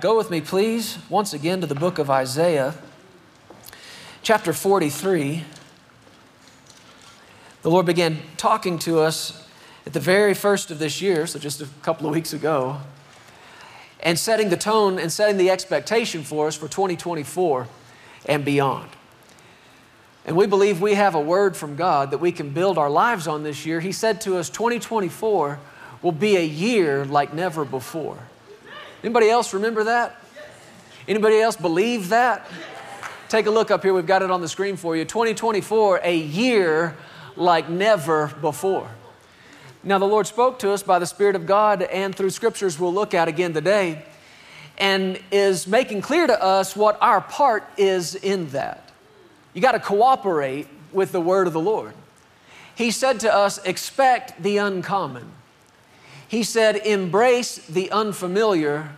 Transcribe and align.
Go 0.00 0.16
with 0.16 0.30
me, 0.30 0.40
please, 0.40 0.96
once 1.10 1.34
again 1.34 1.60
to 1.60 1.66
the 1.66 1.74
book 1.74 1.98
of 1.98 2.08
Isaiah, 2.08 2.74
chapter 4.22 4.54
43. 4.54 5.44
The 7.60 7.70
Lord 7.70 7.84
began 7.84 8.16
talking 8.38 8.78
to 8.78 9.00
us 9.00 9.46
at 9.84 9.92
the 9.92 10.00
very 10.00 10.32
first 10.32 10.70
of 10.70 10.78
this 10.78 11.02
year, 11.02 11.26
so 11.26 11.38
just 11.38 11.60
a 11.60 11.68
couple 11.82 12.06
of 12.06 12.14
weeks 12.14 12.32
ago, 12.32 12.78
and 14.02 14.18
setting 14.18 14.48
the 14.48 14.56
tone 14.56 14.98
and 14.98 15.12
setting 15.12 15.36
the 15.36 15.50
expectation 15.50 16.22
for 16.22 16.46
us 16.46 16.56
for 16.56 16.66
2024 16.66 17.68
and 18.24 18.42
beyond. 18.42 18.88
And 20.24 20.34
we 20.34 20.46
believe 20.46 20.80
we 20.80 20.94
have 20.94 21.14
a 21.14 21.20
word 21.20 21.58
from 21.58 21.76
God 21.76 22.10
that 22.12 22.18
we 22.18 22.32
can 22.32 22.54
build 22.54 22.78
our 22.78 22.88
lives 22.88 23.28
on 23.28 23.42
this 23.42 23.66
year. 23.66 23.80
He 23.80 23.92
said 23.92 24.22
to 24.22 24.38
us, 24.38 24.48
2024 24.48 25.58
will 26.00 26.12
be 26.12 26.38
a 26.38 26.44
year 26.44 27.04
like 27.04 27.34
never 27.34 27.66
before. 27.66 28.29
Anybody 29.02 29.30
else 29.30 29.54
remember 29.54 29.84
that? 29.84 30.22
Anybody 31.08 31.40
else 31.40 31.56
believe 31.56 32.10
that? 32.10 32.46
Take 33.28 33.46
a 33.46 33.50
look 33.50 33.70
up 33.70 33.82
here. 33.82 33.94
We've 33.94 34.06
got 34.06 34.22
it 34.22 34.30
on 34.30 34.40
the 34.40 34.48
screen 34.48 34.76
for 34.76 34.96
you. 34.96 35.04
2024, 35.04 36.00
a 36.02 36.16
year 36.16 36.96
like 37.36 37.68
never 37.68 38.26
before. 38.40 38.90
Now, 39.82 39.98
the 39.98 40.06
Lord 40.06 40.26
spoke 40.26 40.58
to 40.58 40.72
us 40.72 40.82
by 40.82 40.98
the 40.98 41.06
Spirit 41.06 41.36
of 41.36 41.46
God 41.46 41.82
and 41.82 42.14
through 42.14 42.30
scriptures 42.30 42.78
we'll 42.78 42.92
look 42.92 43.14
at 43.14 43.28
again 43.28 43.54
today, 43.54 44.04
and 44.76 45.18
is 45.30 45.66
making 45.66 46.02
clear 46.02 46.26
to 46.26 46.42
us 46.42 46.76
what 46.76 46.98
our 47.00 47.22
part 47.22 47.64
is 47.78 48.14
in 48.14 48.48
that. 48.50 48.90
You 49.54 49.62
got 49.62 49.72
to 49.72 49.80
cooperate 49.80 50.68
with 50.92 51.12
the 51.12 51.20
word 51.20 51.46
of 51.46 51.54
the 51.54 51.60
Lord. 51.60 51.94
He 52.74 52.90
said 52.90 53.20
to 53.20 53.34
us, 53.34 53.58
expect 53.64 54.42
the 54.42 54.58
uncommon. 54.58 55.32
He 56.30 56.44
said, 56.44 56.76
embrace 56.76 57.56
the 57.56 57.90
unfamiliar, 57.90 58.92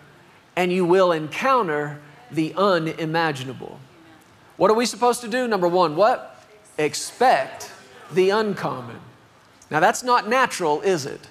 and 0.55 0.71
you 0.71 0.85
will 0.85 1.13
encounter 1.13 1.99
the 2.31 2.53
unimaginable. 2.59 3.81
What 4.59 4.71
are 4.71 4.75
we 4.75 4.85
supposed 4.85 5.23
to 5.23 5.29
do? 5.29 5.49
Number 5.49 5.67
one, 5.67 5.97
what? 5.97 6.45
Expect 6.77 7.73
the 8.13 8.29
uncommon. 8.29 8.99
Now, 9.71 9.81
that's 9.81 10.03
not 10.03 10.29
natural, 10.29 10.83
is 10.83 11.07
it? 11.07 11.27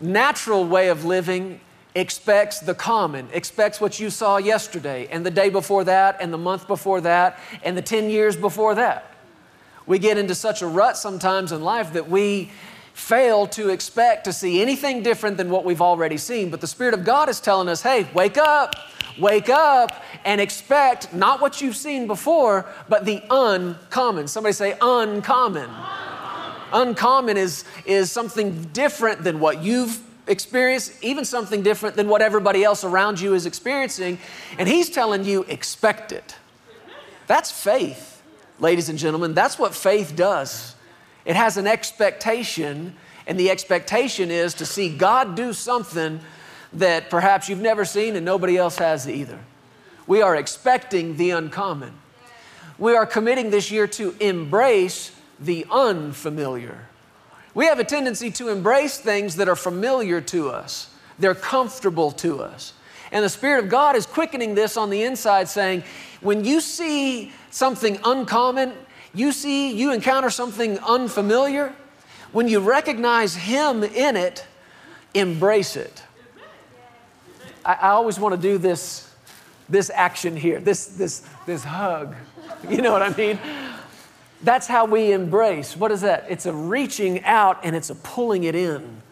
Natural 0.00 0.64
way 0.64 0.88
of 0.88 1.04
living 1.04 1.60
expects 1.94 2.58
the 2.58 2.74
common, 2.74 3.28
expects 3.32 3.80
what 3.80 4.00
you 4.00 4.10
saw 4.10 4.38
yesterday, 4.38 5.06
and 5.12 5.24
the 5.24 5.30
day 5.30 5.48
before 5.48 5.84
that, 5.84 6.16
and 6.20 6.32
the 6.32 6.38
month 6.38 6.66
before 6.66 7.00
that, 7.02 7.38
and 7.62 7.76
the 7.76 7.82
10 7.82 8.10
years 8.10 8.34
before 8.34 8.74
that. 8.74 9.14
We 9.86 10.00
get 10.00 10.18
into 10.18 10.34
such 10.34 10.60
a 10.60 10.66
rut 10.66 10.96
sometimes 10.96 11.52
in 11.52 11.62
life 11.62 11.92
that 11.92 12.10
we 12.10 12.50
fail 12.94 13.46
to 13.48 13.70
expect 13.70 14.24
to 14.24 14.32
see 14.32 14.60
anything 14.60 15.02
different 15.02 15.36
than 15.36 15.50
what 15.50 15.64
we've 15.64 15.82
already 15.82 16.16
seen. 16.18 16.50
But 16.50 16.60
the 16.60 16.66
Spirit 16.66 16.94
of 16.94 17.04
God 17.04 17.28
is 17.28 17.40
telling 17.40 17.68
us 17.68 17.82
hey, 17.82 18.06
wake 18.14 18.38
up, 18.38 18.74
wake 19.18 19.48
up, 19.48 20.02
and 20.24 20.40
expect 20.40 21.12
not 21.12 21.40
what 21.40 21.60
you've 21.60 21.76
seen 21.76 22.06
before, 22.06 22.66
but 22.88 23.04
the 23.04 23.22
uncommon. 23.30 24.28
Somebody 24.28 24.52
say, 24.52 24.76
uncommon. 24.80 25.70
Uncommon 26.72 27.36
is, 27.36 27.64
is 27.84 28.10
something 28.10 28.64
different 28.72 29.24
than 29.24 29.40
what 29.40 29.62
you've 29.62 30.00
experienced, 30.26 30.92
even 31.02 31.24
something 31.24 31.62
different 31.62 31.96
than 31.96 32.08
what 32.08 32.22
everybody 32.22 32.64
else 32.64 32.84
around 32.84 33.20
you 33.20 33.34
is 33.34 33.44
experiencing. 33.46 34.18
And 34.58 34.68
He's 34.68 34.88
telling 34.88 35.24
you, 35.24 35.42
expect 35.44 36.12
it. 36.12 36.36
That's 37.26 37.50
faith, 37.50 38.22
ladies 38.58 38.88
and 38.88 38.98
gentlemen. 38.98 39.34
That's 39.34 39.58
what 39.58 39.74
faith 39.74 40.16
does. 40.16 40.74
It 41.24 41.36
has 41.36 41.56
an 41.56 41.66
expectation, 41.66 42.96
and 43.26 43.38
the 43.38 43.50
expectation 43.50 44.30
is 44.30 44.54
to 44.54 44.66
see 44.66 44.96
God 44.96 45.34
do 45.36 45.52
something 45.52 46.20
that 46.72 47.10
perhaps 47.10 47.48
you've 47.48 47.60
never 47.60 47.84
seen 47.84 48.16
and 48.16 48.24
nobody 48.24 48.56
else 48.56 48.78
has 48.78 49.08
either. 49.08 49.38
We 50.06 50.22
are 50.22 50.34
expecting 50.34 51.16
the 51.16 51.30
uncommon. 51.30 51.92
We 52.78 52.96
are 52.96 53.06
committing 53.06 53.50
this 53.50 53.70
year 53.70 53.86
to 53.88 54.16
embrace 54.18 55.12
the 55.38 55.66
unfamiliar. 55.70 56.88
We 57.54 57.66
have 57.66 57.78
a 57.78 57.84
tendency 57.84 58.30
to 58.32 58.48
embrace 58.48 58.98
things 58.98 59.36
that 59.36 59.48
are 59.48 59.56
familiar 59.56 60.20
to 60.22 60.50
us, 60.50 60.90
they're 61.18 61.34
comfortable 61.34 62.10
to 62.12 62.42
us. 62.42 62.72
And 63.12 63.22
the 63.22 63.28
Spirit 63.28 63.62
of 63.62 63.70
God 63.70 63.94
is 63.94 64.06
quickening 64.06 64.54
this 64.54 64.78
on 64.78 64.88
the 64.88 65.02
inside, 65.02 65.48
saying, 65.48 65.84
when 66.22 66.44
you 66.46 66.62
see 66.62 67.30
something 67.50 68.00
uncommon, 68.04 68.72
you 69.14 69.32
see, 69.32 69.72
you 69.72 69.92
encounter 69.92 70.30
something 70.30 70.78
unfamiliar, 70.78 71.74
when 72.32 72.48
you 72.48 72.60
recognize 72.60 73.34
Him 73.34 73.84
in 73.84 74.16
it, 74.16 74.46
embrace 75.14 75.76
it. 75.76 76.02
I, 77.64 77.74
I 77.74 77.88
always 77.90 78.18
want 78.18 78.34
to 78.34 78.40
do 78.40 78.58
this, 78.58 79.10
this 79.68 79.90
action 79.90 80.36
here, 80.36 80.60
this, 80.60 80.86
this, 80.86 81.24
this 81.46 81.64
hug. 81.64 82.14
You 82.68 82.80
know 82.80 82.92
what 82.92 83.02
I 83.02 83.12
mean? 83.16 83.40
That's 84.44 84.68
how 84.68 84.84
we 84.84 85.10
embrace. 85.10 85.76
What 85.76 85.90
is 85.90 86.02
that? 86.02 86.26
It's 86.28 86.46
a 86.46 86.52
reaching 86.52 87.24
out 87.24 87.58
and 87.64 87.74
it's 87.74 87.90
a 87.90 87.96
pulling 87.96 88.44
it 88.44 88.54
in 88.54 89.02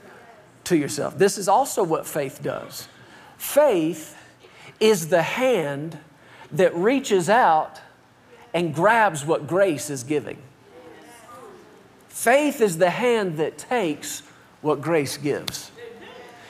to 0.65 0.77
yourself. 0.77 1.19
This 1.19 1.37
is 1.37 1.49
also 1.49 1.83
what 1.83 2.07
faith 2.07 2.41
does. 2.43 2.87
Faith 3.39 4.17
is 4.79 5.09
the 5.09 5.23
hand 5.23 5.99
that 6.53 6.73
reaches 6.77 7.29
out 7.29 7.81
and 8.53 8.75
grabs 8.75 9.25
what 9.25 9.47
grace 9.47 9.91
is 9.91 10.03
giving. 10.03 10.39
Faith 12.09 12.61
is 12.61 12.79
the 12.79 12.91
hand 12.91 13.39
that 13.39 13.57
takes 13.57 14.23
what 14.61 14.81
grace 14.81 15.17
gives. 15.17 15.71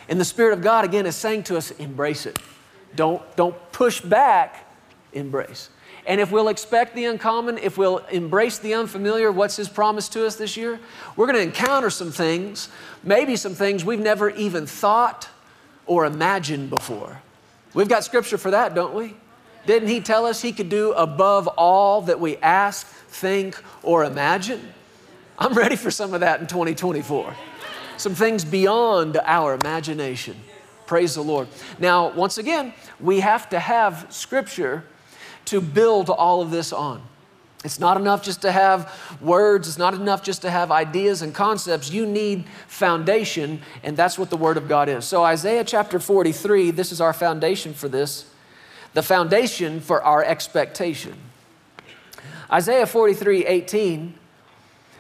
And 0.09 0.19
the 0.19 0.25
Spirit 0.25 0.53
of 0.53 0.63
God, 0.63 0.85
again, 0.85 1.07
is 1.07 1.15
saying 1.15 1.45
to 1.45 1.57
us, 1.57 1.71
embrace 1.73 2.27
it. 2.27 2.39
Don't, 2.97 3.23
don't 3.37 3.55
push 3.71 4.01
back, 4.01 4.67
embrace. 5.13 5.71
And 6.07 6.21
if 6.21 6.33
we'll 6.33 6.49
expect 6.49 6.97
the 6.97 7.05
uncommon, 7.05 7.59
if 7.59 7.79
we'll 7.79 7.99
embrace 8.11 8.59
the 8.59 8.75
unfamiliar, 8.75 9.31
what's 9.31 9.55
His 9.55 9.69
promise 9.69 10.09
to 10.09 10.27
us 10.27 10.35
this 10.35 10.57
year? 10.57 10.81
We're 11.15 11.27
going 11.27 11.37
to 11.37 11.43
encounter 11.43 11.91
some 11.91 12.11
things, 12.11 12.69
maybe 13.05 13.37
some 13.37 13.55
things 13.55 13.85
we've 13.85 14.01
never 14.01 14.31
even 14.31 14.67
thought 14.67 15.29
or 15.87 16.07
imagined 16.07 16.71
before. 16.71 17.23
We've 17.75 17.89
got 17.89 18.03
scripture 18.03 18.39
for 18.39 18.51
that, 18.51 18.75
don't 18.75 18.95
we? 18.95 19.15
Didn't 19.67 19.89
He 19.89 20.01
tell 20.01 20.27
us 20.27 20.43
He 20.43 20.53
could 20.53 20.69
do 20.69 20.93
above 20.93 21.47
all 21.49 22.03
that 22.03 22.21
we 22.21 22.37
ask, 22.39 22.87
think, 22.87 23.61
or 23.83 24.05
imagine? 24.05 24.73
I'm 25.39 25.55
ready 25.55 25.77
for 25.77 25.91
some 25.91 26.15
of 26.15 26.21
that 26.21 26.41
in 26.41 26.47
2024. 26.47 27.35
Some 27.97 28.15
things 28.15 28.45
beyond 28.45 29.19
our 29.25 29.55
imagination. 29.55 30.37
Praise 30.87 31.15
the 31.15 31.23
Lord. 31.23 31.49
Now, 31.79 32.11
once 32.13 32.39
again, 32.39 32.75
we 32.99 33.21
have 33.21 33.49
to 33.51 33.59
have 33.59 34.07
scripture 34.11 34.85
to 35.47 35.61
build 35.61 36.11
all 36.11 36.43
of 36.43 36.51
this 36.51 36.73
on. 36.73 37.03
It's 37.63 37.79
not 37.79 37.99
enough 37.99 38.23
just 38.23 38.41
to 38.43 38.53
have 38.53 38.93
words, 39.21 39.69
it's 39.69 39.77
not 39.77 39.93
enough 39.93 40.23
just 40.23 40.43
to 40.43 40.51
have 40.51 40.73
ideas 40.73 41.21
and 41.21 41.35
concepts. 41.35 41.91
You 41.91 42.07
need 42.07 42.47
foundation, 42.67 43.61
and 43.83 43.97
that's 43.97 44.19
what 44.19 44.31
the 44.31 44.37
Word 44.37 44.57
of 44.57 44.67
God 44.67 44.89
is. 44.89 45.05
So, 45.05 45.23
Isaiah 45.23 45.65
chapter 45.65 45.99
43, 45.99 46.71
this 46.71 46.91
is 46.91 47.03
our 47.03 47.13
foundation 47.13 47.75
for 47.75 47.89
this, 47.89 48.30
the 48.95 49.03
foundation 49.03 49.81
for 49.81 50.03
our 50.03 50.25
expectation. 50.25 51.15
Isaiah 52.51 52.87
43 52.87 53.47
18, 53.47 54.15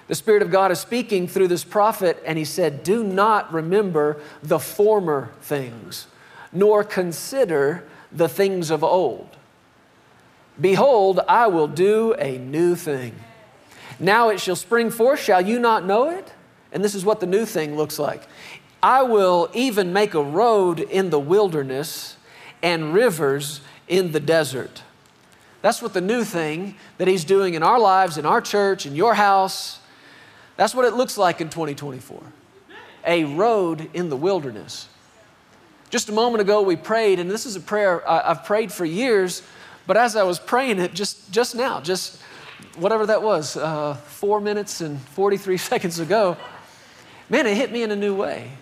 the 0.06 0.15
Spirit 0.15 0.43
of 0.43 0.51
God 0.51 0.71
is 0.71 0.78
speaking 0.78 1.27
through 1.27 1.49
this 1.49 1.65
prophet, 1.65 2.23
and 2.25 2.39
he 2.39 2.45
said, 2.45 2.83
Do 2.83 3.03
not 3.03 3.53
remember 3.53 4.21
the 4.43 4.59
former 4.59 5.33
things, 5.41 6.06
nor 6.53 6.84
consider 6.84 7.84
the 8.12 8.28
things 8.28 8.71
of 8.71 8.84
old. 8.84 9.37
Behold, 10.61 11.21
I 11.28 11.47
will 11.47 11.69
do 11.69 12.15
a 12.19 12.39
new 12.39 12.77
thing. 12.77 13.15
Now 13.99 14.28
it 14.28 14.41
shall 14.41 14.57
spring 14.57 14.91
forth, 14.91 15.21
shall 15.21 15.41
you 15.41 15.59
not 15.59 15.84
know 15.84 16.11
it? 16.11 16.33
And 16.72 16.84
this 16.84 16.95
is 16.95 17.05
what 17.05 17.21
the 17.21 17.27
new 17.27 17.45
thing 17.45 17.77
looks 17.77 17.99
like. 17.99 18.22
I 18.83 19.03
will 19.03 19.51
even 19.53 19.93
make 19.93 20.15
a 20.15 20.22
road 20.22 20.81
in 20.81 21.11
the 21.11 21.19
wilderness 21.19 22.17
and 22.62 22.95
rivers 22.95 23.60
in 23.91 24.13
the 24.13 24.21
desert. 24.21 24.83
That's 25.60 25.83
what 25.83 25.92
the 25.92 26.01
new 26.01 26.25
thing 26.25 26.77
that 26.97 27.07
He's 27.07 27.25
doing 27.25 27.53
in 27.53 27.63
our 27.63 27.78
lives, 27.78 28.16
in 28.16 28.25
our 28.25 28.41
church, 28.41 28.87
in 28.87 28.97
your 28.97 29.13
house, 29.13 29.81
that's 30.57 30.75
what 30.75 30.87
it 30.87 30.95
looks 30.95 31.19
like 31.19 31.42
in 31.42 31.51
2024. 31.51 32.22
A 33.07 33.25
road 33.25 33.91
in 33.92 34.09
the 34.09 34.16
wilderness. 34.16 34.89
Just 35.91 36.09
a 36.09 36.13
moment 36.13 36.41
ago, 36.41 36.63
we 36.63 36.77
prayed, 36.77 37.19
and 37.19 37.31
this 37.31 37.45
is 37.45 37.57
a 37.57 37.60
prayer 37.60 38.09
I've 38.09 38.45
prayed 38.45 38.72
for 38.72 38.87
years 38.87 39.42
but 39.91 39.97
as 39.97 40.15
I 40.15 40.22
was 40.22 40.39
praying 40.39 40.78
it 40.78 40.95
just, 40.95 41.33
just 41.33 41.57
now, 41.57 41.81
just 41.81 42.21
whatever 42.77 43.07
that 43.07 43.25
was, 43.25 43.57
uh, 43.57 43.95
four 43.95 44.41
minutes 44.41 44.81
and 44.81 45.01
43 45.01 45.57
seconds 45.57 45.98
ago, 45.98 46.37
man, 47.28 47.45
it 47.45 47.57
hit 47.57 47.72
me 47.72 47.83
in 47.83 47.91
a 47.91 47.97
new 47.97 48.15
way. 48.15 48.53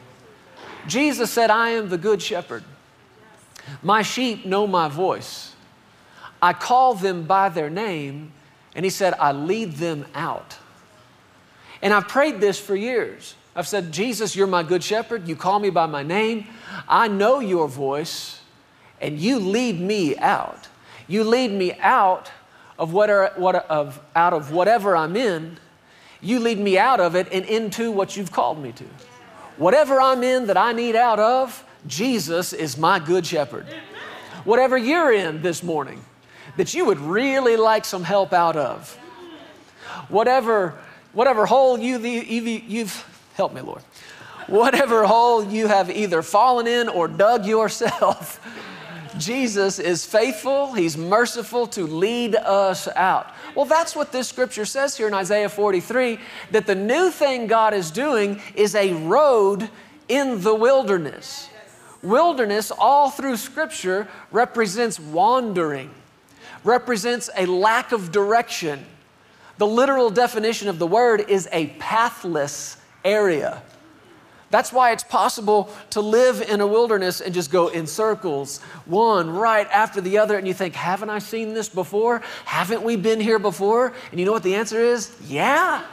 Jesus 0.87 1.31
said, 1.31 1.51
I 1.51 1.71
am 1.71 1.91
the 1.91 1.99
good 1.99 2.23
shepherd. 2.23 2.65
My 3.83 4.03
sheep 4.03 4.45
know 4.45 4.67
my 4.67 4.89
voice. 4.89 5.55
I 6.41 6.53
call 6.53 6.95
them 6.95 7.25
by 7.25 7.49
their 7.49 7.71
name, 7.71 8.33
and 8.75 8.85
he 8.85 8.91
said, 8.91 9.15
I 9.15 9.33
lead 9.33 9.75
them 9.75 10.07
out. 10.15 10.57
And 11.83 11.93
I've 11.93 12.09
prayed 12.09 12.41
this 12.41 12.59
for 12.59 12.77
years. 12.77 13.35
I've 13.55 13.67
said, 13.67 13.93
Jesus, 13.93 14.37
you're 14.37 14.47
my 14.47 14.63
good 14.63 14.85
shepherd. 14.85 15.27
You 15.27 15.35
call 15.35 15.59
me 15.59 15.71
by 15.71 15.87
my 15.87 16.03
name. 16.03 16.47
I 16.89 17.09
know 17.09 17.41
your 17.41 17.67
voice 17.67 18.41
and 19.01 19.19
you 19.19 19.39
lead 19.39 19.81
me 19.81 20.17
out. 20.17 20.69
You 21.07 21.25
lead 21.25 21.51
me 21.51 21.75
out 21.81 22.31
of, 22.79 22.93
what 22.93 23.11
are, 23.11 23.33
what, 23.37 23.57
of, 23.69 24.01
out 24.15 24.33
of 24.33 24.53
whatever 24.53 24.97
I'm 24.97 25.17
in. 25.17 25.59
You 26.21 26.41
lead 26.41 26.59
me 26.59 26.79
out 26.79 27.01
of 27.01 27.15
it 27.15 27.29
and 27.33 27.45
into 27.45 27.91
what 27.91 28.17
you've 28.17 28.33
called 28.33 28.63
me 28.63 28.73
to. 28.73 28.85
Whatever 29.57 30.01
I'm 30.01 30.23
in 30.23 30.47
that 30.47 30.57
I 30.57 30.73
need 30.73 30.97
out 30.97 31.19
of, 31.19 31.65
Jesus 31.89 32.53
is 32.53 32.77
my 32.79 32.99
good 32.99 33.27
shepherd. 33.27 33.67
Whatever 34.45 34.77
you're 34.79 35.13
in 35.13 35.43
this 35.43 35.63
morning 35.63 36.05
that 36.57 36.75
you 36.75 36.85
would 36.85 36.99
really 37.01 37.57
like 37.57 37.85
some 37.85 38.05
help 38.05 38.33
out 38.33 38.57
of, 38.57 38.95
whatever, 40.09 40.79
whatever 41.13 41.47
hole 41.47 41.79
you, 41.79 41.99
you've, 41.99 43.31
help 43.35 43.55
me, 43.55 43.61
Lord, 43.61 43.83
whatever 44.47 45.05
hole 45.05 45.45
you 45.45 45.67
have 45.69 45.91
either 45.91 46.23
fallen 46.23 46.67
in 46.67 46.89
or 46.89 47.09
dug 47.09 47.47
yourself, 47.47 48.41
Jesus 49.19 49.79
is 49.79 50.05
faithful, 50.05 50.73
He's 50.73 50.97
merciful 50.97 51.67
to 51.69 51.87
lead 51.87 52.37
us 52.37 52.89
out. 52.89 53.33
Well, 53.55 53.65
that's 53.65 53.97
what 53.97 54.13
this 54.13 54.29
scripture 54.29 54.65
says 54.65 54.97
here 54.97 55.09
in 55.09 55.15
Isaiah 55.15 55.49
43 55.49 56.19
that 56.51 56.67
the 56.67 56.75
new 56.75 57.11
thing 57.11 57.47
God 57.47 57.75
is 57.75 57.91
doing 57.91 58.41
is 58.55 58.75
a 58.75 58.93
road 58.93 59.69
in 60.09 60.43
the 60.43 60.55
wilderness. 60.55 61.49
Wilderness, 62.03 62.71
all 62.71 63.11
through 63.11 63.37
scripture, 63.37 64.07
represents 64.31 65.01
wandering, 65.01 65.91
represents 66.63 67.29
a 67.37 67.47
lack 67.47 67.93
of 67.93 68.13
direction. 68.13 68.85
The 69.59 69.67
literal 69.67 70.11
definition 70.11 70.69
of 70.69 70.79
the 70.79 70.87
word 70.87 71.29
is 71.29 71.49
a 71.51 71.69
pathless 71.79 72.77
area. 73.05 73.63
That's 74.51 74.73
why 74.73 74.93
it's 74.93 75.05
possible 75.05 75.71
to 75.91 76.01
live 76.01 76.41
in 76.41 76.61
a 76.61 76.67
wilderness 76.67 77.21
and 77.21 77.35
just 77.35 77.51
go 77.51 77.69
in 77.69 77.87
circles, 77.87 78.61
one 78.87 79.29
right 79.29 79.69
after 79.71 80.01
the 80.01 80.19
other, 80.19 80.39
and 80.39 80.49
you 80.49 80.55
think, 80.55 80.75
haven't 80.75 81.11
I 81.11 81.19
seen 81.19 81.53
this 81.53 81.69
before? 81.69 82.23
Haven't 82.47 82.83
we 82.83 82.97
been 82.97 83.21
here 83.21 83.39
before? 83.39 83.93
And 84.11 84.19
you 84.19 84.25
know 84.25 84.33
what 84.33 84.43
the 84.43 84.55
answer 84.55 84.81
is? 84.81 85.15
Yeah. 85.27 85.85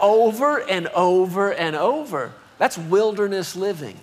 over 0.00 0.62
and 0.62 0.88
over 0.88 1.52
and 1.52 1.76
over. 1.76 2.32
That's 2.58 2.76
wilderness 2.76 3.54
living. 3.54 3.98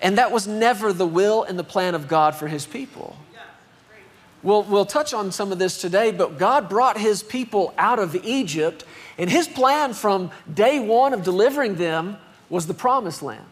And 0.00 0.18
that 0.18 0.30
was 0.30 0.46
never 0.46 0.92
the 0.92 1.06
will 1.06 1.42
and 1.42 1.58
the 1.58 1.64
plan 1.64 1.94
of 1.94 2.08
God 2.08 2.34
for 2.34 2.48
His 2.48 2.66
people. 2.66 3.16
We'll, 4.42 4.62
we'll 4.62 4.86
touch 4.86 5.12
on 5.12 5.32
some 5.32 5.50
of 5.50 5.58
this 5.58 5.80
today, 5.80 6.12
but 6.12 6.38
God 6.38 6.68
brought 6.68 6.96
His 6.96 7.24
people 7.24 7.74
out 7.76 7.98
of 7.98 8.14
Egypt 8.24 8.84
and 9.18 9.28
his 9.28 9.48
plan 9.48 9.92
from 9.92 10.30
day 10.52 10.78
one 10.78 11.12
of 11.12 11.24
delivering 11.24 11.74
them 11.74 12.16
was 12.48 12.66
the 12.66 12.74
promised 12.74 13.20
land. 13.22 13.44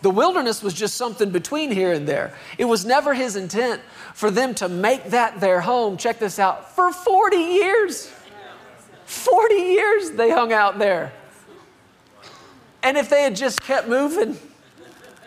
The 0.00 0.10
wilderness 0.10 0.62
was 0.62 0.74
just 0.74 0.96
something 0.96 1.30
between 1.30 1.70
here 1.70 1.92
and 1.92 2.08
there. 2.08 2.34
It 2.58 2.64
was 2.64 2.84
never 2.84 3.14
his 3.14 3.36
intent 3.36 3.80
for 4.14 4.32
them 4.32 4.52
to 4.56 4.68
make 4.68 5.10
that 5.10 5.38
their 5.38 5.60
home. 5.60 5.96
Check 5.96 6.18
this 6.18 6.40
out 6.40 6.74
for 6.74 6.92
40 6.92 7.36
years. 7.36 8.10
40 9.04 9.54
years 9.54 10.10
they 10.12 10.30
hung 10.30 10.52
out 10.52 10.78
there. 10.80 11.12
And 12.82 12.96
if 12.96 13.08
they 13.08 13.22
had 13.22 13.36
just 13.36 13.62
kept 13.62 13.86
moving, 13.86 14.36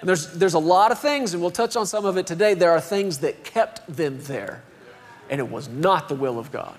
there's, 0.06 0.32
there's 0.34 0.54
a 0.54 0.60
lot 0.60 0.92
of 0.92 1.00
things, 1.00 1.34
and 1.34 1.42
we'll 1.42 1.52
touch 1.52 1.76
on 1.76 1.88
some 1.88 2.06
of 2.06 2.16
it 2.18 2.28
today. 2.28 2.54
There 2.54 2.72
are 2.72 2.80
things 2.80 3.20
that 3.20 3.44
kept 3.44 3.82
them 3.94 4.20
there, 4.22 4.62
and 5.30 5.40
it 5.40 5.50
was 5.50 5.68
not 5.68 6.08
the 6.08 6.16
will 6.16 6.38
of 6.38 6.52
God. 6.52 6.78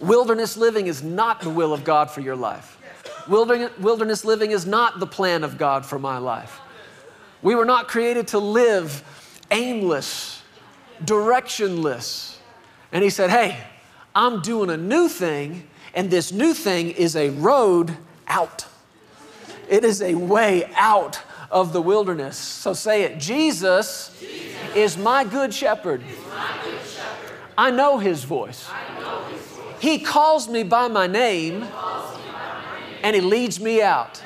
Wilderness 0.00 0.56
living 0.56 0.88
is 0.88 1.02
not 1.02 1.40
the 1.40 1.50
will 1.50 1.72
of 1.72 1.84
God 1.84 2.10
for 2.10 2.20
your 2.20 2.36
life. 2.36 2.76
Wilderness 3.28 4.24
living 4.24 4.50
is 4.50 4.66
not 4.66 4.98
the 5.00 5.06
plan 5.06 5.44
of 5.44 5.58
God 5.58 5.86
for 5.86 5.98
my 5.98 6.18
life. 6.18 6.60
We 7.42 7.54
were 7.54 7.64
not 7.64 7.86
created 7.86 8.28
to 8.28 8.38
live 8.38 9.04
aimless, 9.50 10.42
directionless. 11.04 12.36
And 12.90 13.04
he 13.04 13.10
said, 13.10 13.30
Hey, 13.30 13.56
I'm 14.14 14.40
doing 14.40 14.70
a 14.70 14.76
new 14.76 15.08
thing, 15.08 15.68
and 15.94 16.10
this 16.10 16.32
new 16.32 16.54
thing 16.54 16.90
is 16.90 17.14
a 17.14 17.30
road 17.30 17.96
out. 18.26 18.66
It 19.68 19.84
is 19.84 20.02
a 20.02 20.14
way 20.14 20.68
out 20.74 21.20
of 21.50 21.72
the 21.72 21.80
wilderness. 21.80 22.36
So 22.36 22.72
say 22.72 23.02
it 23.02 23.18
Jesus, 23.18 24.16
Jesus 24.20 24.76
is 24.76 24.96
my 24.96 25.24
good 25.24 25.52
shepherd. 25.52 26.02
My 26.28 26.58
good 26.64 26.80
shepherd. 26.86 27.38
I 27.56 27.70
know 27.70 27.98
his 27.98 28.24
voice. 28.24 28.68
He 29.80 30.00
calls 30.00 30.48
me 30.48 30.64
by 30.64 30.88
my 30.88 31.06
name 31.06 31.66
and 33.02 33.14
He 33.14 33.22
leads 33.22 33.60
me 33.60 33.80
out. 33.80 34.22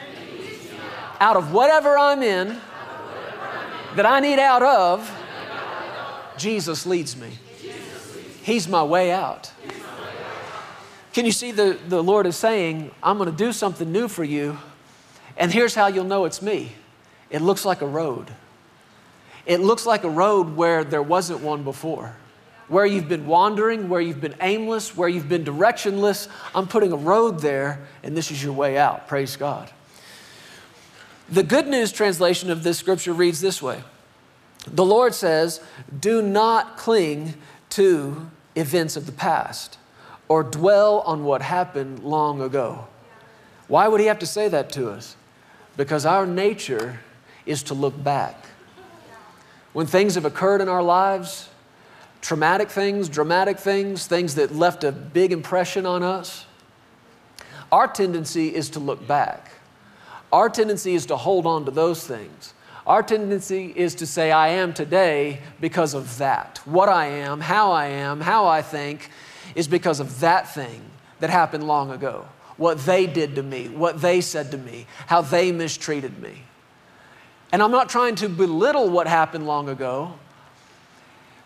Out 1.20 1.36
of 1.36 1.52
whatever 1.52 1.96
I'm 1.96 2.22
in 2.22 2.58
that 3.96 4.06
I 4.06 4.20
need 4.20 4.38
out 4.38 4.62
of, 4.62 5.10
Jesus 6.36 6.86
leads 6.86 7.16
me. 7.16 7.30
He's 8.42 8.66
my 8.66 8.82
way 8.82 9.12
out. 9.12 9.52
Can 11.12 11.26
you 11.26 11.32
see 11.32 11.52
the, 11.52 11.78
the 11.88 12.02
Lord 12.02 12.26
is 12.26 12.36
saying, 12.36 12.90
I'm 13.02 13.18
going 13.18 13.30
to 13.30 13.36
do 13.36 13.52
something 13.52 13.92
new 13.92 14.08
for 14.08 14.24
you, 14.24 14.58
and 15.36 15.52
here's 15.52 15.74
how 15.74 15.88
you'll 15.88 16.04
know 16.04 16.24
it's 16.24 16.40
me. 16.40 16.72
It 17.32 17.42
looks 17.42 17.64
like 17.64 17.82
a 17.82 17.86
road. 17.86 18.30
It 19.46 19.58
looks 19.58 19.84
like 19.84 20.04
a 20.04 20.10
road 20.10 20.54
where 20.54 20.84
there 20.84 21.02
wasn't 21.02 21.40
one 21.40 21.64
before 21.64 22.14
where 22.72 22.86
you've 22.86 23.08
been 23.08 23.26
wandering, 23.26 23.90
where 23.90 24.00
you've 24.00 24.20
been 24.20 24.34
aimless, 24.40 24.96
where 24.96 25.08
you've 25.08 25.28
been 25.28 25.44
directionless. 25.44 26.26
I'm 26.54 26.66
putting 26.66 26.90
a 26.90 26.96
road 26.96 27.40
there, 27.40 27.86
and 28.02 28.16
this 28.16 28.30
is 28.30 28.42
your 28.42 28.54
way 28.54 28.78
out. 28.78 29.08
Praise 29.08 29.36
God. 29.36 29.70
The 31.28 31.42
Good 31.42 31.68
News 31.68 31.92
translation 31.92 32.50
of 32.50 32.62
this 32.62 32.78
scripture 32.78 33.12
reads 33.12 33.42
this 33.42 33.60
way 33.60 33.82
The 34.66 34.86
Lord 34.86 35.14
says, 35.14 35.60
Do 36.00 36.22
not 36.22 36.78
cling 36.78 37.34
to 37.70 38.30
events 38.54 38.96
of 38.96 39.04
the 39.04 39.12
past 39.12 39.76
or 40.28 40.42
dwell 40.42 41.00
on 41.00 41.24
what 41.24 41.42
happened 41.42 42.02
long 42.02 42.40
ago. 42.40 42.86
Why 43.68 43.86
would 43.86 44.00
He 44.00 44.06
have 44.06 44.20
to 44.20 44.26
say 44.26 44.48
that 44.48 44.70
to 44.72 44.90
us? 44.90 45.14
Because 45.76 46.06
our 46.06 46.26
nature 46.26 47.00
is 47.46 47.62
to 47.64 47.74
look 47.74 48.02
back. 48.02 48.46
When 49.72 49.86
things 49.86 50.14
have 50.16 50.24
occurred 50.24 50.60
in 50.60 50.68
our 50.68 50.82
lives, 50.82 51.48
traumatic 52.20 52.70
things, 52.70 53.08
dramatic 53.08 53.58
things, 53.58 54.06
things 54.06 54.34
that 54.36 54.54
left 54.54 54.84
a 54.84 54.92
big 54.92 55.32
impression 55.32 55.86
on 55.86 56.02
us, 56.02 56.46
our 57.70 57.88
tendency 57.88 58.54
is 58.54 58.70
to 58.70 58.78
look 58.78 59.06
back. 59.06 59.50
Our 60.30 60.48
tendency 60.48 60.94
is 60.94 61.06
to 61.06 61.16
hold 61.16 61.46
on 61.46 61.64
to 61.64 61.70
those 61.70 62.06
things. 62.06 62.54
Our 62.86 63.02
tendency 63.02 63.72
is 63.74 63.94
to 63.96 64.06
say, 64.06 64.32
I 64.32 64.48
am 64.48 64.74
today 64.74 65.40
because 65.60 65.94
of 65.94 66.18
that. 66.18 66.60
What 66.64 66.88
I 66.88 67.06
am, 67.06 67.40
how 67.40 67.72
I 67.72 67.86
am, 67.86 68.20
how 68.20 68.46
I 68.46 68.60
think 68.60 69.10
is 69.54 69.68
because 69.68 70.00
of 70.00 70.20
that 70.20 70.52
thing 70.52 70.82
that 71.20 71.30
happened 71.30 71.64
long 71.66 71.90
ago. 71.90 72.26
What 72.56 72.78
they 72.80 73.06
did 73.06 73.36
to 73.36 73.42
me, 73.42 73.68
what 73.68 74.00
they 74.00 74.20
said 74.20 74.50
to 74.50 74.58
me, 74.58 74.86
how 75.06 75.22
they 75.22 75.52
mistreated 75.52 76.18
me. 76.20 76.42
And 77.52 77.62
I'm 77.62 77.70
not 77.70 77.90
trying 77.90 78.14
to 78.16 78.28
belittle 78.28 78.88
what 78.88 79.06
happened 79.06 79.46
long 79.46 79.68
ago 79.68 80.14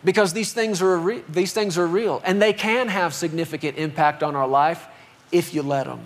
because 0.03 0.31
these 0.31 0.53
things 0.53 0.81
are 0.81 0.97
re- 0.97 1.23
these 1.27 1.51
things 1.51 1.77
are 1.77 1.85
real 1.85 2.21
and 2.23 2.41
they 2.41 2.53
can 2.53 2.87
have 2.87 3.13
significant 3.13 3.77
impact 3.77 4.23
on 4.23 4.35
our 4.35 4.47
life 4.47 4.87
if 5.31 5.53
you 5.53 5.61
let 5.61 5.85
them. 5.85 5.99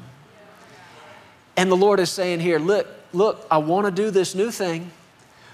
And 1.55 1.71
the 1.71 1.77
Lord 1.77 1.99
is 1.99 2.09
saying 2.09 2.39
here, 2.39 2.57
look, 2.57 2.87
look, 3.13 3.45
I 3.51 3.59
want 3.59 3.85
to 3.85 3.91
do 3.91 4.09
this 4.09 4.33
new 4.33 4.49
thing, 4.49 4.91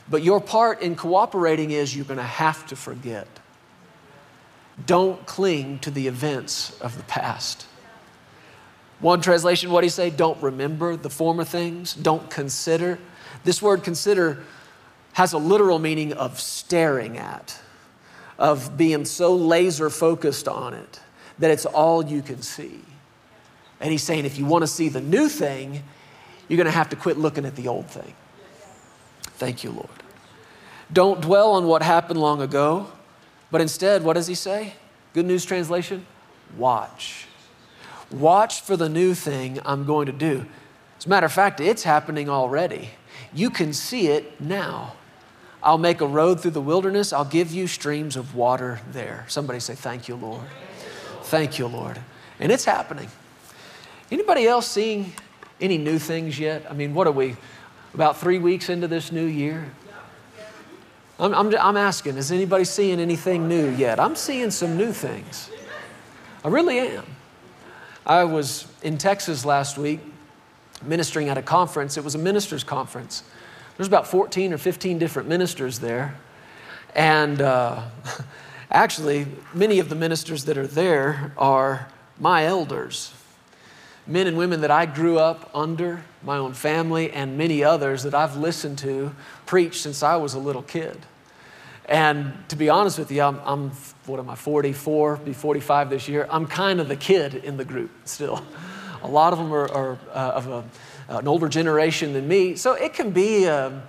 but 0.09 0.23
your 0.23 0.39
part 0.39 0.81
in 0.81 0.95
cooperating 0.95 1.71
is 1.71 1.95
you're 1.95 2.05
going 2.05 2.17
to 2.17 2.23
have 2.23 2.65
to 2.67 2.75
forget. 2.75 3.27
Don't 4.85 5.25
cling 5.25 5.79
to 5.79 5.91
the 5.91 6.07
events 6.07 6.79
of 6.79 6.95
the 6.95 7.03
past. 7.03 7.65
One 8.99 9.21
translation, 9.21 9.71
what 9.71 9.81
do 9.81 9.87
you 9.87 9.91
say? 9.91 10.09
Don't 10.09 10.41
remember 10.41 10.95
the 10.95 11.09
former 11.09 11.43
things. 11.43 11.93
Don't 11.93 12.29
consider. 12.29 12.99
This 13.43 13.61
word 13.61 13.83
consider 13.83 14.43
has 15.13 15.33
a 15.33 15.37
literal 15.37 15.79
meaning 15.79 16.13
of 16.13 16.39
staring 16.39 17.17
at 17.17 17.59
of 18.37 18.77
being 18.77 19.05
so 19.05 19.35
laser 19.35 19.89
focused 19.89 20.47
on 20.47 20.73
it 20.73 20.99
that 21.39 21.51
it's 21.51 21.65
all 21.65 22.05
you 22.05 22.21
can 22.21 22.41
see. 22.41 22.79
And 23.79 23.91
he's 23.91 24.03
saying 24.03 24.25
if 24.25 24.37
you 24.37 24.45
want 24.45 24.63
to 24.63 24.67
see 24.67 24.89
the 24.89 25.01
new 25.01 25.29
thing, 25.29 25.83
you're 26.47 26.57
going 26.57 26.65
to 26.65 26.71
have 26.71 26.89
to 26.89 26.95
quit 26.95 27.17
looking 27.17 27.45
at 27.45 27.55
the 27.55 27.67
old 27.67 27.87
thing. 27.87 28.13
Thank 29.23 29.63
you, 29.63 29.71
Lord. 29.71 29.89
Don't 30.91 31.21
dwell 31.21 31.51
on 31.51 31.67
what 31.67 31.83
happened 31.83 32.19
long 32.19 32.41
ago, 32.41 32.87
but 33.51 33.61
instead, 33.61 34.03
what 34.03 34.13
does 34.13 34.27
he 34.27 34.35
say? 34.35 34.73
Good 35.13 35.25
News 35.25 35.45
Translation 35.45 36.05
watch. 36.57 37.27
Watch 38.09 38.61
for 38.61 38.77
the 38.77 38.87
new 38.87 39.13
thing 39.13 39.59
I'm 39.65 39.83
going 39.85 40.05
to 40.05 40.11
do. 40.11 40.45
As 40.97 41.05
a 41.05 41.09
matter 41.09 41.25
of 41.25 41.33
fact, 41.33 41.59
it's 41.59 41.83
happening 41.83 42.29
already. 42.29 42.91
You 43.33 43.49
can 43.49 43.73
see 43.73 44.07
it 44.07 44.39
now. 44.39 44.93
I'll 45.61 45.77
make 45.77 46.01
a 46.01 46.07
road 46.07 46.39
through 46.39 46.51
the 46.51 46.61
wilderness. 46.61 47.11
I'll 47.11 47.25
give 47.25 47.51
you 47.51 47.67
streams 47.67 48.15
of 48.15 48.35
water 48.35 48.79
there. 48.91 49.25
Somebody 49.27 49.59
say, 49.59 49.75
Thank 49.75 50.07
you, 50.07 50.15
Lord. 50.15 50.45
Thank 51.23 51.59
you, 51.59 51.67
Lord. 51.67 51.99
And 52.39 52.51
it's 52.51 52.65
happening. 52.65 53.09
Anybody 54.11 54.47
else 54.47 54.67
seeing 54.67 55.11
any 55.59 55.77
new 55.77 55.99
things 55.99 56.39
yet? 56.39 56.65
I 56.69 56.73
mean, 56.73 56.93
what 56.93 57.07
are 57.07 57.11
we, 57.11 57.35
about 57.93 58.17
three 58.17 58.39
weeks 58.39 58.69
into 58.69 58.87
this 58.87 59.11
new 59.11 59.25
year? 59.25 59.69
I'm, 61.19 61.33
I'm, 61.33 61.55
I'm 61.57 61.77
asking, 61.77 62.15
is 62.17 62.31
anybody 62.31 62.63
seeing 62.63 62.99
anything 62.99 63.47
new 63.47 63.69
yet? 63.71 63.99
I'm 63.99 64.15
seeing 64.15 64.51
some 64.51 64.77
new 64.77 64.93
things. 64.93 65.49
I 66.45 66.47
really 66.47 66.79
am. 66.79 67.05
I 68.05 68.23
was 68.23 68.67
in 68.83 68.97
Texas 68.97 69.43
last 69.43 69.77
week 69.77 69.99
ministering 70.83 71.29
at 71.29 71.37
a 71.37 71.41
conference. 71.41 71.97
It 71.97 72.03
was 72.03 72.15
a 72.15 72.19
ministers' 72.19 72.63
conference. 72.63 73.23
There's 73.75 73.87
about 73.87 74.07
14 74.07 74.53
or 74.53 74.57
15 74.57 74.99
different 74.99 75.29
ministers 75.29 75.79
there. 75.79 76.17
And 76.95 77.41
uh, 77.41 77.83
actually, 78.71 79.27
many 79.53 79.79
of 79.79 79.89
the 79.89 79.95
ministers 79.95 80.45
that 80.45 80.57
are 80.57 80.67
there 80.67 81.33
are 81.37 81.87
my 82.19 82.45
elders 82.45 83.13
men 84.07 84.25
and 84.25 84.37
women 84.37 84.61
that 84.61 84.71
I 84.71 84.85
grew 84.85 85.19
up 85.19 85.51
under, 85.53 86.03
my 86.23 86.37
own 86.37 86.53
family, 86.53 87.11
and 87.11 87.37
many 87.37 87.63
others 87.63 88.03
that 88.03 88.15
I've 88.15 88.37
listened 88.37 88.77
to 88.79 89.13
preach 89.45 89.81
since 89.81 90.01
I 90.01 90.15
was 90.15 90.33
a 90.33 90.39
little 90.39 90.61
kid. 90.61 90.97
And 91.85 92.33
to 92.49 92.55
be 92.55 92.69
honest 92.69 92.97
with 92.97 93.11
you, 93.11 93.21
I'm, 93.21 93.39
I'm 93.43 93.71
what 94.05 94.19
am 94.19 94.29
I, 94.29 94.35
44, 94.35 95.17
be 95.17 95.33
45 95.33 95.89
this 95.89 96.07
year. 96.07 96.27
I'm 96.29 96.47
kind 96.47 96.79
of 96.79 96.87
the 96.87 96.95
kid 96.95 97.35
in 97.35 97.57
the 97.57 97.65
group 97.65 97.91
still. 98.05 98.41
A 99.03 99.07
lot 99.07 99.33
of 99.33 99.39
them 99.39 99.53
are, 99.53 99.71
are 99.71 99.97
uh, 100.13 100.31
of 100.35 100.47
a, 100.47 100.63
an 101.09 101.27
older 101.27 101.47
generation 101.47 102.13
than 102.13 102.27
me. 102.27 102.55
So 102.55 102.73
it 102.73 102.93
can, 102.93 103.11
be, 103.11 103.47
um, 103.47 103.81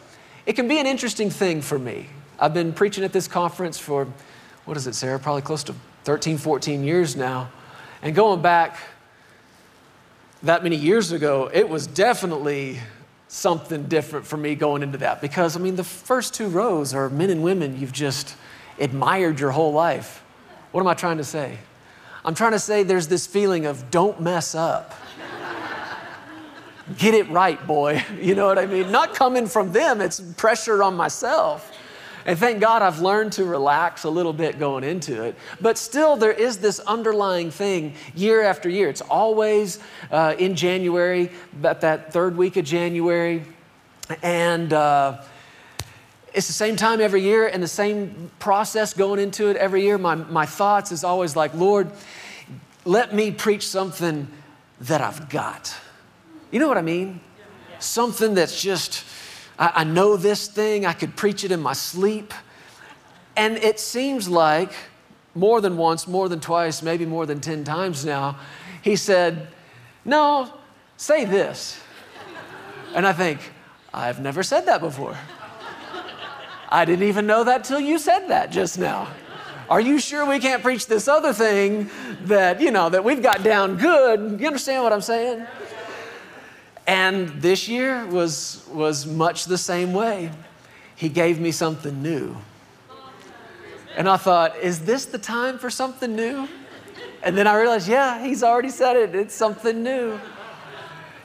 it 0.47 0.55
can 0.55 0.69
be 0.69 0.79
an 0.79 0.87
interesting 0.87 1.31
thing 1.31 1.61
for 1.61 1.79
me. 1.79 2.09
I've 2.39 2.55
been 2.55 2.73
preaching 2.73 3.05
at 3.05 3.13
this 3.13 3.27
conference 3.27 3.79
for, 3.79 4.07
what 4.65 4.77
is 4.77 4.87
it, 4.87 4.95
Sarah? 4.95 5.19
Probably 5.19 5.43
close 5.43 5.65
to 5.65 5.75
13, 6.05 6.39
14 6.39 6.85
years 6.85 7.17
now. 7.17 7.51
And 8.03 8.15
going 8.15 8.43
back 8.43 8.79
that 10.43 10.63
many 10.63 10.77
years 10.77 11.13
ago, 11.13 11.51
it 11.53 11.69
was 11.69 11.87
definitely 11.87 12.79
something 13.29 13.85
different 13.85 14.27
for 14.27 14.37
me 14.37 14.55
going 14.55 14.83
into 14.83 14.99
that 14.99 15.21
because, 15.21 15.57
I 15.57 15.61
mean, 15.61 15.77
the 15.77 15.85
first 15.85 16.33
two 16.33 16.49
rows 16.49 16.95
are 16.95 17.11
men 17.11 17.31
and 17.31 17.43
women 17.43 17.79
you've 17.79 17.93
just 17.93 18.37
admired 18.79 19.41
your 19.41 19.51
whole 19.51 19.73
life. 19.73 20.25
What 20.73 20.81
am 20.81 20.87
I 20.87 20.95
trying 20.95 21.19
to 21.19 21.25
say? 21.25 21.59
I'm 22.29 22.35
trying 22.35 22.53
to 22.53 22.59
say 22.59 22.83
there's 22.83 23.09
this 23.09 23.27
feeling 23.27 23.65
of 23.65 23.91
don't 23.91 24.21
mess 24.21 24.55
up. 24.55 24.95
Get 26.99 27.15
it 27.15 27.27
right, 27.31 27.67
boy. 27.67 28.05
You 28.21 28.35
know 28.35 28.47
what 28.47 28.59
I 28.59 28.67
mean? 28.67 28.93
Not 28.93 29.15
coming 29.15 29.47
from 29.47 29.73
them, 29.73 30.03
it's 30.03 30.21
pressure 30.21 30.83
on 30.83 30.95
myself. 30.95 31.73
And 32.27 32.39
thank 32.39 32.61
God 32.61 32.83
I've 32.83 33.01
learned 33.01 33.33
to 33.33 33.45
relax 33.47 34.05
a 34.05 34.11
little 34.11 34.35
bit 34.35 34.59
going 34.59 34.85
into 34.85 35.23
it. 35.23 35.37
But 35.59 35.79
still, 35.79 36.17
there 36.17 36.31
is 36.31 36.59
this 36.59 36.81
underlying 36.81 37.51
thing 37.51 37.95
year 38.15 38.43
after 38.43 38.69
year. 38.69 38.91
It's 38.91 39.01
always 39.01 39.79
uh, 40.11 40.35
in 40.39 40.55
January, 40.55 41.31
about 41.55 41.81
that 41.81 42.13
third 42.13 42.37
week 42.37 42.59
of 42.59 42.67
January. 42.67 43.43
And 44.23 44.71
uh, 44.75 45.23
it's 46.35 46.47
the 46.47 46.53
same 46.53 46.77
time 46.77 47.01
every 47.01 47.23
year 47.23 47.47
and 47.47 47.63
the 47.63 47.69
same 47.69 48.31
process 48.39 48.93
going 48.93 49.19
into 49.19 49.49
it 49.49 49.57
every 49.57 49.83
year. 49.83 49.99
My, 49.99 50.15
my 50.15 50.47
thoughts 50.47 50.93
is 50.93 51.03
always 51.03 51.35
like, 51.35 51.55
Lord, 51.55 51.91
let 52.89 53.15
me 53.15 53.31
preach 53.31 53.69
something 53.69 54.29
that 54.81 55.03
I've 55.03 55.29
got. 55.29 55.75
You 56.51 56.59
know 56.59 56.69
what 56.69 56.79
I 56.79 56.83
mean? 56.83 57.21
Something 57.79 58.35
that's 58.35 58.61
just 58.61 59.05
I, 59.59 59.73
I 59.77 59.85
know 59.85 60.17
this 60.17 60.49
thing, 60.49 60.87
I 60.87 60.95
could 60.95 61.15
preach 61.15 61.45
it 61.45 61.53
in 61.53 61.61
my 61.61 61.75
sleep. 61.75 62.33
And 63.37 63.59
it 63.59 63.79
seems 63.79 64.27
like 64.27 64.73
more 65.35 65.61
than 65.61 65.77
once, 65.77 66.09
more 66.09 66.31
than 66.31 66.41
twice, 66.41 66.83
maybe 66.83 67.05
more 67.05 67.27
than 67.27 67.41
10 67.41 67.65
times 67.65 68.07
now, 68.07 68.39
he 68.81 68.97
said, 68.97 69.49
No, 70.07 70.51
say 70.97 71.27
this. 71.27 71.79
And 72.95 73.07
I 73.07 73.13
think, 73.13 73.41
I've 73.93 74.19
never 74.21 74.43
said 74.43 74.63
that 74.63 74.81
before. 74.81 75.17
I 76.71 76.87
didn't 76.87 77.07
even 77.07 77.27
know 77.27 77.45
that 77.45 77.65
till 77.65 77.81
you 77.81 77.99
said 77.99 78.29
that 78.29 78.51
just 78.51 78.79
now. 78.79 79.09
Are 79.71 79.81
you 79.81 79.99
sure 79.99 80.25
we 80.25 80.39
can't 80.39 80.63
preach 80.63 80.87
this 80.87 81.09
other 81.09 81.33
thing 81.33 81.91
that, 82.23 82.61
you 82.61 82.71
know, 82.71 82.89
that 82.89 83.05
we've 83.05 83.23
got 83.23 83.43
down 83.43 83.77
good? 83.77 84.41
You 84.41 84.47
understand 84.47 84.83
what 84.83 84.93
I'm 84.95 85.03
saying? 85.03 85.47
And 86.87 87.29
this 87.43 87.69
year 87.69 88.07
was, 88.07 88.67
was 88.73 89.07
much 89.07 89.45
the 89.45 89.59
same 89.59 89.93
way. 89.93 90.31
He 90.97 91.11
gave 91.11 91.39
me 91.39 91.53
something 91.53 92.03
new. 92.03 92.35
And 93.95 94.09
I 94.09 94.17
thought, 94.17 94.57
is 94.57 94.81
this 94.81 95.05
the 95.05 95.19
time 95.19 95.59
for 95.59 95.69
something 95.69 96.17
new? 96.17 96.49
And 97.23 97.37
then 97.37 97.47
I 97.47 97.59
realized, 97.59 97.89
yeah, 97.89 98.25
he's 98.25 98.43
already 98.43 98.71
said 98.71 98.97
it. 98.97 99.15
It's 99.15 99.35
something 99.35 99.83
new. 99.83 100.19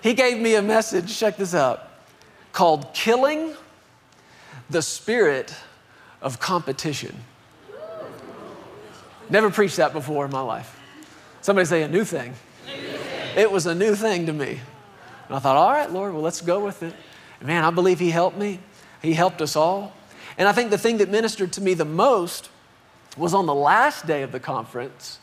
He 0.02 0.14
gave 0.14 0.38
me 0.38 0.56
a 0.56 0.62
message, 0.62 1.18
check 1.18 1.38
this 1.38 1.56
out, 1.56 1.88
called 2.52 2.94
Killing 2.94 3.54
the 4.70 4.82
Spirit 4.82 5.56
of 6.22 6.42
Competition. 6.42 7.16
Never 9.34 9.50
preached 9.50 9.78
that 9.78 9.94
before 9.94 10.26
in 10.26 10.32
my 10.32 10.42
life. 10.42 10.80
Somebody 11.42 11.66
say 11.66 11.82
a 11.82 11.88
new 11.88 12.06
thing. 12.06 12.36
It 13.36 13.52
was 13.52 13.66
a 13.66 13.74
new 13.74 13.96
thing 13.96 14.28
to 14.28 14.32
me. 14.32 14.60
And 15.28 15.36
I 15.36 15.40
thought, 15.40 15.56
all 15.56 15.72
right, 15.72 15.90
Lord, 15.92 16.14
well, 16.14 16.22
let's 16.22 16.40
go 16.40 16.64
with 16.64 16.84
it. 16.84 16.94
And 17.40 17.48
man, 17.48 17.64
I 17.64 17.72
believe 17.72 17.98
He 17.98 18.12
helped 18.12 18.38
me. 18.38 18.60
He 19.02 19.14
helped 19.14 19.42
us 19.42 19.56
all. 19.56 19.92
And 20.38 20.48
I 20.48 20.52
think 20.52 20.70
the 20.70 20.78
thing 20.78 21.00
that 21.00 21.10
ministered 21.10 21.52
to 21.54 21.62
me 21.62 21.74
the 21.74 21.84
most 21.84 22.52
was 23.18 23.34
on 23.34 23.48
the 23.48 23.56
last 23.56 24.06
day 24.06 24.22
of 24.22 24.32
the 24.32 24.40
conference. 24.40 25.18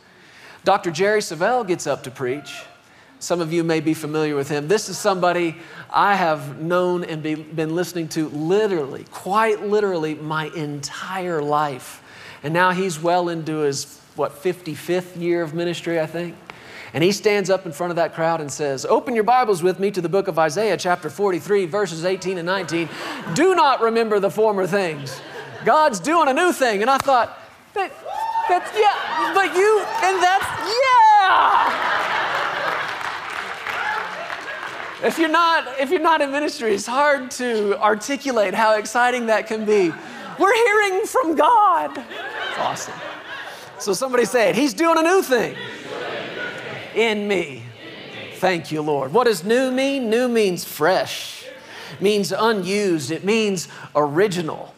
Dr. 0.64 0.90
Jerry 0.90 1.20
Savelle 1.20 1.64
gets 1.64 1.86
up 1.86 2.02
to 2.02 2.10
preach. 2.10 2.64
Some 3.20 3.40
of 3.40 3.52
you 3.52 3.62
may 3.62 3.78
be 3.78 3.94
familiar 3.94 4.34
with 4.34 4.48
him. 4.48 4.66
This 4.66 4.88
is 4.88 4.98
somebody 4.98 5.54
I 5.88 6.16
have 6.16 6.60
known 6.60 7.04
and 7.04 7.22
be, 7.22 7.36
been 7.36 7.76
listening 7.76 8.08
to 8.08 8.28
literally, 8.30 9.04
quite 9.12 9.62
literally, 9.62 10.16
my 10.16 10.46
entire 10.56 11.40
life. 11.40 12.02
And 12.42 12.52
now 12.52 12.72
he's 12.72 13.00
well 13.00 13.28
into 13.28 13.58
his, 13.58 13.99
what, 14.20 14.42
55th 14.42 15.18
year 15.18 15.42
of 15.42 15.54
ministry, 15.54 15.98
I 15.98 16.04
think. 16.04 16.36
And 16.92 17.02
he 17.02 17.10
stands 17.10 17.48
up 17.48 17.64
in 17.64 17.72
front 17.72 17.90
of 17.90 17.96
that 17.96 18.14
crowd 18.14 18.42
and 18.42 18.52
says, 18.52 18.84
Open 18.84 19.14
your 19.14 19.24
Bibles 19.24 19.62
with 19.62 19.80
me 19.80 19.90
to 19.92 20.02
the 20.02 20.10
book 20.10 20.28
of 20.28 20.38
Isaiah, 20.38 20.76
chapter 20.76 21.08
43, 21.08 21.64
verses 21.64 22.04
18 22.04 22.36
and 22.36 22.44
19. 22.44 22.88
Do 23.34 23.54
not 23.54 23.80
remember 23.80 24.20
the 24.20 24.30
former 24.30 24.66
things. 24.66 25.20
God's 25.64 26.00
doing 26.00 26.28
a 26.28 26.34
new 26.34 26.52
thing. 26.52 26.82
And 26.82 26.90
I 26.90 26.98
thought, 26.98 27.38
that, 27.74 27.92
that's, 28.46 28.70
yeah, 28.78 29.32
but 29.32 29.56
you, 29.56 29.80
and 30.02 30.22
that's, 30.22 30.44
yeah. 30.84 31.86
If 35.02 35.18
you're 35.18 35.30
not, 35.30 35.80
if 35.80 35.90
you're 35.90 36.00
not 36.00 36.20
in 36.20 36.30
ministry, 36.30 36.74
it's 36.74 36.86
hard 36.86 37.30
to 37.32 37.80
articulate 37.80 38.52
how 38.52 38.76
exciting 38.76 39.26
that 39.26 39.46
can 39.46 39.64
be. 39.64 39.90
We're 40.38 40.54
hearing 40.54 41.06
from 41.06 41.36
God. 41.36 41.96
It's 41.96 42.58
awesome. 42.58 42.94
So 43.80 43.94
somebody 43.94 44.26
say 44.26 44.50
it. 44.50 44.56
He's 44.56 44.74
doing 44.74 44.98
a 44.98 45.02
new 45.02 45.22
thing 45.22 45.56
in 46.94 47.26
me. 47.26 47.62
Thank 48.34 48.70
you, 48.70 48.82
Lord. 48.82 49.12
What 49.12 49.24
does 49.24 49.42
new 49.42 49.70
mean? 49.70 50.10
New 50.10 50.28
means 50.28 50.64
fresh, 50.64 51.46
means 51.98 52.32
unused, 52.32 53.10
it 53.10 53.24
means 53.24 53.68
original. 53.94 54.74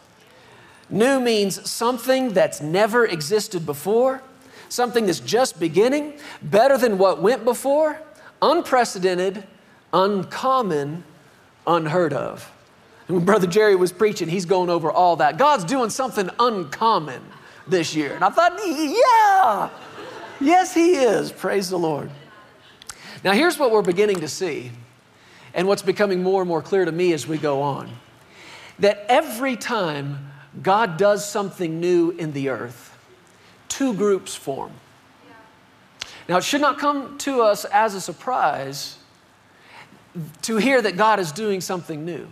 New 0.89 1.19
means 1.19 1.69
something 1.69 2.29
that's 2.29 2.61
never 2.61 3.05
existed 3.05 3.65
before, 3.65 4.21
something 4.69 5.05
that's 5.05 5.19
just 5.19 5.59
beginning, 5.59 6.13
better 6.41 6.77
than 6.77 6.97
what 6.97 7.21
went 7.21 7.43
before, 7.43 8.01
unprecedented, 8.41 9.43
uncommon, 9.91 11.03
unheard 11.67 12.13
of. 12.13 12.51
And 13.07 13.17
when 13.17 13.25
Brother 13.25 13.47
Jerry 13.47 13.75
was 13.75 13.91
preaching, 13.91 14.29
he's 14.29 14.45
going 14.45 14.69
over 14.69 14.89
all 14.91 15.17
that. 15.17 15.37
God's 15.37 15.65
doing 15.65 15.89
something 15.89 16.29
uncommon 16.39 17.21
this 17.67 17.95
year. 17.95 18.13
And 18.15 18.23
I 18.23 18.29
thought, 18.29 18.59
yeah, 18.65 19.69
Yes, 20.43 20.73
He 20.73 20.95
is. 20.95 21.31
Praise 21.31 21.69
the 21.69 21.79
Lord. 21.79 22.09
Now, 23.23 23.31
here's 23.31 23.57
what 23.57 23.71
we're 23.71 23.81
beginning 23.81 24.19
to 24.19 24.27
see, 24.27 24.71
and 25.53 25.67
what's 25.67 25.81
becoming 25.81 26.21
more 26.21 26.41
and 26.41 26.49
more 26.49 26.61
clear 26.61 26.83
to 26.83 26.91
me 26.91 27.13
as 27.13 27.25
we 27.27 27.37
go 27.37 27.61
on 27.61 27.89
that 28.79 29.05
every 29.07 29.55
time 29.55 30.31
God 30.61 30.97
does 30.97 31.29
something 31.29 31.79
new 31.79 32.09
in 32.11 32.33
the 32.33 32.49
earth, 32.49 32.97
two 33.69 33.93
groups 33.93 34.35
form. 34.35 34.71
Now, 36.27 36.37
it 36.37 36.43
should 36.43 36.61
not 36.61 36.79
come 36.79 37.17
to 37.19 37.41
us 37.41 37.65
as 37.65 37.95
a 37.95 38.01
surprise 38.01 38.97
to 40.41 40.57
hear 40.57 40.81
that 40.81 40.97
God 40.97 41.19
is 41.19 41.31
doing 41.31 41.61
something 41.61 42.03
new. 42.03 42.27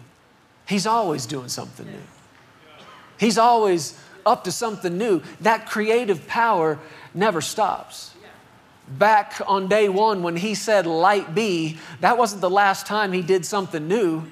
He's 0.67 0.85
always 0.85 1.25
doing 1.25 1.47
something 1.47 1.85
new. 1.85 2.03
He's 3.17 3.37
always 3.37 3.97
up 4.25 4.43
to 4.45 4.51
something 4.51 4.97
new. 4.97 5.21
That 5.41 5.67
creative 5.67 6.27
power 6.27 6.79
never 7.13 7.41
stops. 7.41 8.13
Back 8.87 9.41
on 9.47 9.67
day 9.67 9.87
one, 9.87 10.21
when 10.23 10.35
he 10.35 10.53
said, 10.53 10.85
Light 10.85 11.33
be, 11.33 11.77
that 12.01 12.17
wasn't 12.17 12.41
the 12.41 12.49
last 12.49 12.85
time 12.85 13.13
he 13.13 13.21
did 13.21 13.45
something 13.45 13.87
new. 13.87 14.23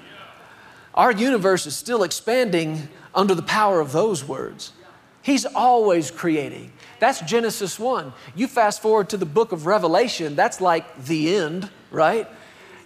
Our 0.93 1.12
universe 1.12 1.65
is 1.65 1.75
still 1.75 2.03
expanding 2.03 2.89
under 3.15 3.34
the 3.34 3.43
power 3.43 3.79
of 3.79 3.91
those 3.91 4.27
words. 4.27 4.74
He's 5.22 5.46
always 5.46 6.12
creating. 6.12 6.72
That's 7.00 7.22
Genesis 7.22 7.79
1. 7.79 8.12
You 8.36 8.48
fast 8.48 8.81
forward 8.81 9.10
to 9.10 9.17
the 9.17 9.25
book 9.25 9.51
of 9.51 9.65
Revelation, 9.65 10.36
that's 10.36 10.60
like 10.60 11.05
the 11.05 11.36
end, 11.36 11.69
right? 11.91 12.27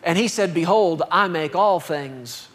And 0.03 0.17
he 0.17 0.27
said, 0.27 0.53
Behold, 0.53 1.01
I 1.09 1.27
make 1.27 1.55
all 1.55 1.79
things. 1.79 2.49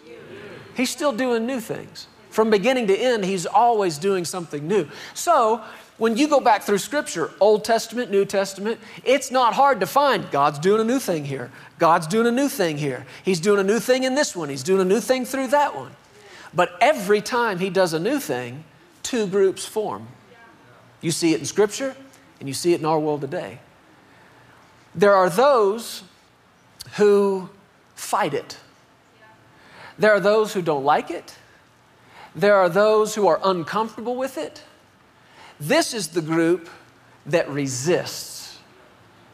He's 0.76 0.90
still 0.90 1.12
doing 1.12 1.46
new 1.46 1.60
things. 1.60 2.06
From 2.38 2.50
beginning 2.50 2.86
to 2.86 2.96
end, 2.96 3.24
He's 3.24 3.46
always 3.46 3.98
doing 3.98 4.24
something 4.24 4.68
new. 4.68 4.86
So, 5.12 5.60
when 5.96 6.16
you 6.16 6.28
go 6.28 6.38
back 6.38 6.62
through 6.62 6.78
Scripture, 6.78 7.32
Old 7.40 7.64
Testament, 7.64 8.12
New 8.12 8.24
Testament, 8.24 8.78
it's 9.02 9.32
not 9.32 9.54
hard 9.54 9.80
to 9.80 9.86
find 9.86 10.30
God's 10.30 10.60
doing 10.60 10.80
a 10.80 10.84
new 10.84 11.00
thing 11.00 11.24
here. 11.24 11.50
God's 11.80 12.06
doing 12.06 12.28
a 12.28 12.30
new 12.30 12.48
thing 12.48 12.78
here. 12.78 13.06
He's 13.24 13.40
doing 13.40 13.58
a 13.58 13.64
new 13.64 13.80
thing 13.80 14.04
in 14.04 14.14
this 14.14 14.36
one. 14.36 14.50
He's 14.50 14.62
doing 14.62 14.80
a 14.80 14.84
new 14.84 15.00
thing 15.00 15.24
through 15.24 15.48
that 15.48 15.74
one. 15.74 15.90
But 16.54 16.78
every 16.80 17.20
time 17.20 17.58
He 17.58 17.70
does 17.70 17.92
a 17.92 17.98
new 17.98 18.20
thing, 18.20 18.62
two 19.02 19.26
groups 19.26 19.64
form. 19.66 20.06
You 21.00 21.10
see 21.10 21.34
it 21.34 21.40
in 21.40 21.44
Scripture, 21.44 21.96
and 22.38 22.48
you 22.48 22.54
see 22.54 22.72
it 22.72 22.78
in 22.78 22.86
our 22.86 23.00
world 23.00 23.20
today. 23.20 23.58
There 24.94 25.16
are 25.16 25.28
those 25.28 26.04
who 26.98 27.50
fight 27.96 28.32
it. 28.32 28.58
There 29.98 30.12
are 30.12 30.20
those 30.20 30.54
who 30.54 30.62
don't 30.62 30.84
like 30.84 31.10
it. 31.10 31.34
There 32.38 32.54
are 32.54 32.68
those 32.68 33.16
who 33.16 33.26
are 33.26 33.40
uncomfortable 33.42 34.14
with 34.14 34.38
it. 34.38 34.62
This 35.58 35.92
is 35.92 36.08
the 36.08 36.22
group 36.22 36.70
that 37.26 37.50
resists. 37.50 38.56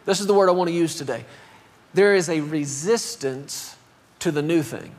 This 0.07 0.21
is 0.21 0.27
the 0.27 0.33
word 0.33 0.49
I 0.49 0.53
want 0.53 0.69
to 0.69 0.75
use 0.75 0.95
today. 0.95 1.27
There 1.93 2.15
is 2.15 2.31
a 2.31 2.41
resistance 2.41 3.77
to 4.21 4.31
the 4.31 4.41
new 4.41 4.63
thing. 4.63 4.95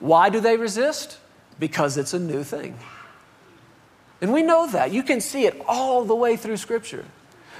Why 0.00 0.30
do 0.30 0.40
they 0.40 0.56
resist? 0.56 1.18
Because 1.58 1.98
it's 1.98 2.14
a 2.14 2.18
new 2.18 2.42
thing. 2.42 2.78
And 4.22 4.32
we 4.32 4.42
know 4.42 4.66
that. 4.68 4.90
You 4.90 5.02
can 5.02 5.20
see 5.20 5.44
it 5.44 5.60
all 5.68 6.06
the 6.06 6.14
way 6.14 6.36
through 6.36 6.56
Scripture. 6.56 7.04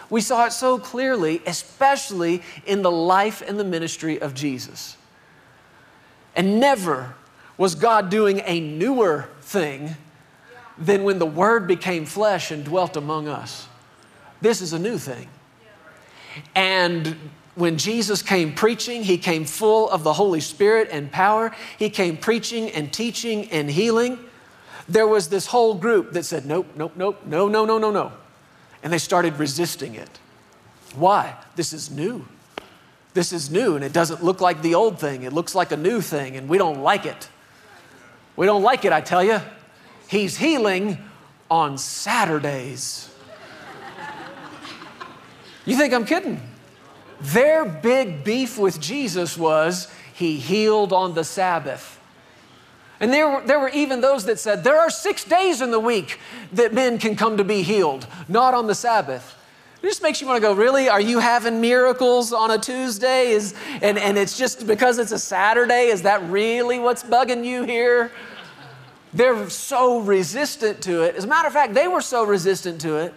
We 0.09 0.23
saw 0.23 0.47
it 0.47 0.53
so 0.53 0.79
clearly, 0.79 1.43
especially 1.47 2.43
in 2.65 2.81
the 2.81 2.91
life 2.91 3.43
and 3.47 3.61
the 3.61 3.65
ministry 3.65 4.19
of 4.19 4.33
Jesus. 4.33 4.97
And 6.35 6.59
never 6.59 7.15
was 7.57 7.75
God 7.75 8.11
doing 8.11 8.43
a 8.45 8.61
newer 8.61 9.29
thing 9.41 9.97
than 10.79 11.05
when 11.05 11.19
the 11.19 11.27
Word 11.27 11.67
became 11.67 12.07
flesh 12.07 12.51
and 12.51 12.65
dwelt 12.65 12.97
among 12.97 13.29
us. 13.29 13.69
This 14.41 14.61
is 14.61 14.73
a 14.73 14.79
new 14.79 14.99
thing. 14.99 15.29
And 16.55 17.17
when 17.55 17.77
Jesus 17.77 18.23
came 18.23 18.55
preaching, 18.55 19.03
he 19.03 19.19
came 19.19 19.45
full 19.45 19.91
of 19.91 20.03
the 20.03 20.15
Holy 20.15 20.41
Spirit 20.41 20.89
and 20.91 21.13
power. 21.13 21.55
He 21.79 21.91
came 21.91 22.17
preaching 22.17 22.71
and 22.71 22.93
teaching 22.93 23.51
and 23.51 23.71
healing. 23.71 24.19
There 24.89 25.07
was 25.07 25.29
this 25.29 25.47
whole 25.47 25.75
group 25.75 26.13
that 26.13 26.25
said, 26.25 26.47
Nope, 26.47 26.69
nope, 26.77 26.93
nope, 26.97 27.21
no, 27.27 27.49
no, 27.49 27.65
no, 27.65 27.79
no, 27.79 27.91
no. 27.91 28.13
And 28.83 28.93
they 28.93 28.99
started 28.99 29.39
resisting 29.39 29.95
it. 29.95 30.19
Why? 30.95 31.37
This 31.55 31.73
is 31.73 31.91
new. 31.91 32.27
This 33.15 33.33
is 33.33 33.51
new, 33.51 33.77
and 33.77 33.85
it 33.85 33.93
doesn't 33.93 34.25
look 34.25 34.41
like 34.41 34.63
the 34.63 34.75
old 34.75 34.99
thing. 34.99 35.23
It 35.23 35.33
looks 35.33 35.55
like 35.55 35.71
a 35.71 35.77
new 35.77 36.01
thing, 36.01 36.37
and 36.37 36.49
we 36.49 36.57
don't 36.57 36.83
like 36.83 37.05
it. 37.05 37.29
We 38.37 38.47
don't 38.47 38.63
like 38.63 38.85
it, 38.85 38.93
I 38.93 39.01
tell 39.01 39.23
you. 39.23 39.41
He's 40.09 40.37
healing 40.37 40.99
on 41.51 41.79
Saturdays. 41.79 43.09
You 45.65 45.77
think 45.77 45.95
I'm 45.95 46.05
kidding? 46.05 46.41
Their 47.21 47.65
big 47.65 48.25
beef 48.25 48.59
with 48.59 48.81
Jesus 48.81 49.39
was 49.39 49.93
he 50.13 50.39
healed 50.39 50.93
on 50.93 51.15
the 51.15 51.25
Sabbath. 51.25 52.01
And 53.01 53.13
there 53.13 53.29
were, 53.29 53.47
there 53.47 53.59
were 53.59 53.71
even 53.71 54.01
those 54.01 54.25
that 54.27 54.39
said, 54.39 54.65
there 54.65 54.79
are 54.79 54.91
six 54.91 55.25
days 55.25 55.61
in 55.61 55.71
the 55.71 55.81
week 55.81 56.21
that 56.53 56.73
men 56.73 56.99
can 56.99 57.17
come 57.17 57.37
to 57.37 57.45
be 57.45 57.63
healed, 57.63 58.07
not 58.29 58.55
on 58.55 58.67
the 58.67 58.75
Sabbath. 58.75 59.37
It 59.83 59.87
just 59.87 60.03
makes 60.03 60.21
you 60.21 60.29
want 60.29 60.37
to 60.37 60.41
go, 60.41 60.55
really? 60.55 60.89
Are 60.89 61.01
you 61.01 61.19
having 61.19 61.61
miracles 61.61 62.33
on 62.33 62.53
a 62.53 62.59
Tuesday? 62.59 63.31
Is, 63.31 63.53
and, 63.81 63.99
and 63.99 64.17
it's 64.17 64.39
just 64.39 64.65
because 64.65 65.01
it's 65.01 65.11
a 65.11 65.19
Saturday? 65.19 65.87
Is 65.89 66.03
that 66.03 66.23
really 66.31 66.79
what's 66.79 67.03
bugging 67.03 67.45
you 67.45 67.65
here? 67.65 68.13
They're 69.13 69.51
so 69.51 69.99
resistant 69.99 70.83
to 70.83 71.03
it. 71.03 71.17
As 71.17 71.25
a 71.25 71.27
matter 71.27 71.49
of 71.49 71.53
fact, 71.53 71.75
they 71.75 71.89
were 71.89 72.01
so 72.01 72.25
resistant 72.25 72.81
to 72.83 72.97
it 72.97 73.13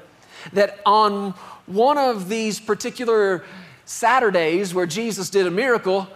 that 0.53 0.79
on 0.87 1.31
one 1.67 1.99
of 1.99 2.29
these 2.29 2.59
particular 2.59 3.43
Saturdays 3.85 4.73
where 4.73 4.87
Jesus 4.87 5.29
did 5.29 5.45
a 5.45 5.51
miracle, 5.51 6.07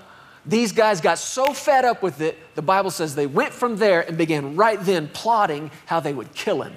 these 0.47 0.71
guys 0.71 0.99
got 0.99 1.19
so 1.19 1.53
fed 1.53 1.85
up 1.85 2.01
with 2.01 2.21
it, 2.21 2.37
the 2.55 2.61
Bible 2.63 2.89
says 2.89 3.13
they 3.13 3.27
went 3.27 3.53
from 3.53 3.77
there 3.77 4.01
and 4.01 4.17
began 4.17 4.55
right 4.55 4.79
then 4.81 5.09
plotting 5.09 5.69
how 5.85 5.99
they 5.99 6.13
would 6.13 6.33
kill 6.33 6.63
him. 6.63 6.73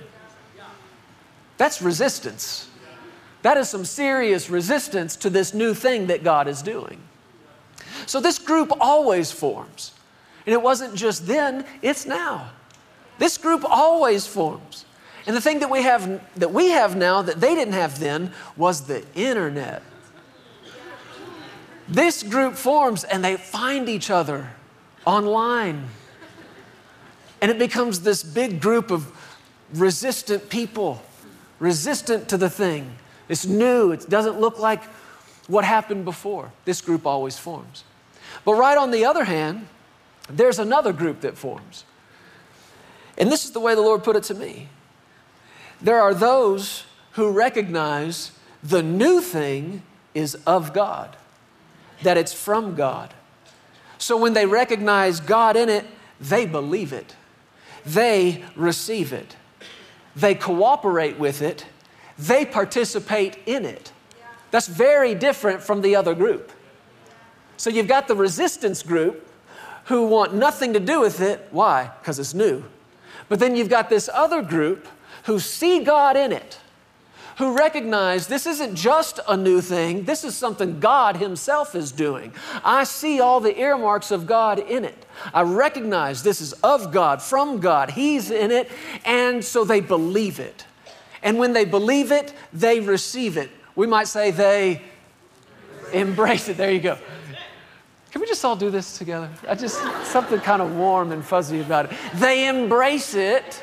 That's 1.56 1.80
resistance. 1.80 2.68
That 3.42 3.56
is 3.56 3.68
some 3.68 3.84
serious 3.84 4.48
resistance 4.48 5.16
to 5.16 5.30
this 5.30 5.52
new 5.52 5.74
thing 5.74 6.06
that 6.06 6.22
God 6.22 6.48
is 6.48 6.62
doing. 6.62 7.00
So 8.06 8.20
this 8.20 8.38
group 8.38 8.72
always 8.80 9.30
forms. 9.32 9.92
And 10.46 10.52
it 10.52 10.62
wasn't 10.62 10.94
just 10.94 11.26
then, 11.26 11.64
it's 11.82 12.06
now. 12.06 12.50
This 13.18 13.38
group 13.38 13.64
always 13.64 14.26
forms. 14.26 14.84
And 15.26 15.36
the 15.36 15.40
thing 15.40 15.60
that 15.60 15.70
we 15.70 15.82
have 15.82 16.20
that 16.36 16.52
we 16.52 16.70
have 16.70 16.96
now 16.96 17.22
that 17.22 17.40
they 17.40 17.54
didn't 17.54 17.74
have 17.74 18.00
then 18.00 18.32
was 18.56 18.82
the 18.82 19.04
internet. 19.14 19.82
This 21.88 22.22
group 22.22 22.54
forms 22.54 23.04
and 23.04 23.24
they 23.24 23.36
find 23.36 23.88
each 23.88 24.10
other 24.10 24.50
online. 25.04 25.88
And 27.40 27.50
it 27.50 27.58
becomes 27.58 28.00
this 28.00 28.22
big 28.22 28.60
group 28.60 28.90
of 28.90 29.12
resistant 29.74 30.48
people, 30.48 31.02
resistant 31.58 32.28
to 32.28 32.36
the 32.36 32.50
thing. 32.50 32.96
It's 33.28 33.46
new, 33.46 33.92
it 33.92 34.08
doesn't 34.08 34.40
look 34.40 34.58
like 34.58 34.82
what 35.46 35.64
happened 35.64 36.04
before. 36.04 36.52
This 36.64 36.80
group 36.80 37.06
always 37.06 37.38
forms. 37.38 37.84
But 38.44 38.54
right 38.54 38.76
on 38.76 38.90
the 38.90 39.04
other 39.04 39.24
hand, 39.24 39.66
there's 40.28 40.58
another 40.58 40.92
group 40.92 41.20
that 41.20 41.36
forms. 41.36 41.84
And 43.18 43.30
this 43.30 43.44
is 43.44 43.52
the 43.52 43.60
way 43.60 43.74
the 43.74 43.80
Lord 43.80 44.02
put 44.04 44.16
it 44.16 44.22
to 44.24 44.34
me. 44.34 44.68
There 45.80 46.00
are 46.00 46.14
those 46.14 46.84
who 47.12 47.30
recognize 47.30 48.32
the 48.62 48.82
new 48.82 49.20
thing 49.20 49.82
is 50.14 50.36
of 50.46 50.72
God, 50.72 51.16
that 52.02 52.16
it's 52.16 52.32
from 52.32 52.74
God. 52.74 53.12
So 53.98 54.16
when 54.16 54.32
they 54.32 54.46
recognize 54.46 55.20
God 55.20 55.56
in 55.56 55.68
it, 55.68 55.86
they 56.20 56.46
believe 56.46 56.92
it, 56.92 57.16
they 57.84 58.44
receive 58.54 59.12
it, 59.12 59.36
they 60.14 60.34
cooperate 60.34 61.18
with 61.18 61.42
it, 61.42 61.66
they 62.18 62.44
participate 62.44 63.38
in 63.46 63.64
it. 63.64 63.92
That's 64.50 64.68
very 64.68 65.14
different 65.14 65.62
from 65.62 65.80
the 65.80 65.96
other 65.96 66.14
group. 66.14 66.52
So 67.56 67.70
you've 67.70 67.88
got 67.88 68.08
the 68.08 68.16
resistance 68.16 68.82
group 68.82 69.28
who 69.86 70.06
want 70.06 70.34
nothing 70.34 70.72
to 70.74 70.80
do 70.80 71.00
with 71.00 71.20
it. 71.20 71.48
Why? 71.50 71.90
Because 72.00 72.18
it's 72.18 72.34
new. 72.34 72.64
But 73.28 73.38
then 73.38 73.56
you've 73.56 73.70
got 73.70 73.88
this 73.88 74.08
other 74.12 74.42
group 74.42 74.86
who 75.24 75.38
see 75.38 75.82
God 75.82 76.16
in 76.16 76.32
it, 76.32 76.58
who 77.38 77.56
recognize 77.56 78.26
this 78.26 78.46
isn't 78.46 78.74
just 78.74 79.20
a 79.28 79.36
new 79.36 79.60
thing, 79.60 80.04
this 80.04 80.22
is 80.24 80.36
something 80.36 80.80
God 80.80 81.16
Himself 81.16 81.74
is 81.74 81.92
doing. 81.92 82.32
I 82.64 82.84
see 82.84 83.20
all 83.20 83.40
the 83.40 83.58
earmarks 83.58 84.10
of 84.10 84.26
God 84.26 84.58
in 84.58 84.84
it. 84.84 85.06
I 85.32 85.42
recognize 85.42 86.22
this 86.22 86.40
is 86.40 86.52
of 86.64 86.92
God, 86.92 87.22
from 87.22 87.60
God, 87.60 87.92
He's 87.92 88.30
in 88.30 88.50
it, 88.50 88.70
and 89.04 89.44
so 89.44 89.64
they 89.64 89.80
believe 89.80 90.40
it. 90.40 90.66
And 91.22 91.38
when 91.38 91.52
they 91.52 91.64
believe 91.64 92.12
it, 92.12 92.34
they 92.52 92.80
receive 92.80 93.36
it. 93.36 93.50
We 93.74 93.86
might 93.86 94.08
say 94.08 94.30
they 94.30 94.82
embrace 95.92 96.48
it. 96.48 96.56
There 96.56 96.70
you 96.70 96.80
go. 96.80 96.98
Can 98.10 98.20
we 98.20 98.26
just 98.26 98.44
all 98.44 98.56
do 98.56 98.70
this 98.70 98.98
together? 98.98 99.30
I 99.48 99.54
just, 99.54 99.80
something 100.06 100.38
kind 100.40 100.60
of 100.60 100.76
warm 100.76 101.12
and 101.12 101.24
fuzzy 101.24 101.60
about 101.60 101.86
it. 101.86 101.92
They 102.16 102.46
embrace 102.46 103.14
it, 103.14 103.62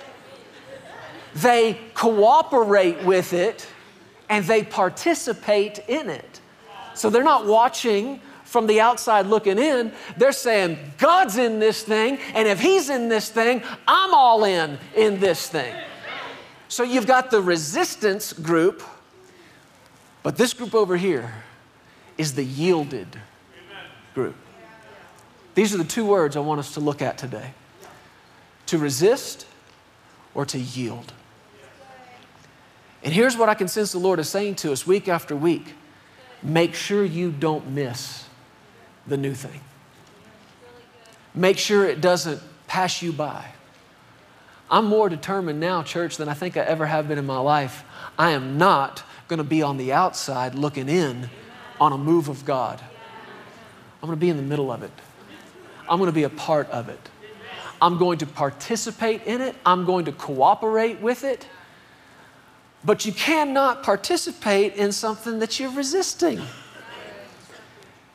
they 1.35 1.79
cooperate 1.93 3.03
with 3.03 3.33
it, 3.33 3.67
and 4.27 4.43
they 4.45 4.63
participate 4.63 5.79
in 5.87 6.09
it. 6.09 6.41
So 6.95 7.11
they're 7.11 7.23
not 7.23 7.45
watching 7.45 8.21
from 8.43 8.65
the 8.65 8.81
outside 8.81 9.27
looking 9.27 9.59
in. 9.59 9.91
They're 10.17 10.31
saying, 10.31 10.79
God's 10.97 11.37
in 11.37 11.59
this 11.59 11.83
thing, 11.83 12.17
and 12.33 12.47
if 12.47 12.59
He's 12.59 12.89
in 12.89 13.07
this 13.07 13.29
thing, 13.29 13.61
I'm 13.87 14.15
all 14.15 14.43
in 14.45 14.79
in 14.95 15.19
this 15.19 15.47
thing. 15.47 15.75
So 16.69 16.83
you've 16.83 17.07
got 17.07 17.31
the 17.31 17.41
resistance 17.41 18.31
group, 18.31 18.83
but 20.21 20.37
this 20.37 20.53
group 20.53 20.75
over 20.75 20.95
here 20.95 21.33
is 22.15 22.35
the 22.35 22.43
yielded 22.43 23.19
group. 24.13 24.35
These 25.55 25.73
are 25.73 25.79
the 25.79 25.83
two 25.83 26.05
words 26.05 26.37
I 26.37 26.41
want 26.41 26.59
us 26.59 26.75
to 26.75 26.79
look 26.79 27.01
at 27.01 27.17
today 27.17 27.53
to 28.67 28.77
resist 28.77 29.47
or 30.35 30.45
to 30.45 30.59
yield. 30.59 31.11
And 33.03 33.11
here's 33.13 33.35
what 33.35 33.49
I 33.49 33.55
can 33.55 33.67
sense 33.67 33.91
the 33.91 33.97
Lord 33.97 34.19
is 34.19 34.29
saying 34.29 34.55
to 34.57 34.71
us 34.71 34.85
week 34.85 35.07
after 35.07 35.35
week 35.35 35.73
make 36.43 36.75
sure 36.75 37.03
you 37.03 37.31
don't 37.31 37.67
miss 37.71 38.25
the 39.07 39.17
new 39.17 39.33
thing, 39.33 39.59
make 41.33 41.57
sure 41.57 41.85
it 41.85 41.99
doesn't 41.99 42.41
pass 42.67 43.01
you 43.01 43.11
by. 43.11 43.43
I'm 44.71 44.85
more 44.85 45.09
determined 45.09 45.59
now, 45.59 45.81
church, 45.83 46.17
than 46.17 46.29
I 46.29 46.33
think 46.33 46.55
I 46.55 46.61
ever 46.61 46.85
have 46.85 47.07
been 47.07 47.17
in 47.17 47.25
my 47.25 47.39
life. 47.39 47.83
I 48.17 48.31
am 48.31 48.57
not 48.57 49.03
going 49.27 49.37
to 49.37 49.43
be 49.43 49.61
on 49.61 49.77
the 49.77 49.93
outside 49.93 50.55
looking 50.55 50.89
in 50.89 51.29
on 51.79 51.91
a 51.91 51.97
move 51.97 52.29
of 52.29 52.45
God. 52.45 52.79
I'm 54.01 54.07
going 54.07 54.17
to 54.17 54.21
be 54.21 54.29
in 54.29 54.37
the 54.37 54.43
middle 54.43 54.71
of 54.71 54.83
it. 54.83 54.91
I'm 55.89 55.97
going 55.97 56.09
to 56.09 56.15
be 56.15 56.23
a 56.23 56.29
part 56.29 56.69
of 56.69 56.89
it. 56.89 57.09
I'm 57.81 57.97
going 57.97 58.17
to 58.19 58.25
participate 58.25 59.23
in 59.23 59.41
it, 59.41 59.55
I'm 59.65 59.85
going 59.85 60.05
to 60.05 60.11
cooperate 60.11 60.99
with 60.99 61.23
it. 61.23 61.47
But 62.83 63.05
you 63.05 63.11
cannot 63.11 63.83
participate 63.83 64.75
in 64.75 64.91
something 64.91 65.39
that 65.39 65.59
you're 65.59 65.71
resisting. 65.71 66.41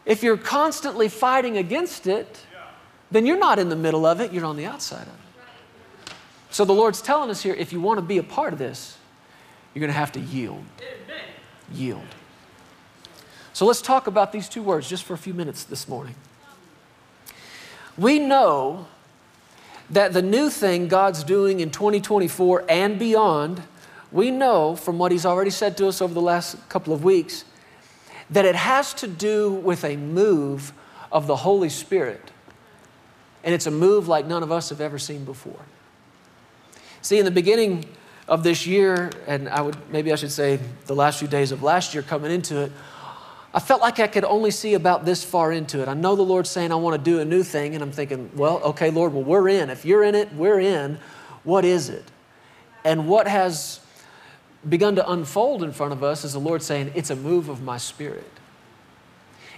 If 0.05 0.23
you're 0.23 0.37
constantly 0.37 1.09
fighting 1.09 1.57
against 1.57 2.07
it, 2.07 2.40
then 3.11 3.27
you're 3.27 3.38
not 3.38 3.59
in 3.59 3.69
the 3.71 3.77
middle 3.77 4.05
of 4.05 4.21
it, 4.21 4.33
you're 4.33 4.45
on 4.45 4.57
the 4.57 4.67
outside 4.67 5.03
of 5.03 5.09
it. 5.09 5.24
So 6.55 6.64
the 6.64 6.73
Lord's 6.73 7.03
telling 7.03 7.31
us 7.31 7.43
here 7.43 7.53
if 7.53 7.73
you 7.73 7.81
want 7.81 7.99
to 7.99 8.03
be 8.03 8.19
a 8.19 8.23
part 8.23 8.53
of 8.53 8.61
this, 8.61 8.97
you're 9.75 9.81
going 9.81 9.93
to 9.93 9.99
have 9.99 10.12
to 10.12 10.21
yield. 10.21 10.64
Yield. 11.73 12.07
So 13.53 13.67
let's 13.67 13.83
talk 13.83 14.07
about 14.07 14.31
these 14.31 14.49
two 14.49 14.62
words 14.62 14.88
just 14.88 15.03
for 15.03 15.14
a 15.14 15.19
few 15.19 15.35
minutes 15.35 15.64
this 15.64 15.88
morning. 15.88 16.14
We 17.99 18.21
know 18.21 18.87
that 19.90 20.12
the 20.12 20.23
new 20.23 20.49
thing 20.49 20.87
God's 20.87 21.25
doing 21.25 21.59
in 21.59 21.73
2024 21.73 22.67
and 22.69 23.01
beyond, 23.01 23.64
we 24.12 24.31
know 24.31 24.77
from 24.77 24.97
what 24.97 25.11
He's 25.11 25.27
already 25.27 25.51
said 25.51 25.77
to 25.79 25.88
us 25.88 26.01
over 26.01 26.14
the 26.14 26.23
last 26.23 26.69
couple 26.69 26.93
of 26.93 27.03
weeks 27.03 27.45
that 28.31 28.45
it 28.45 28.55
has 28.55 28.95
to 28.95 29.09
do 29.09 29.51
with 29.51 29.83
a 29.85 29.97
move 29.97 30.73
of 31.11 31.27
the 31.27 31.35
Holy 31.35 31.69
Spirit. 31.69 32.31
And 33.43 33.53
it's 33.53 33.67
a 33.67 33.73
move 33.73 34.07
like 34.07 34.25
none 34.25 34.45
of 34.45 34.53
us 34.53 34.69
have 34.69 34.81
ever 34.81 35.01
seen 35.01 35.25
before. 35.25 35.59
See, 37.05 37.19
in 37.19 37.27
the 37.27 37.31
beginning 37.31 37.85
of 38.29 38.43
this 38.43 38.67
year, 38.67 39.11
and 39.27 39.47
I 39.51 39.61
would 39.61 39.77
maybe 39.90 40.11
I 40.11 40.17
should 40.17 40.33
say 40.33 40.59
the 40.87 40.95
last 40.95 41.19
few 41.19 41.29
days 41.29 41.53
of 41.53 41.62
last 41.62 41.93
year 41.93 42.03
coming 42.03 42.31
into 42.31 42.62
it, 42.62 42.73
I 43.53 43.61
felt 43.61 43.83
like 43.83 44.01
I 44.01 44.07
could 44.07 44.25
only 44.25 44.51
see 44.51 44.73
about 44.73 45.05
this 45.05 45.23
far 45.23 45.53
into 45.53 45.83
it. 45.83 45.88
I 45.88 45.93
know 45.93 46.17
the 46.17 46.23
Lord's 46.23 46.49
saying 46.49 46.73
I 46.73 46.77
want 46.77 46.97
to 46.97 47.11
do 47.11 47.21
a 47.21 47.25
new 47.27 47.43
thing, 47.43 47.75
and 47.75 47.85
I'm 47.85 47.93
thinking, 47.93 48.31
well, 48.35 48.57
okay, 48.62 48.90
Lord, 48.90 49.12
well, 49.12 49.23
we're 49.23 49.51
in. 49.51 49.69
If 49.69 49.85
you're 49.85 50.03
in 50.03 50.14
it, 50.14 50.33
we're 50.33 50.61
in. 50.61 50.99
What 51.43 51.67
is 51.67 51.90
it? 51.90 52.05
And 52.85 53.07
what 53.07 53.29
has 53.29 53.81
begun 54.67 54.97
to 54.97 55.11
unfold 55.11 55.62
in 55.62 55.73
front 55.73 55.93
of 55.93 56.03
us 56.03 56.25
is 56.25 56.33
the 56.33 56.38
Lord 56.38 56.62
saying, 56.62 56.90
It's 56.95 57.11
a 57.11 57.17
move 57.17 57.51
of 57.51 57.62
my 57.62 57.77
spirit. 57.77 58.31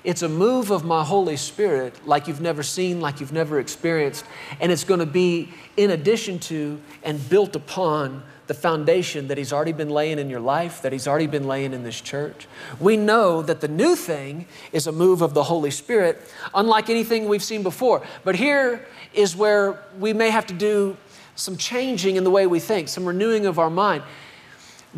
It's 0.06 0.22
a 0.22 0.28
move 0.28 0.70
of 0.70 0.84
my 0.84 1.02
Holy 1.02 1.36
Spirit 1.36 2.06
like 2.06 2.28
you've 2.28 2.40
never 2.40 2.62
seen, 2.62 3.00
like 3.00 3.18
you've 3.18 3.32
never 3.32 3.58
experienced. 3.58 4.24
And 4.60 4.70
it's 4.70 4.84
going 4.84 5.00
to 5.00 5.06
be 5.06 5.52
in 5.76 5.90
addition 5.90 6.38
to 6.38 6.80
and 7.02 7.28
built 7.28 7.56
upon 7.56 8.22
the 8.46 8.54
foundation 8.54 9.26
that 9.26 9.36
He's 9.36 9.52
already 9.52 9.72
been 9.72 9.90
laying 9.90 10.20
in 10.20 10.30
your 10.30 10.38
life, 10.38 10.80
that 10.82 10.92
He's 10.92 11.08
already 11.08 11.26
been 11.26 11.48
laying 11.48 11.72
in 11.72 11.82
this 11.82 12.00
church. 12.00 12.46
We 12.78 12.96
know 12.96 13.42
that 13.42 13.60
the 13.60 13.66
new 13.66 13.96
thing 13.96 14.46
is 14.70 14.86
a 14.86 14.92
move 14.92 15.22
of 15.22 15.34
the 15.34 15.42
Holy 15.42 15.72
Spirit, 15.72 16.22
unlike 16.54 16.88
anything 16.88 17.26
we've 17.26 17.42
seen 17.42 17.64
before. 17.64 18.06
But 18.22 18.36
here 18.36 18.86
is 19.12 19.34
where 19.34 19.82
we 19.98 20.12
may 20.12 20.30
have 20.30 20.46
to 20.46 20.54
do 20.54 20.96
some 21.34 21.56
changing 21.56 22.14
in 22.14 22.22
the 22.22 22.30
way 22.30 22.46
we 22.46 22.60
think, 22.60 22.86
some 22.86 23.06
renewing 23.06 23.44
of 23.44 23.58
our 23.58 23.70
mind. 23.70 24.04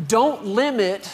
Don't 0.07 0.45
limit 0.45 1.11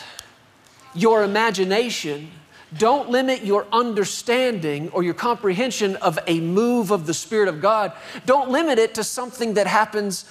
your 0.93 1.23
imagination. 1.23 2.29
Don't 2.77 3.09
limit 3.09 3.43
your 3.43 3.67
understanding 3.71 4.89
or 4.89 5.03
your 5.03 5.13
comprehension 5.13 5.95
of 5.97 6.19
a 6.27 6.39
move 6.39 6.91
of 6.91 7.05
the 7.05 7.13
Spirit 7.13 7.47
of 7.47 7.61
God. 7.61 7.93
Don't 8.25 8.49
limit 8.49 8.79
it 8.79 8.95
to 8.95 9.03
something 9.03 9.53
that 9.53 9.67
happens 9.67 10.25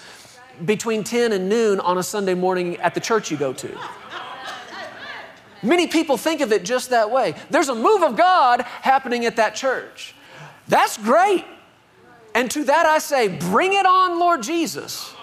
between 0.64 1.04
10 1.04 1.32
and 1.32 1.48
noon 1.48 1.80
on 1.80 1.98
a 1.98 2.02
Sunday 2.02 2.34
morning 2.34 2.76
at 2.78 2.94
the 2.94 3.00
church 3.00 3.30
you 3.30 3.36
go 3.36 3.52
to. 3.52 3.78
Many 5.62 5.86
people 5.86 6.18
think 6.18 6.42
of 6.42 6.52
it 6.52 6.64
just 6.64 6.90
that 6.90 7.10
way. 7.10 7.34
There's 7.48 7.70
a 7.70 7.74
move 7.74 8.02
of 8.02 8.16
God 8.16 8.60
happening 8.62 9.24
at 9.24 9.36
that 9.36 9.54
church. 9.54 10.14
That's 10.68 10.98
great. 10.98 11.44
And 12.34 12.50
to 12.50 12.64
that 12.64 12.84
I 12.84 12.98
say, 12.98 13.28
bring 13.28 13.72
it 13.72 13.86
on, 13.86 14.18
Lord 14.18 14.42
Jesus. 14.42 15.14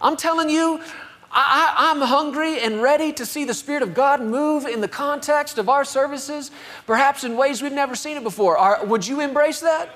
I'm 0.00 0.16
telling 0.16 0.48
you, 0.48 0.80
I, 1.30 1.92
am 1.94 2.00
hungry 2.00 2.60
and 2.60 2.82
ready 2.82 3.12
to 3.12 3.26
see 3.26 3.44
the 3.44 3.54
Spirit 3.54 3.82
of 3.82 3.94
God 3.94 4.20
move 4.20 4.64
in 4.64 4.80
the 4.80 4.88
context 4.88 5.58
of 5.58 5.68
our 5.68 5.84
services, 5.84 6.50
perhaps 6.86 7.24
in 7.24 7.36
ways 7.36 7.62
we've 7.62 7.72
never 7.72 7.94
seen 7.94 8.16
it 8.16 8.22
before. 8.22 8.56
Are, 8.56 8.84
would 8.86 9.06
you 9.06 9.20
embrace 9.20 9.60
that? 9.60 9.90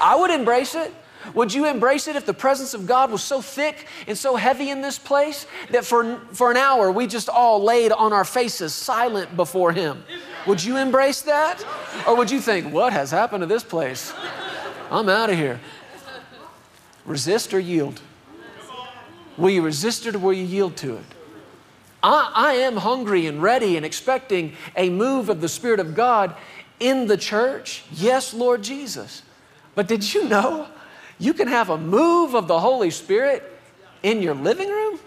I 0.00 0.16
would 0.16 0.30
embrace 0.30 0.74
it. 0.74 0.92
Would 1.34 1.52
you 1.52 1.66
embrace 1.66 2.08
it 2.08 2.16
if 2.16 2.24
the 2.24 2.34
presence 2.34 2.72
of 2.72 2.86
God 2.86 3.10
was 3.10 3.22
so 3.22 3.42
thick 3.42 3.86
and 4.06 4.16
so 4.16 4.36
heavy 4.36 4.70
in 4.70 4.80
this 4.80 4.98
place 4.98 5.46
that 5.70 5.84
for, 5.84 6.18
for 6.32 6.50
an 6.50 6.56
hour 6.56 6.90
we 6.90 7.06
just 7.06 7.28
all 7.28 7.62
laid 7.62 7.92
on 7.92 8.12
our 8.12 8.24
faces 8.24 8.72
silent 8.74 9.36
before 9.36 9.72
Him? 9.72 10.02
Would 10.46 10.64
you 10.64 10.78
embrace 10.78 11.20
that? 11.22 11.64
Or 12.06 12.16
would 12.16 12.30
you 12.30 12.40
think, 12.40 12.72
what 12.72 12.94
has 12.94 13.10
happened 13.10 13.42
to 13.42 13.46
this 13.46 13.62
place? 13.62 14.14
I'm 14.90 15.08
out 15.08 15.28
of 15.30 15.36
here. 15.36 15.60
Resist 17.04 17.52
or 17.52 17.60
yield? 17.60 18.00
Will 19.40 19.50
you 19.50 19.62
resist 19.62 20.04
it 20.04 20.14
or 20.14 20.18
will 20.18 20.34
you 20.34 20.44
yield 20.44 20.76
to 20.76 20.96
it? 20.96 21.04
I, 22.02 22.30
I 22.34 22.52
am 22.54 22.76
hungry 22.76 23.26
and 23.26 23.42
ready 23.42 23.78
and 23.78 23.86
expecting 23.86 24.52
a 24.76 24.90
move 24.90 25.30
of 25.30 25.40
the 25.40 25.48
Spirit 25.48 25.80
of 25.80 25.94
God 25.94 26.34
in 26.78 27.06
the 27.06 27.16
church. 27.16 27.82
Yes, 27.90 28.34
Lord 28.34 28.62
Jesus. 28.62 29.22
But 29.74 29.88
did 29.88 30.12
you 30.12 30.28
know 30.28 30.68
you 31.18 31.32
can 31.32 31.48
have 31.48 31.70
a 31.70 31.78
move 31.78 32.34
of 32.34 32.48
the 32.48 32.60
Holy 32.60 32.90
Spirit 32.90 33.42
in 34.02 34.20
your 34.20 34.34
living 34.34 34.68
room? 34.68 35.00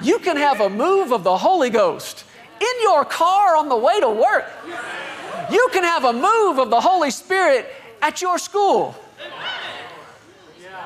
You 0.00 0.18
can 0.18 0.38
have 0.38 0.60
a 0.60 0.70
move 0.70 1.12
of 1.12 1.24
the 1.24 1.36
Holy 1.36 1.68
Ghost 1.68 2.24
in 2.58 2.82
your 2.82 3.04
car 3.04 3.54
on 3.54 3.68
the 3.68 3.76
way 3.76 4.00
to 4.00 4.08
work. 4.08 4.50
You 5.50 5.68
can 5.72 5.84
have 5.84 6.04
a 6.04 6.12
move 6.12 6.58
of 6.58 6.70
the 6.70 6.80
Holy 6.80 7.10
Spirit 7.10 7.66
at 8.00 8.22
your 8.22 8.38
school. 8.38 8.96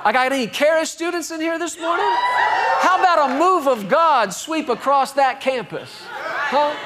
I 0.06 0.12
got 0.12 0.30
any 0.30 0.46
Charis 0.46 0.88
students 0.88 1.32
in 1.32 1.40
here 1.40 1.58
this 1.58 1.80
morning? 1.80 2.06
How 2.06 2.96
about 3.00 3.28
a 3.28 3.38
move 3.40 3.66
of 3.66 3.88
God 3.88 4.32
sweep 4.32 4.68
across 4.68 5.14
that 5.14 5.40
campus? 5.40 5.90
Huh? 6.00 6.76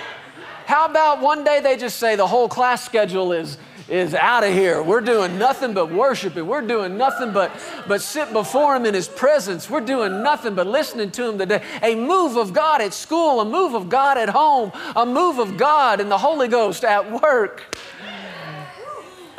How 0.64 0.86
about 0.86 1.20
one 1.20 1.44
day 1.44 1.60
they 1.60 1.76
just 1.76 1.98
say 1.98 2.16
the 2.16 2.26
whole 2.26 2.48
class 2.48 2.82
schedule 2.82 3.32
is 3.32 3.58
is 3.90 4.14
out 4.14 4.44
of 4.44 4.54
here. 4.54 4.82
We're 4.82 5.00
doing 5.00 5.36
nothing 5.36 5.74
but 5.74 5.92
worshiping. 5.92 6.46
We're 6.46 6.66
doing 6.66 6.96
nothing 6.96 7.32
but, 7.32 7.50
but 7.88 8.00
sit 8.00 8.32
before 8.32 8.76
Him 8.76 8.86
in 8.86 8.94
His 8.94 9.08
presence. 9.08 9.68
We're 9.68 9.80
doing 9.80 10.22
nothing 10.22 10.54
but 10.54 10.68
listening 10.68 11.10
to 11.10 11.28
Him 11.28 11.38
today. 11.38 11.62
A 11.82 11.96
move 11.96 12.36
of 12.36 12.52
God 12.52 12.80
at 12.80 12.94
school, 12.94 13.40
a 13.40 13.44
move 13.44 13.74
of 13.74 13.88
God 13.88 14.16
at 14.16 14.28
home, 14.28 14.70
a 14.94 15.04
move 15.04 15.40
of 15.40 15.56
God 15.56 16.00
in 16.00 16.08
the 16.08 16.18
Holy 16.18 16.46
Ghost 16.46 16.84
at 16.84 17.20
work. 17.20 17.69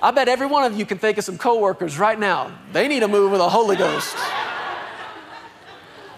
I 0.02 0.10
bet 0.12 0.28
every 0.28 0.48
one 0.48 0.64
of 0.64 0.78
you 0.78 0.86
can 0.86 0.98
think 0.98 1.18
of 1.20 1.24
some 1.24 1.38
coworkers 1.38 2.00
right 2.00 2.18
now. 2.18 2.52
They 2.74 2.88
need 2.88 3.04
a 3.04 3.08
move 3.08 3.34
of 3.34 3.38
the 3.38 3.50
Holy 3.50 3.76
Ghost. 3.76 4.16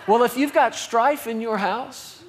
Well, 0.08 0.24
if 0.24 0.38
you've 0.38 0.54
got 0.54 0.74
strife 0.74 1.28
in 1.28 1.41
your 1.41 1.58
house 1.58 2.24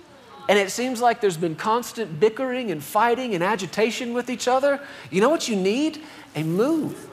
and 0.48 0.58
it 0.58 0.70
seems 0.70 1.00
like 1.00 1.20
there's 1.20 1.36
been 1.36 1.54
constant 1.54 2.18
bickering 2.18 2.70
and 2.70 2.82
fighting 2.82 3.34
and 3.34 3.42
agitation 3.42 4.14
with 4.14 4.30
each 4.30 4.48
other, 4.48 4.80
you 5.10 5.20
know 5.20 5.30
what 5.30 5.48
you 5.48 5.54
need? 5.56 6.02
A 6.34 6.42
move. 6.42 7.08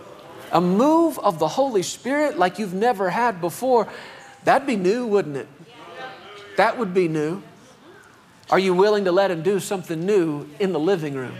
A 0.51 0.59
move 0.59 1.19
of 1.19 1.37
the 1.39 1.47
Holy 1.47 1.83
Spirit 1.83 2.37
like 2.37 2.57
you've 2.57 2.73
never 2.73 3.09
had 3.09 3.41
before. 3.41 3.87
That'd 4.43 4.67
be 4.67 4.75
new, 4.75 5.05
wouldn't 5.05 5.37
it? 5.37 5.47
That 6.57 6.77
would 6.77 6.93
be 6.93 7.07
new. 7.07 7.41
Are 8.49 8.59
you 8.59 8.73
willing 8.73 9.05
to 9.05 9.11
let 9.11 9.31
Him 9.31 9.43
do 9.43 9.59
something 9.59 10.05
new 10.05 10.47
in 10.59 10.73
the 10.73 10.79
living 10.79 11.13
room? 11.13 11.35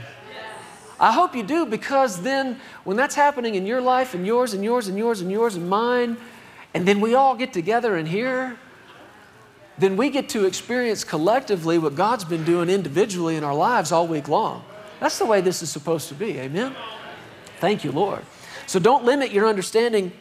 I 1.02 1.12
hope 1.12 1.36
you 1.36 1.42
do 1.42 1.66
because 1.66 2.22
then 2.22 2.60
when 2.84 2.96
that's 2.96 3.16
happening 3.16 3.56
in 3.56 3.66
your 3.66 3.82
life 3.82 4.14
and 4.14 4.26
yours 4.26 4.54
and 4.54 4.64
yours 4.64 4.88
and 4.88 4.98
yours 5.00 5.20
and 5.20 5.32
yours 5.32 5.56
and 5.56 5.68
mine, 5.68 6.16
and 6.76 6.88
then 6.88 7.02
we 7.02 7.16
all 7.16 7.36
get 7.36 7.54
together 7.54 7.96
and 7.96 8.08
here, 8.08 8.56
then 9.80 9.98
we 9.98 10.12
get 10.12 10.30
to 10.30 10.46
experience 10.46 11.04
collectively 11.04 11.80
what 11.80 11.96
God's 11.96 12.24
been 12.24 12.44
doing 12.44 12.70
individually 12.70 13.36
in 13.36 13.44
our 13.44 13.56
lives 13.56 13.92
all 13.92 14.08
week 14.08 14.28
long. 14.28 14.64
That's 15.00 15.18
the 15.18 15.26
way 15.26 15.42
this 15.42 15.64
is 15.64 15.72
supposed 15.72 16.08
to 16.10 16.14
be. 16.14 16.38
Amen? 16.38 16.76
Thank 17.60 17.84
you, 17.84 17.92
Lord. 17.92 18.22
So 18.68 18.78
don't 18.78 19.04
limit 19.04 19.32
your 19.32 19.48
understanding 19.48 20.12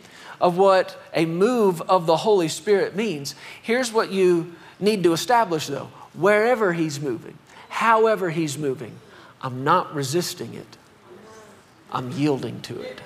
of 0.40 0.56
what 0.56 0.98
a 1.14 1.26
move 1.26 1.82
of 1.82 2.06
the 2.06 2.16
Holy 2.16 2.48
Spirit 2.48 2.96
means. 2.96 3.34
Here's 3.60 3.92
what 3.92 4.10
you 4.10 4.54
need 4.80 5.02
to 5.04 5.12
establish, 5.12 5.66
though 5.66 5.90
wherever 6.14 6.72
He's 6.72 6.98
moving, 6.98 7.36
however 7.68 8.30
He's 8.30 8.56
moving, 8.56 8.96
I'm 9.42 9.64
not 9.64 9.94
resisting 9.94 10.54
it, 10.54 10.76
I'm 11.90 12.12
yielding 12.12 12.60
to 12.62 12.80
it. 12.80 13.00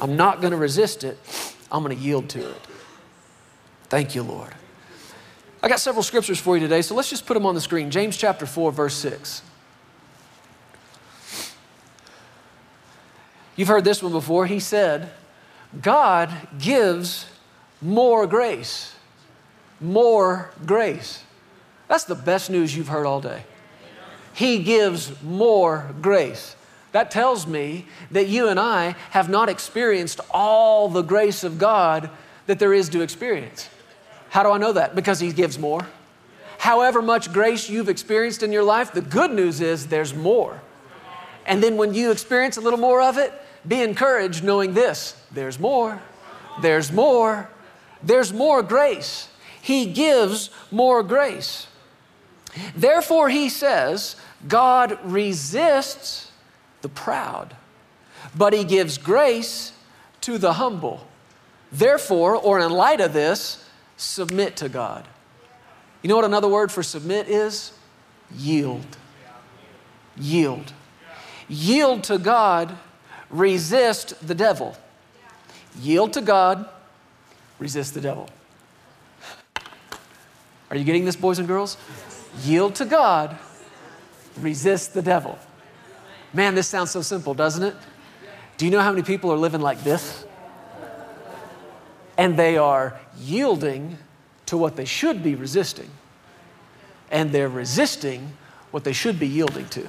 I'm 0.00 0.16
not 0.16 0.40
going 0.40 0.52
to 0.52 0.56
resist 0.56 1.04
it, 1.04 1.18
I'm 1.70 1.82
going 1.82 1.96
to 1.96 2.02
yield 2.02 2.28
to 2.30 2.50
it. 2.50 2.60
Thank 3.88 4.14
you, 4.14 4.22
Lord. 4.22 4.54
I 5.62 5.68
got 5.68 5.78
several 5.78 6.02
scriptures 6.02 6.40
for 6.40 6.56
you 6.56 6.60
today, 6.60 6.82
so 6.82 6.94
let's 6.94 7.10
just 7.10 7.24
put 7.24 7.34
them 7.34 7.46
on 7.46 7.54
the 7.54 7.60
screen. 7.60 7.90
James 7.90 8.16
chapter 8.16 8.46
4, 8.46 8.72
verse 8.72 8.94
6. 8.94 9.42
You've 13.54 13.68
heard 13.68 13.84
this 13.84 14.02
one 14.02 14.12
before. 14.12 14.46
He 14.46 14.58
said, 14.58 15.10
God 15.80 16.34
gives 16.58 17.26
more 17.80 18.26
grace. 18.26 18.94
More 19.80 20.50
grace. 20.66 21.22
That's 21.86 22.04
the 22.04 22.14
best 22.14 22.50
news 22.50 22.76
you've 22.76 22.88
heard 22.88 23.06
all 23.06 23.20
day. 23.20 23.44
He 24.34 24.62
gives 24.62 25.20
more 25.22 25.90
grace. 26.00 26.56
That 26.92 27.10
tells 27.10 27.46
me 27.46 27.86
that 28.10 28.28
you 28.28 28.48
and 28.48 28.60
I 28.60 28.96
have 29.10 29.28
not 29.28 29.48
experienced 29.48 30.20
all 30.30 30.88
the 30.88 31.02
grace 31.02 31.42
of 31.44 31.58
God 31.58 32.10
that 32.46 32.58
there 32.58 32.74
is 32.74 32.88
to 32.90 33.00
experience. 33.00 33.68
How 34.30 34.42
do 34.42 34.50
I 34.50 34.58
know 34.58 34.72
that? 34.72 34.94
Because 34.94 35.20
He 35.20 35.32
gives 35.32 35.58
more. 35.58 35.86
However 36.58 37.02
much 37.02 37.32
grace 37.32 37.68
you've 37.68 37.88
experienced 37.88 38.42
in 38.42 38.52
your 38.52 38.62
life, 38.62 38.92
the 38.92 39.00
good 39.00 39.32
news 39.32 39.60
is 39.60 39.88
there's 39.88 40.14
more. 40.14 40.60
And 41.46 41.62
then 41.62 41.76
when 41.76 41.92
you 41.92 42.10
experience 42.10 42.56
a 42.56 42.60
little 42.60 42.78
more 42.78 43.02
of 43.02 43.18
it, 43.18 43.32
be 43.66 43.82
encouraged 43.82 44.44
knowing 44.44 44.74
this 44.74 45.16
there's 45.32 45.58
more, 45.58 46.00
there's 46.60 46.92
more, 46.92 47.48
there's 48.02 48.32
more 48.32 48.62
grace. 48.62 49.28
He 49.60 49.86
gives 49.86 50.50
more 50.70 51.02
grace. 51.02 51.66
Therefore, 52.74 53.28
he 53.28 53.48
says, 53.48 54.16
God 54.46 54.98
resists 55.04 56.30
the 56.82 56.88
proud, 56.88 57.56
but 58.34 58.52
he 58.52 58.64
gives 58.64 58.98
grace 58.98 59.72
to 60.22 60.38
the 60.38 60.54
humble. 60.54 61.06
Therefore, 61.70 62.36
or 62.36 62.60
in 62.60 62.70
light 62.70 63.00
of 63.00 63.12
this, 63.12 63.68
submit 63.96 64.56
to 64.56 64.68
God. 64.68 65.06
You 66.02 66.08
know 66.08 66.16
what 66.16 66.24
another 66.24 66.48
word 66.48 66.70
for 66.70 66.82
submit 66.82 67.28
is? 67.28 67.72
Yield. 68.36 68.96
Yield. 70.16 70.72
Yield 71.48 72.04
to 72.04 72.18
God, 72.18 72.76
resist 73.30 74.26
the 74.26 74.34
devil. 74.34 74.76
Yield 75.80 76.12
to 76.14 76.20
God, 76.20 76.68
resist 77.58 77.94
the 77.94 78.00
devil. 78.00 78.28
Are 80.70 80.76
you 80.76 80.84
getting 80.84 81.04
this, 81.04 81.16
boys 81.16 81.38
and 81.38 81.46
girls? 81.46 81.76
Yield 82.40 82.74
to 82.76 82.84
God, 82.84 83.36
resist 84.40 84.94
the 84.94 85.02
devil. 85.02 85.38
Man, 86.32 86.54
this 86.54 86.66
sounds 86.66 86.90
so 86.90 87.02
simple, 87.02 87.34
doesn't 87.34 87.62
it? 87.62 87.74
Do 88.56 88.64
you 88.64 88.70
know 88.70 88.80
how 88.80 88.90
many 88.90 89.02
people 89.02 89.32
are 89.32 89.36
living 89.36 89.60
like 89.60 89.82
this? 89.84 90.24
And 92.16 92.36
they 92.36 92.56
are 92.56 92.98
yielding 93.18 93.98
to 94.46 94.56
what 94.56 94.76
they 94.76 94.84
should 94.84 95.22
be 95.22 95.34
resisting. 95.34 95.90
And 97.10 97.32
they're 97.32 97.48
resisting 97.48 98.32
what 98.70 98.84
they 98.84 98.92
should 98.92 99.18
be 99.18 99.26
yielding 99.26 99.68
to. 99.70 99.86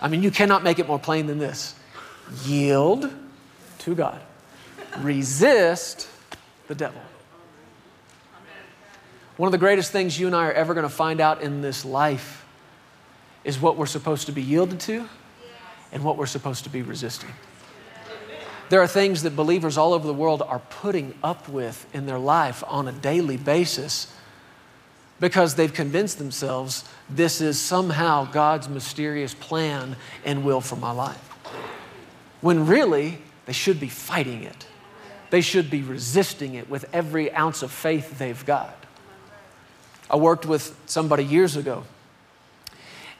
I 0.00 0.08
mean, 0.08 0.22
you 0.22 0.30
cannot 0.30 0.62
make 0.62 0.78
it 0.78 0.86
more 0.86 0.98
plain 0.98 1.26
than 1.26 1.38
this 1.38 1.74
yield 2.44 3.10
to 3.80 3.94
God, 3.94 4.20
resist 4.98 6.08
the 6.68 6.74
devil. 6.74 7.00
One 9.36 9.48
of 9.48 9.52
the 9.52 9.58
greatest 9.58 9.90
things 9.90 10.18
you 10.18 10.28
and 10.28 10.36
I 10.36 10.46
are 10.46 10.52
ever 10.52 10.74
going 10.74 10.86
to 10.86 10.94
find 10.94 11.20
out 11.20 11.42
in 11.42 11.60
this 11.60 11.84
life 11.84 12.46
is 13.42 13.60
what 13.60 13.76
we're 13.76 13.86
supposed 13.86 14.26
to 14.26 14.32
be 14.32 14.42
yielded 14.42 14.78
to 14.80 15.08
and 15.92 16.04
what 16.04 16.16
we're 16.16 16.26
supposed 16.26 16.64
to 16.64 16.70
be 16.70 16.82
resisting. 16.82 17.30
There 18.68 18.80
are 18.80 18.86
things 18.86 19.22
that 19.24 19.36
believers 19.36 19.76
all 19.76 19.92
over 19.92 20.06
the 20.06 20.14
world 20.14 20.40
are 20.40 20.60
putting 20.60 21.14
up 21.22 21.48
with 21.48 21.86
in 21.92 22.06
their 22.06 22.18
life 22.18 22.62
on 22.66 22.88
a 22.88 22.92
daily 22.92 23.36
basis 23.36 24.12
because 25.20 25.54
they've 25.54 25.72
convinced 25.72 26.18
themselves 26.18 26.84
this 27.10 27.40
is 27.40 27.60
somehow 27.60 28.30
God's 28.30 28.68
mysterious 28.68 29.34
plan 29.34 29.96
and 30.24 30.44
will 30.44 30.60
for 30.60 30.76
my 30.76 30.92
life. 30.92 31.28
When 32.40 32.66
really, 32.66 33.18
they 33.46 33.52
should 33.52 33.80
be 33.80 33.88
fighting 33.88 34.42
it. 34.44 34.66
They 35.30 35.40
should 35.40 35.70
be 35.70 35.82
resisting 35.82 36.54
it 36.54 36.70
with 36.70 36.86
every 36.92 37.32
ounce 37.32 37.62
of 37.62 37.70
faith 37.70 38.18
they've 38.18 38.44
got. 38.46 38.83
I 40.10 40.16
worked 40.16 40.46
with 40.46 40.76
somebody 40.86 41.24
years 41.24 41.56
ago, 41.56 41.84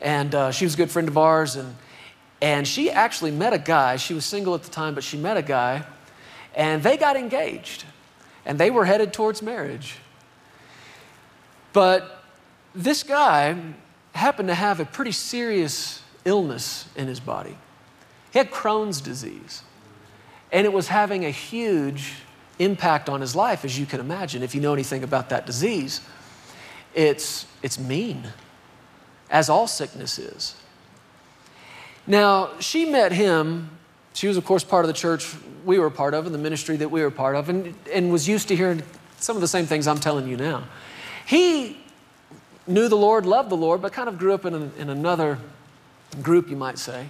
and 0.00 0.34
uh, 0.34 0.50
she 0.50 0.64
was 0.64 0.74
a 0.74 0.76
good 0.76 0.90
friend 0.90 1.08
of 1.08 1.16
ours, 1.16 1.56
and, 1.56 1.76
and 2.42 2.68
she 2.68 2.90
actually 2.90 3.30
met 3.30 3.52
a 3.52 3.58
guy. 3.58 3.96
She 3.96 4.14
was 4.14 4.24
single 4.24 4.54
at 4.54 4.62
the 4.62 4.70
time, 4.70 4.94
but 4.94 5.02
she 5.02 5.16
met 5.16 5.36
a 5.36 5.42
guy, 5.42 5.84
and 6.54 6.82
they 6.82 6.96
got 6.96 7.16
engaged, 7.16 7.84
and 8.44 8.58
they 8.58 8.70
were 8.70 8.84
headed 8.84 9.12
towards 9.12 9.40
marriage. 9.40 9.96
But 11.72 12.22
this 12.74 13.02
guy 13.02 13.56
happened 14.12 14.48
to 14.48 14.54
have 14.54 14.78
a 14.78 14.84
pretty 14.84 15.12
serious 15.12 16.02
illness 16.24 16.86
in 16.96 17.08
his 17.08 17.20
body. 17.20 17.56
He 18.32 18.38
had 18.38 18.50
Crohn's 18.50 19.00
disease, 19.00 19.62
and 20.52 20.66
it 20.66 20.72
was 20.72 20.88
having 20.88 21.24
a 21.24 21.30
huge 21.30 22.14
impact 22.58 23.08
on 23.08 23.20
his 23.20 23.34
life, 23.34 23.64
as 23.64 23.78
you 23.78 23.86
can 23.86 24.00
imagine, 24.00 24.42
if 24.42 24.54
you 24.54 24.60
know 24.60 24.72
anything 24.72 25.02
about 25.02 25.30
that 25.30 25.46
disease. 25.46 26.00
It's, 26.94 27.46
it's 27.62 27.78
mean, 27.78 28.28
as 29.30 29.48
all 29.48 29.66
sickness 29.66 30.18
is. 30.18 30.54
Now, 32.06 32.50
she 32.60 32.84
met 32.84 33.12
him. 33.12 33.70
She 34.12 34.28
was, 34.28 34.36
of 34.36 34.44
course, 34.44 34.62
part 34.62 34.84
of 34.84 34.88
the 34.88 34.94
church 34.94 35.34
we 35.64 35.78
were 35.78 35.90
part 35.90 36.14
of 36.14 36.26
and 36.26 36.34
the 36.34 36.38
ministry 36.38 36.76
that 36.76 36.90
we 36.90 37.02
were 37.02 37.10
part 37.10 37.34
of, 37.34 37.48
and, 37.48 37.74
and 37.92 38.12
was 38.12 38.28
used 38.28 38.48
to 38.48 38.56
hearing 38.56 38.82
some 39.16 39.36
of 39.36 39.40
the 39.40 39.48
same 39.48 39.66
things 39.66 39.86
I'm 39.86 39.98
telling 39.98 40.28
you 40.28 40.36
now. 40.36 40.64
He 41.26 41.78
knew 42.66 42.88
the 42.88 42.96
Lord, 42.96 43.26
loved 43.26 43.50
the 43.50 43.56
Lord, 43.56 43.82
but 43.82 43.92
kind 43.92 44.08
of 44.08 44.18
grew 44.18 44.34
up 44.34 44.44
in, 44.44 44.72
in 44.78 44.90
another 44.90 45.38
group, 46.22 46.48
you 46.48 46.56
might 46.56 46.78
say. 46.78 47.08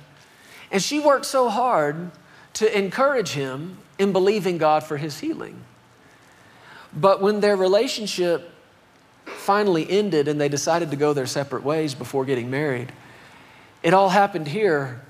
And 0.71 0.83
she 0.83 1.01
worked 1.01 1.27
so 1.27 1.49
hard 1.49 2.11
to 2.55 2.79
encourage 2.79 3.31
him 3.31 3.79
in 3.99 4.13
believing 4.13 4.59
God 4.59 4.85
for 4.85 4.97
his 4.97 5.21
healing. 5.21 5.61
But 6.93 7.21
when 7.21 7.41
their 7.41 7.57
relationship 7.57 8.54
finally 9.25 9.89
ended 9.89 10.29
and 10.29 10.41
they 10.41 10.49
decided 10.49 10.91
to 10.91 10.97
go 10.97 11.13
their 11.13 11.27
separate 11.27 11.65
ways 11.65 11.95
before 11.95 12.25
getting 12.25 12.51
married, 12.51 12.93
it 13.83 13.95
all 13.95 14.09
happened 14.09 14.49
here 14.49 15.03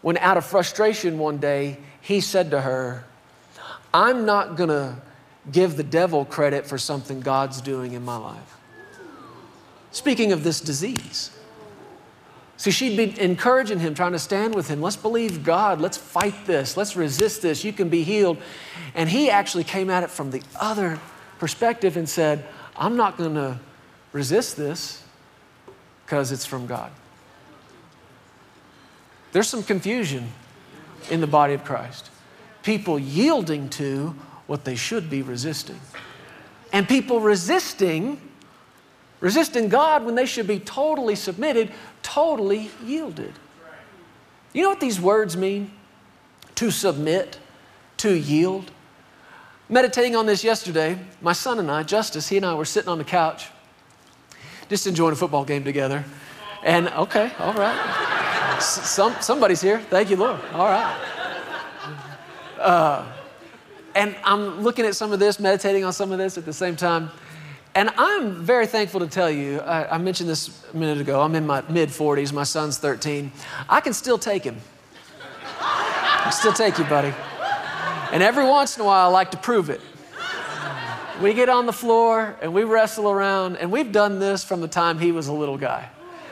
when, 0.00 0.16
out 0.18 0.36
of 0.36 0.44
frustration 0.44 1.18
one 1.18 1.38
day, 1.38 1.78
he 2.00 2.20
said 2.20 2.50
to 2.50 2.60
her, 2.60 3.04
I'm 3.94 4.24
not 4.24 4.56
going 4.56 4.70
to 4.70 4.96
give 5.50 5.76
the 5.76 5.84
devil 5.84 6.24
credit 6.24 6.66
for 6.66 6.78
something 6.78 7.20
God's 7.20 7.60
doing 7.60 7.92
in 7.92 8.04
my 8.04 8.16
life. 8.16 8.56
Speaking 9.90 10.32
of 10.32 10.42
this 10.42 10.60
disease. 10.60 11.30
See, 12.56 12.70
she'd 12.70 12.96
be 12.96 13.20
encouraging 13.20 13.80
him, 13.80 13.92
trying 13.92 14.12
to 14.12 14.18
stand 14.18 14.54
with 14.54 14.68
him. 14.68 14.80
Let's 14.80 14.96
believe 14.96 15.42
God. 15.42 15.80
Let's 15.80 15.96
fight 15.96 16.46
this. 16.46 16.76
Let's 16.76 16.96
resist 16.96 17.42
this. 17.42 17.64
You 17.64 17.72
can 17.72 17.88
be 17.88 18.04
healed. 18.04 18.38
And 18.94 19.08
he 19.08 19.30
actually 19.30 19.64
came 19.64 19.90
at 19.90 20.04
it 20.04 20.10
from 20.10 20.30
the 20.30 20.42
other 20.60 21.00
perspective 21.38 21.96
and 21.96 22.08
said, 22.08 22.46
I'm 22.82 22.96
not 22.96 23.16
going 23.16 23.34
to 23.34 23.60
resist 24.12 24.56
this 24.56 25.04
because 26.04 26.32
it's 26.32 26.44
from 26.44 26.66
God. 26.66 26.90
There's 29.30 29.46
some 29.46 29.62
confusion 29.62 30.32
in 31.08 31.20
the 31.20 31.28
body 31.28 31.54
of 31.54 31.64
Christ. 31.64 32.10
People 32.64 32.98
yielding 32.98 33.68
to 33.70 34.16
what 34.48 34.64
they 34.64 34.74
should 34.74 35.08
be 35.08 35.22
resisting, 35.22 35.78
and 36.72 36.88
people 36.88 37.20
resisting 37.20 38.20
resisting 39.20 39.68
God 39.68 40.04
when 40.04 40.16
they 40.16 40.26
should 40.26 40.48
be 40.48 40.58
totally 40.58 41.14
submitted, 41.14 41.70
totally 42.02 42.68
yielded. 42.84 43.32
You 44.52 44.64
know 44.64 44.70
what 44.70 44.80
these 44.80 45.00
words 45.00 45.36
mean? 45.36 45.70
To 46.56 46.72
submit, 46.72 47.38
to 47.98 48.12
yield. 48.12 48.72
Meditating 49.72 50.14
on 50.16 50.26
this 50.26 50.44
yesterday, 50.44 50.98
my 51.22 51.32
son 51.32 51.58
and 51.58 51.70
I, 51.70 51.82
Justice, 51.82 52.28
he 52.28 52.36
and 52.36 52.44
I 52.44 52.52
were 52.52 52.66
sitting 52.66 52.90
on 52.90 52.98
the 52.98 53.04
couch, 53.04 53.48
just 54.68 54.86
enjoying 54.86 55.14
a 55.14 55.16
football 55.16 55.46
game 55.46 55.64
together. 55.64 56.04
And 56.62 56.90
okay, 56.90 57.32
all 57.38 57.54
right. 57.54 58.60
Some, 58.60 59.16
somebody's 59.22 59.62
here. 59.62 59.80
Thank 59.88 60.10
you, 60.10 60.16
Lord. 60.16 60.38
All 60.52 60.66
right. 60.66 60.94
Uh, 62.60 63.10
and 63.94 64.14
I'm 64.24 64.60
looking 64.60 64.84
at 64.84 64.94
some 64.94 65.10
of 65.10 65.18
this, 65.18 65.40
meditating 65.40 65.84
on 65.84 65.94
some 65.94 66.12
of 66.12 66.18
this 66.18 66.36
at 66.36 66.44
the 66.44 66.52
same 66.52 66.76
time. 66.76 67.08
And 67.74 67.88
I'm 67.96 68.44
very 68.44 68.66
thankful 68.66 69.00
to 69.00 69.06
tell 69.06 69.30
you, 69.30 69.60
I, 69.60 69.94
I 69.94 69.96
mentioned 69.96 70.28
this 70.28 70.66
a 70.70 70.76
minute 70.76 71.00
ago, 71.00 71.22
I'm 71.22 71.34
in 71.34 71.46
my 71.46 71.62
mid 71.70 71.88
40s, 71.88 72.30
my 72.30 72.44
son's 72.44 72.76
13. 72.76 73.32
I 73.70 73.80
can 73.80 73.94
still 73.94 74.18
take 74.18 74.44
him. 74.44 74.58
I 75.62 76.20
can 76.24 76.32
still 76.32 76.52
take 76.52 76.76
you, 76.76 76.84
buddy. 76.84 77.14
And 78.12 78.22
every 78.22 78.44
once 78.44 78.76
in 78.76 78.82
a 78.82 78.84
while, 78.84 79.08
I 79.08 79.10
like 79.10 79.30
to 79.30 79.38
prove 79.38 79.70
it. 79.70 79.80
We 81.22 81.32
get 81.32 81.48
on 81.48 81.64
the 81.64 81.72
floor 81.72 82.36
and 82.42 82.52
we 82.52 82.62
wrestle 82.62 83.10
around, 83.10 83.56
and 83.56 83.72
we've 83.72 83.90
done 83.90 84.18
this 84.18 84.44
from 84.44 84.60
the 84.60 84.68
time 84.68 84.98
he 84.98 85.12
was 85.12 85.28
a 85.28 85.32
little 85.32 85.56
guy. 85.56 85.88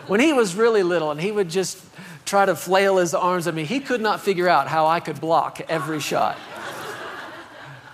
When 0.06 0.20
he 0.20 0.34
was 0.34 0.54
really 0.54 0.82
little 0.82 1.10
and 1.10 1.18
he 1.18 1.32
would 1.32 1.48
just 1.48 1.82
try 2.26 2.44
to 2.44 2.54
flail 2.54 2.98
his 2.98 3.14
arms 3.14 3.46
at 3.46 3.54
me, 3.54 3.64
he 3.64 3.80
could 3.80 4.02
not 4.02 4.20
figure 4.20 4.46
out 4.48 4.68
how 4.68 4.86
I 4.86 5.00
could 5.00 5.20
block 5.20 5.60
every 5.68 6.00
shot. 6.00 6.36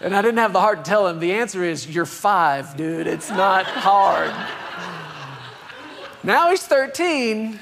And 0.01 0.17
I 0.17 0.21
didn't 0.21 0.39
have 0.39 0.53
the 0.53 0.61
heart 0.61 0.85
to 0.85 0.89
tell 0.89 1.07
him 1.07 1.21
the 1.21 1.33
answer 1.35 1.63
is 1.63 1.89
you're 1.89 2.07
five, 2.07 2.77
dude. 2.77 3.07
It's 3.07 3.31
not 3.31 3.67
hard. 3.67 4.35
now 6.25 6.51
he's 6.51 6.67
13, 6.67 7.59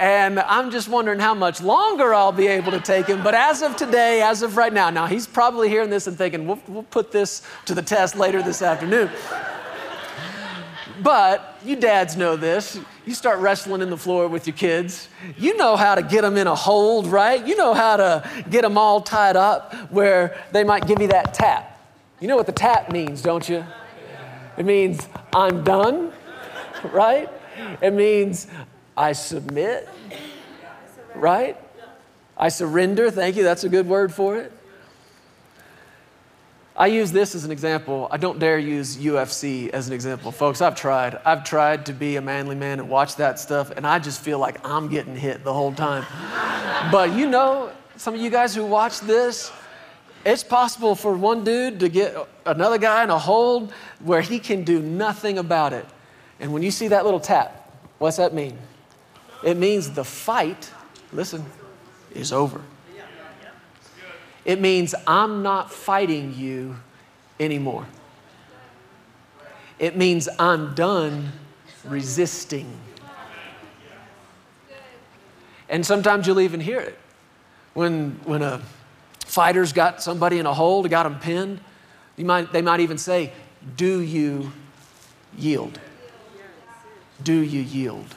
and 0.00 0.40
I'm 0.40 0.70
just 0.70 0.88
wondering 0.88 1.20
how 1.20 1.34
much 1.34 1.60
longer 1.60 2.14
I'll 2.14 2.32
be 2.32 2.46
able 2.46 2.72
to 2.72 2.80
take 2.80 3.06
him. 3.06 3.22
But 3.22 3.34
as 3.34 3.60
of 3.60 3.76
today, 3.76 4.22
as 4.22 4.40
of 4.40 4.56
right 4.56 4.72
now, 4.72 4.88
now 4.88 5.06
he's 5.06 5.26
probably 5.26 5.68
hearing 5.68 5.90
this 5.90 6.06
and 6.06 6.16
thinking, 6.16 6.46
we'll, 6.46 6.58
we'll 6.66 6.84
put 6.84 7.12
this 7.12 7.42
to 7.66 7.74
the 7.74 7.82
test 7.82 8.16
later 8.16 8.42
this 8.42 8.62
afternoon. 8.62 9.10
But 11.02 11.58
you 11.62 11.76
dads 11.76 12.16
know 12.16 12.34
this. 12.34 12.80
You 13.04 13.14
start 13.14 13.40
wrestling 13.40 13.82
in 13.82 13.90
the 13.90 13.96
floor 13.96 14.26
with 14.26 14.46
your 14.46 14.56
kids. 14.56 15.08
You 15.36 15.54
know 15.58 15.76
how 15.76 15.94
to 15.94 16.02
get 16.02 16.22
them 16.22 16.38
in 16.38 16.46
a 16.46 16.54
hold, 16.54 17.06
right? 17.06 17.46
You 17.46 17.56
know 17.56 17.74
how 17.74 17.98
to 17.98 18.44
get 18.48 18.62
them 18.62 18.78
all 18.78 19.02
tied 19.02 19.36
up 19.36 19.74
where 19.90 20.42
they 20.52 20.64
might 20.64 20.86
give 20.86 21.02
you 21.02 21.08
that 21.08 21.34
tap. 21.34 21.78
You 22.20 22.28
know 22.28 22.36
what 22.36 22.46
the 22.46 22.52
tap 22.52 22.90
means, 22.90 23.20
don't 23.20 23.46
you? 23.46 23.66
It 24.56 24.64
means 24.64 25.08
I'm 25.34 25.62
done, 25.62 26.10
right? 26.84 27.28
It 27.82 27.92
means 27.92 28.46
I 29.00 29.12
submit, 29.12 29.88
right? 31.14 31.56
I 32.36 32.50
surrender. 32.50 33.10
Thank 33.10 33.34
you. 33.34 33.42
That's 33.42 33.64
a 33.64 33.70
good 33.70 33.86
word 33.86 34.12
for 34.12 34.36
it. 34.36 34.52
I 36.76 36.88
use 36.88 37.10
this 37.10 37.34
as 37.34 37.46
an 37.46 37.50
example. 37.50 38.08
I 38.10 38.18
don't 38.18 38.38
dare 38.38 38.58
use 38.58 38.98
UFC 38.98 39.70
as 39.70 39.88
an 39.88 39.94
example. 39.94 40.30
Folks, 40.30 40.60
I've 40.60 40.74
tried. 40.74 41.18
I've 41.24 41.44
tried 41.44 41.86
to 41.86 41.94
be 41.94 42.16
a 42.16 42.20
manly 42.20 42.54
man 42.54 42.78
and 42.78 42.90
watch 42.90 43.16
that 43.16 43.38
stuff, 43.38 43.70
and 43.70 43.86
I 43.86 44.00
just 44.00 44.20
feel 44.20 44.38
like 44.38 44.62
I'm 44.68 44.88
getting 44.88 45.16
hit 45.16 45.44
the 45.44 45.54
whole 45.54 45.72
time. 45.72 46.04
but 46.92 47.14
you 47.14 47.26
know, 47.26 47.72
some 47.96 48.12
of 48.12 48.20
you 48.20 48.28
guys 48.28 48.54
who 48.54 48.66
watch 48.66 49.00
this, 49.00 49.50
it's 50.26 50.44
possible 50.44 50.94
for 50.94 51.14
one 51.14 51.42
dude 51.42 51.80
to 51.80 51.88
get 51.88 52.14
another 52.44 52.76
guy 52.76 53.02
in 53.02 53.08
a 53.08 53.18
hold 53.18 53.72
where 54.00 54.20
he 54.20 54.38
can 54.38 54.62
do 54.62 54.78
nothing 54.78 55.38
about 55.38 55.72
it. 55.72 55.86
And 56.38 56.52
when 56.52 56.62
you 56.62 56.70
see 56.70 56.88
that 56.88 57.06
little 57.06 57.20
tap, 57.20 57.72
what's 57.96 58.18
that 58.18 58.34
mean? 58.34 58.58
It 59.42 59.56
means 59.56 59.90
the 59.90 60.04
fight, 60.04 60.70
listen, 61.12 61.44
is 62.14 62.32
over. 62.32 62.60
It 64.44 64.60
means 64.60 64.94
I'm 65.06 65.42
not 65.42 65.72
fighting 65.72 66.34
you 66.34 66.76
anymore. 67.38 67.86
It 69.78 69.96
means 69.96 70.28
I'm 70.38 70.74
done 70.74 71.32
resisting. 71.84 72.70
And 75.68 75.86
sometimes 75.86 76.26
you'll 76.26 76.40
even 76.40 76.60
hear 76.60 76.80
it. 76.80 76.98
When, 77.74 78.18
when 78.24 78.42
a 78.42 78.60
fighter's 79.24 79.72
got 79.72 80.02
somebody 80.02 80.38
in 80.38 80.46
a 80.46 80.52
hold, 80.52 80.90
got 80.90 81.04
them 81.04 81.18
pinned, 81.20 81.60
you 82.16 82.24
might, 82.24 82.52
they 82.52 82.60
might 82.60 82.80
even 82.80 82.98
say, 82.98 83.32
Do 83.76 84.00
you 84.00 84.52
yield? 85.36 85.78
Do 87.22 87.34
you 87.34 87.60
yield? 87.60 88.14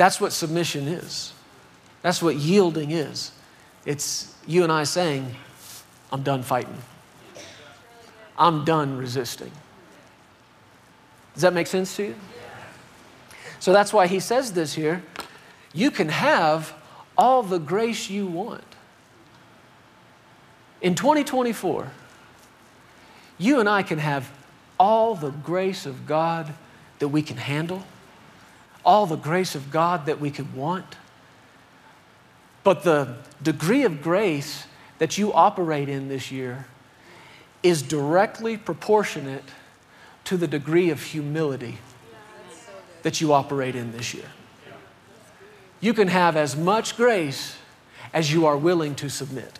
That's 0.00 0.18
what 0.18 0.32
submission 0.32 0.88
is. 0.88 1.34
That's 2.00 2.22
what 2.22 2.36
yielding 2.36 2.90
is. 2.90 3.32
It's 3.84 4.34
you 4.46 4.62
and 4.62 4.72
I 4.72 4.84
saying, 4.84 5.34
I'm 6.10 6.22
done 6.22 6.42
fighting. 6.42 6.78
I'm 8.38 8.64
done 8.64 8.96
resisting. 8.96 9.52
Does 11.34 11.42
that 11.42 11.52
make 11.52 11.66
sense 11.66 11.96
to 11.96 12.04
you? 12.04 12.14
So 13.58 13.74
that's 13.74 13.92
why 13.92 14.06
he 14.06 14.20
says 14.20 14.54
this 14.54 14.72
here. 14.72 15.02
You 15.74 15.90
can 15.90 16.08
have 16.08 16.72
all 17.18 17.42
the 17.42 17.58
grace 17.58 18.08
you 18.08 18.26
want. 18.26 18.64
In 20.80 20.94
2024, 20.94 21.90
you 23.36 23.60
and 23.60 23.68
I 23.68 23.82
can 23.82 23.98
have 23.98 24.32
all 24.78 25.14
the 25.14 25.30
grace 25.30 25.84
of 25.84 26.06
God 26.06 26.54
that 27.00 27.08
we 27.08 27.20
can 27.20 27.36
handle, 27.36 27.84
all 28.84 29.06
the 29.06 29.16
grace 29.16 29.54
of 29.54 29.70
God 29.70 30.06
that 30.06 30.20
we 30.20 30.30
could 30.30 30.54
want. 30.54 30.96
But 32.62 32.82
the 32.82 33.16
degree 33.42 33.84
of 33.84 34.02
grace 34.02 34.66
that 34.98 35.16
you 35.16 35.32
operate 35.32 35.88
in 35.88 36.08
this 36.08 36.30
year 36.30 36.66
is 37.62 37.82
directly 37.82 38.56
proportionate 38.56 39.44
to 40.24 40.36
the 40.36 40.46
degree 40.46 40.90
of 40.90 41.02
humility 41.02 41.78
that 43.02 43.20
you 43.20 43.32
operate 43.32 43.74
in 43.74 43.92
this 43.92 44.14
year. 44.14 44.30
You 45.80 45.94
can 45.94 46.08
have 46.08 46.36
as 46.36 46.56
much 46.56 46.96
grace 46.96 47.56
as 48.12 48.32
you 48.32 48.46
are 48.46 48.56
willing 48.56 48.94
to 48.96 49.08
submit. 49.08 49.58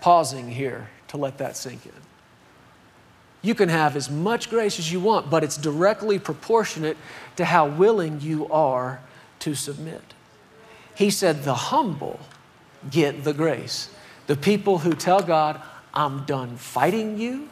Pausing 0.00 0.50
here 0.50 0.88
to 1.08 1.16
let 1.16 1.38
that 1.38 1.56
sink 1.56 1.84
in. 1.84 1.92
You 3.42 3.56
can 3.56 3.68
have 3.68 3.96
as 3.96 4.08
much 4.08 4.48
grace 4.48 4.78
as 4.78 4.92
you 4.92 5.00
want, 5.00 5.28
but 5.28 5.42
it's 5.42 5.56
directly 5.56 6.18
proportionate 6.18 6.96
to 7.36 7.44
how 7.44 7.66
willing 7.66 8.20
you 8.20 8.48
are 8.48 9.00
to 9.40 9.54
submit. 9.56 10.14
He 10.94 11.10
said, 11.10 11.42
The 11.42 11.54
humble 11.54 12.20
get 12.90 13.24
the 13.24 13.34
grace. 13.34 13.90
The 14.28 14.36
people 14.36 14.78
who 14.78 14.92
tell 14.92 15.20
God, 15.20 15.60
I'm 15.92 16.24
done 16.24 16.56
fighting 16.56 17.18
you. 17.18 17.48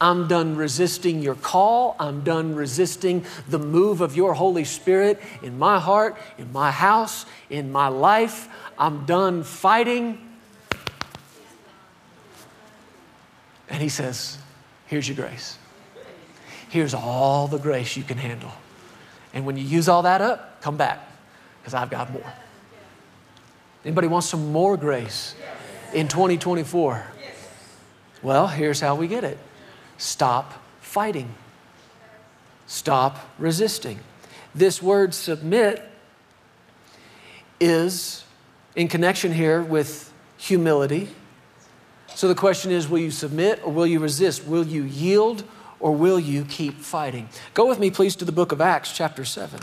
I'm 0.00 0.28
done 0.28 0.56
resisting 0.56 1.20
your 1.20 1.34
call. 1.34 1.96
I'm 2.00 2.22
done 2.22 2.54
resisting 2.54 3.24
the 3.48 3.58
move 3.58 4.00
of 4.00 4.16
your 4.16 4.32
Holy 4.32 4.64
Spirit 4.64 5.20
in 5.42 5.58
my 5.58 5.78
heart, 5.78 6.16
in 6.38 6.52
my 6.52 6.70
house, 6.70 7.26
in 7.50 7.70
my 7.70 7.88
life. 7.88 8.48
I'm 8.78 9.04
done 9.04 9.42
fighting. 9.42 10.18
And 13.68 13.82
he 13.82 13.88
says, 13.88 14.38
Here's 14.86 15.08
your 15.08 15.16
grace. 15.16 15.58
Here's 16.68 16.94
all 16.94 17.48
the 17.48 17.58
grace 17.58 17.96
you 17.96 18.02
can 18.02 18.18
handle. 18.18 18.52
And 19.32 19.46
when 19.46 19.56
you 19.56 19.64
use 19.64 19.88
all 19.88 20.02
that 20.02 20.20
up, 20.20 20.60
come 20.60 20.76
back 20.76 21.08
because 21.60 21.74
I've 21.74 21.90
got 21.90 22.12
more. 22.12 22.32
Anybody 23.84 24.06
want 24.08 24.24
some 24.24 24.52
more 24.52 24.76
grace 24.76 25.34
in 25.92 26.08
2024? 26.08 27.06
Well, 28.22 28.46
here's 28.46 28.80
how 28.80 28.94
we 28.94 29.06
get 29.06 29.24
it 29.24 29.38
stop 29.98 30.54
fighting, 30.80 31.34
stop 32.66 33.18
resisting. 33.38 34.00
This 34.54 34.82
word 34.82 35.14
submit 35.14 35.82
is 37.60 38.24
in 38.76 38.88
connection 38.88 39.32
here 39.32 39.62
with 39.62 40.12
humility. 40.36 41.08
So 42.14 42.28
the 42.28 42.34
question 42.34 42.70
is 42.70 42.88
will 42.88 43.00
you 43.00 43.10
submit 43.10 43.60
or 43.64 43.72
will 43.72 43.86
you 43.86 43.98
resist? 43.98 44.46
Will 44.46 44.66
you 44.66 44.84
yield 44.84 45.44
or 45.80 45.92
will 45.92 46.20
you 46.20 46.44
keep 46.44 46.78
fighting? 46.78 47.28
Go 47.54 47.66
with 47.66 47.78
me, 47.78 47.90
please, 47.90 48.16
to 48.16 48.24
the 48.24 48.32
book 48.32 48.52
of 48.52 48.60
Acts, 48.60 48.92
chapter 48.92 49.24
7. 49.24 49.60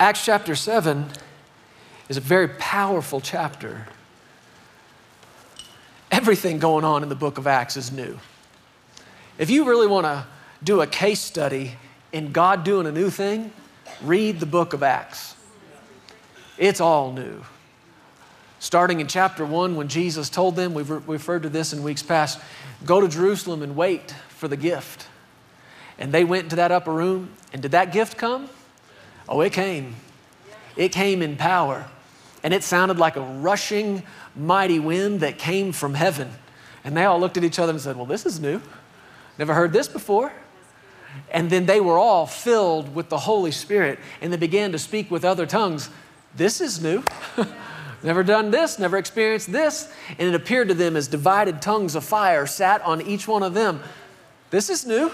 Acts 0.00 0.24
chapter 0.24 0.54
7 0.54 1.06
is 2.08 2.16
a 2.16 2.20
very 2.20 2.48
powerful 2.48 3.20
chapter. 3.20 3.88
Everything 6.10 6.58
going 6.58 6.84
on 6.84 7.02
in 7.02 7.08
the 7.08 7.16
book 7.16 7.36
of 7.36 7.46
Acts 7.46 7.76
is 7.76 7.92
new. 7.92 8.18
If 9.38 9.50
you 9.50 9.64
really 9.64 9.86
want 9.86 10.06
to 10.06 10.24
do 10.62 10.80
a 10.80 10.86
case 10.86 11.20
study 11.20 11.72
in 12.12 12.32
God 12.32 12.64
doing 12.64 12.86
a 12.86 12.92
new 12.92 13.10
thing, 13.10 13.52
read 14.02 14.40
the 14.40 14.46
book 14.46 14.72
of 14.72 14.82
Acts. 14.82 15.34
It's 16.58 16.80
all 16.80 17.12
new. 17.12 17.42
Starting 18.58 19.00
in 19.00 19.06
chapter 19.06 19.44
1, 19.46 19.76
when 19.76 19.86
Jesus 19.86 20.28
told 20.28 20.56
them, 20.56 20.74
we've 20.74 20.90
referred 20.90 21.44
to 21.44 21.48
this 21.48 21.72
in 21.72 21.84
weeks 21.84 22.02
past, 22.02 22.40
go 22.84 23.00
to 23.00 23.08
Jerusalem 23.08 23.62
and 23.62 23.76
wait 23.76 24.10
for 24.28 24.48
the 24.48 24.56
gift. 24.56 25.06
And 25.98 26.12
they 26.12 26.24
went 26.24 26.44
into 26.44 26.56
that 26.56 26.72
upper 26.72 26.92
room, 26.92 27.30
and 27.52 27.62
did 27.62 27.70
that 27.70 27.92
gift 27.92 28.16
come? 28.16 28.48
Oh, 29.28 29.40
it 29.40 29.52
came. 29.52 29.94
It 30.76 30.90
came 30.90 31.22
in 31.22 31.36
power. 31.36 31.88
And 32.42 32.52
it 32.52 32.64
sounded 32.64 32.98
like 32.98 33.16
a 33.16 33.20
rushing, 33.20 34.02
mighty 34.34 34.80
wind 34.80 35.20
that 35.20 35.38
came 35.38 35.72
from 35.72 35.94
heaven. 35.94 36.30
And 36.84 36.96
they 36.96 37.04
all 37.04 37.20
looked 37.20 37.36
at 37.36 37.44
each 37.44 37.58
other 37.58 37.72
and 37.72 37.80
said, 37.80 37.96
Well, 37.96 38.06
this 38.06 38.26
is 38.26 38.40
new. 38.40 38.60
Never 39.38 39.54
heard 39.54 39.72
this 39.72 39.88
before. 39.88 40.32
And 41.30 41.50
then 41.50 41.66
they 41.66 41.80
were 41.80 41.98
all 41.98 42.26
filled 42.26 42.94
with 42.94 43.08
the 43.08 43.18
Holy 43.18 43.50
Spirit 43.50 43.98
and 44.20 44.32
they 44.32 44.36
began 44.36 44.72
to 44.72 44.78
speak 44.78 45.10
with 45.10 45.24
other 45.24 45.46
tongues. 45.46 45.90
This 46.36 46.60
is 46.60 46.82
new. 46.82 47.02
never 48.02 48.22
done 48.22 48.50
this, 48.50 48.78
never 48.78 48.96
experienced 48.96 49.50
this. 49.50 49.92
And 50.18 50.28
it 50.28 50.34
appeared 50.34 50.68
to 50.68 50.74
them 50.74 50.96
as 50.96 51.08
divided 51.08 51.60
tongues 51.60 51.94
of 51.94 52.04
fire 52.04 52.46
sat 52.46 52.82
on 52.82 53.02
each 53.02 53.26
one 53.26 53.42
of 53.42 53.54
them. 53.54 53.80
This 54.50 54.70
is 54.70 54.86
new. 54.86 55.10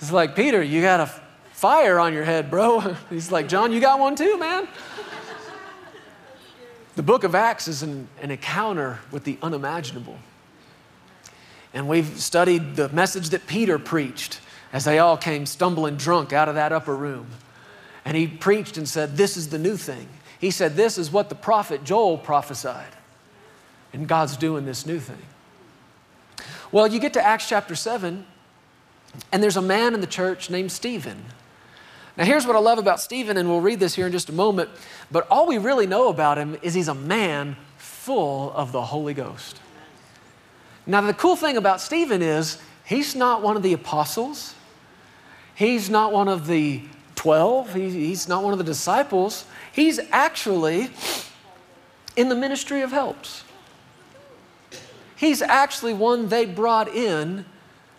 It's 0.00 0.10
like, 0.10 0.34
Peter, 0.34 0.62
you 0.62 0.82
got 0.82 1.00
a 1.00 1.06
fire 1.52 2.00
on 2.00 2.12
your 2.12 2.24
head, 2.24 2.50
bro. 2.50 2.80
He's 3.10 3.30
like, 3.30 3.48
John, 3.48 3.72
you 3.72 3.80
got 3.80 4.00
one 4.00 4.16
too, 4.16 4.36
man. 4.38 4.66
The 6.94 7.02
book 7.02 7.24
of 7.24 7.34
Acts 7.34 7.68
is 7.68 7.82
an, 7.82 8.08
an 8.20 8.30
encounter 8.30 8.98
with 9.10 9.24
the 9.24 9.38
unimaginable. 9.42 10.18
And 11.72 11.88
we've 11.88 12.20
studied 12.20 12.76
the 12.76 12.90
message 12.90 13.30
that 13.30 13.46
Peter 13.46 13.78
preached 13.78 14.40
as 14.72 14.84
they 14.84 14.98
all 14.98 15.16
came 15.16 15.46
stumbling 15.46 15.96
drunk 15.96 16.32
out 16.32 16.48
of 16.48 16.54
that 16.56 16.72
upper 16.72 16.94
room. 16.94 17.26
And 18.04 18.16
he 18.16 18.26
preached 18.26 18.76
and 18.76 18.88
said, 18.88 19.16
This 19.16 19.36
is 19.36 19.48
the 19.48 19.58
new 19.58 19.76
thing. 19.76 20.08
He 20.40 20.50
said, 20.50 20.74
This 20.74 20.98
is 20.98 21.10
what 21.10 21.28
the 21.28 21.34
prophet 21.34 21.84
Joel 21.84 22.18
prophesied. 22.18 22.92
And 23.92 24.08
God's 24.08 24.36
doing 24.36 24.64
this 24.64 24.86
new 24.86 24.98
thing. 24.98 25.22
Well, 26.72 26.86
you 26.86 26.98
get 26.98 27.12
to 27.12 27.24
Acts 27.24 27.48
chapter 27.48 27.74
7, 27.74 28.24
and 29.30 29.42
there's 29.42 29.58
a 29.58 29.62
man 29.62 29.94
in 29.94 30.00
the 30.00 30.06
church 30.06 30.48
named 30.48 30.72
Stephen. 30.72 31.22
Now, 32.16 32.24
here's 32.24 32.46
what 32.46 32.56
I 32.56 32.58
love 32.58 32.78
about 32.78 33.00
Stephen, 33.00 33.36
and 33.36 33.48
we'll 33.48 33.60
read 33.60 33.80
this 33.80 33.94
here 33.94 34.06
in 34.06 34.12
just 34.12 34.28
a 34.28 34.32
moment. 34.32 34.70
But 35.10 35.26
all 35.30 35.46
we 35.46 35.58
really 35.58 35.86
know 35.86 36.08
about 36.08 36.38
him 36.38 36.58
is 36.62 36.74
he's 36.74 36.88
a 36.88 36.94
man 36.94 37.56
full 37.78 38.52
of 38.52 38.72
the 38.72 38.82
Holy 38.82 39.14
Ghost. 39.14 39.60
Now, 40.86 41.00
the 41.02 41.14
cool 41.14 41.36
thing 41.36 41.56
about 41.56 41.80
Stephen 41.80 42.20
is 42.20 42.58
he's 42.84 43.14
not 43.14 43.42
one 43.42 43.56
of 43.56 43.62
the 43.62 43.72
apostles, 43.72 44.54
he's 45.54 45.88
not 45.88 46.12
one 46.12 46.28
of 46.28 46.46
the 46.46 46.82
12, 47.22 47.74
he's 47.74 48.26
not 48.26 48.42
one 48.42 48.52
of 48.52 48.58
the 48.58 48.64
disciples. 48.64 49.44
He's 49.72 50.00
actually 50.10 50.90
in 52.16 52.28
the 52.28 52.34
ministry 52.34 52.80
of 52.80 52.90
helps. 52.90 53.44
He's 55.14 55.40
actually 55.40 55.94
one 55.94 56.30
they 56.30 56.44
brought 56.44 56.88
in. 56.88 57.44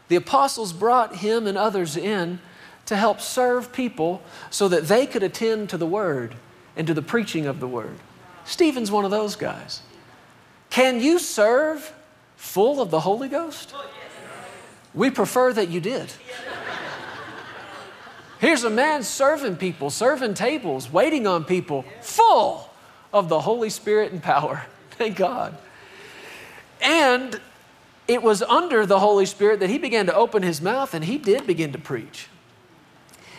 The 0.10 0.18
apostles 0.18 0.74
brought 0.74 1.16
him 1.16 1.48
and 1.48 1.58
others 1.58 1.96
in 1.96 2.40
to 2.86 2.98
help 2.98 3.22
serve 3.22 3.72
people 3.72 4.22
so 4.50 4.68
that 4.68 4.90
they 4.90 5.08
could 5.08 5.24
attend 5.24 5.70
to 5.70 5.78
the 5.78 5.88
word 5.88 6.36
and 6.76 6.86
to 6.86 6.94
the 6.94 7.02
preaching 7.02 7.46
of 7.46 7.62
the 7.62 7.68
word. 7.68 7.96
Stephen's 8.44 8.92
one 8.92 9.06
of 9.06 9.12
those 9.12 9.38
guys. 9.38 9.84
Can 10.70 11.00
you 11.00 11.18
serve 11.18 11.94
full 12.36 12.82
of 12.82 12.92
the 12.92 13.00
Holy 13.00 13.30
Ghost? 13.30 13.74
We 14.94 15.10
prefer 15.10 15.54
that 15.54 15.70
you 15.70 15.80
did. 15.80 16.12
Here's 18.44 18.66
a 18.66 18.70
man 18.70 19.04
serving 19.04 19.56
people, 19.56 19.90
serving 19.90 20.34
tables, 20.34 20.92
waiting 20.92 21.26
on 21.28 21.46
people, 21.46 21.86
full 22.02 22.70
of 23.14 23.30
the 23.30 23.40
Holy 23.40 23.70
Spirit 23.70 24.12
and 24.12 24.22
power. 24.22 24.66
Thank 24.92 25.16
God. 25.16 25.58
And 26.82 27.40
it 28.06 28.22
was 28.22 28.42
under 28.42 28.86
the 28.86 29.00
Holy 29.00 29.26
Spirit 29.26 29.62
that 29.62 29.70
he 29.70 29.78
began 29.78 30.08
to 30.08 30.14
open 30.14 30.44
his 30.44 30.62
mouth 30.62 30.94
and 30.94 31.06
he 31.06 31.18
did 31.18 31.48
begin 31.48 31.72
to 31.72 31.78
preach. 31.78 32.28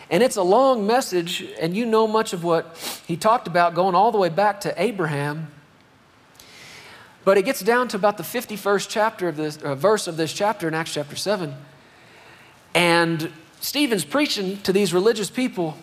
And 0.09 0.23
it's 0.23 0.37
a 0.37 0.41
long 0.41 0.87
message, 0.87 1.45
and 1.61 1.77
you 1.77 1.85
know 1.85 2.07
much 2.07 2.33
of 2.33 2.43
what 2.43 2.75
he 3.05 3.15
talked 3.15 3.45
about 3.45 3.75
going 3.75 3.93
all 3.93 4.11
the 4.11 4.17
way 4.17 4.29
back 4.29 4.59
to 4.61 4.73
Abraham. 4.81 5.51
But 7.23 7.37
it 7.37 7.45
gets 7.45 7.61
down 7.61 7.89
to 7.89 7.97
about 7.97 8.17
the 8.17 8.23
51st 8.23 8.87
chapter 8.89 9.27
of 9.27 9.37
this, 9.37 9.57
uh, 9.57 9.75
verse 9.75 10.07
of 10.07 10.17
this 10.17 10.33
chapter 10.33 10.67
in 10.67 10.73
Acts 10.73 10.95
chapter 10.95 11.15
7. 11.15 11.53
And 12.73 13.31
Stephen's 13.65 14.05
preaching 14.05 14.57
to 14.61 14.71
these 14.71 14.93
religious 14.93 15.31
people, 15.31 15.75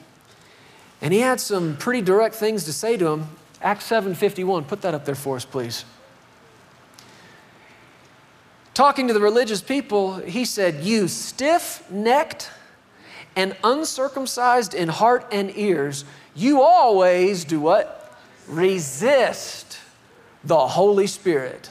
and 1.01 1.13
he 1.13 1.19
had 1.19 1.41
some 1.41 1.77
pretty 1.77 2.01
direct 2.01 2.33
things 2.33 2.63
to 2.63 2.73
say 2.73 2.97
to 2.97 3.05
them. 3.07 3.37
Acts 3.61 3.87
7:51, 3.87 4.69
put 4.69 4.83
that 4.83 4.95
up 4.95 5.05
there 5.05 5.17
for 5.17 5.35
us, 5.35 5.45
please. 5.45 5.85
Talking 8.73 9.09
to 9.09 9.13
the 9.13 9.21
religious 9.21 9.61
people, 9.61 10.19
he 10.19 10.45
said, 10.45 10.85
You 10.85 11.09
stiff 11.09 11.83
necked 11.91 12.53
and 13.35 13.57
uncircumcised 13.65 14.75
in 14.75 14.89
heart 14.89 15.27
and 15.33 15.51
ears, 15.57 16.05
you 16.37 16.63
always 16.63 17.43
do 17.45 17.59
what? 17.59 18.17
Resist 18.47 19.79
the 20.45 20.69
Holy 20.69 21.09
Spirit. 21.09 21.69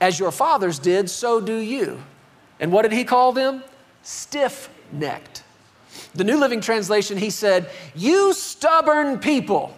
As 0.00 0.20
your 0.20 0.30
fathers 0.30 0.78
did, 0.78 1.10
so 1.10 1.40
do 1.40 1.56
you. 1.56 2.00
And 2.60 2.70
what 2.70 2.82
did 2.82 2.92
he 2.92 3.02
call 3.02 3.32
them? 3.32 3.64
Stiff 4.04 4.70
necked. 4.92 5.42
The 6.14 6.24
New 6.24 6.38
Living 6.38 6.60
Translation, 6.60 7.18
he 7.18 7.30
said, 7.30 7.70
You 7.94 8.32
stubborn 8.32 9.18
people, 9.18 9.76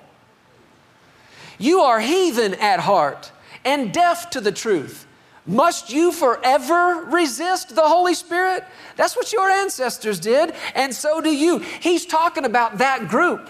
you 1.58 1.80
are 1.80 2.00
heathen 2.00 2.54
at 2.54 2.80
heart 2.80 3.32
and 3.64 3.92
deaf 3.92 4.30
to 4.30 4.40
the 4.40 4.52
truth. 4.52 5.06
Must 5.46 5.90
you 5.90 6.12
forever 6.12 7.06
resist 7.10 7.74
the 7.74 7.82
Holy 7.82 8.14
Spirit? 8.14 8.64
That's 8.96 9.16
what 9.16 9.32
your 9.32 9.48
ancestors 9.48 10.20
did, 10.20 10.54
and 10.74 10.94
so 10.94 11.22
do 11.22 11.34
you. 11.34 11.58
He's 11.58 12.04
talking 12.04 12.44
about 12.44 12.78
that 12.78 13.08
group, 13.08 13.48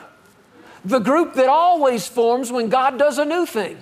the 0.85 1.01
group 1.01 1.35
that 1.35 1.49
always 1.49 2.07
forms 2.07 2.53
when 2.53 2.69
God 2.69 2.99
does 2.99 3.19
a 3.19 3.25
new 3.25 3.45
thing. 3.47 3.79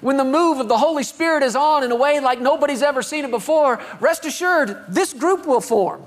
When 0.00 0.16
the 0.16 0.24
move 0.24 0.58
of 0.58 0.66
the 0.66 0.76
Holy 0.76 1.04
Spirit 1.04 1.44
is 1.44 1.54
on 1.54 1.84
in 1.84 1.92
a 1.92 1.96
way 1.96 2.18
like 2.18 2.40
nobody's 2.40 2.82
ever 2.82 3.02
seen 3.02 3.24
it 3.24 3.30
before, 3.30 3.80
rest 4.00 4.26
assured, 4.26 4.84
this 4.88 5.14
group 5.14 5.46
will 5.46 5.60
form. 5.60 6.02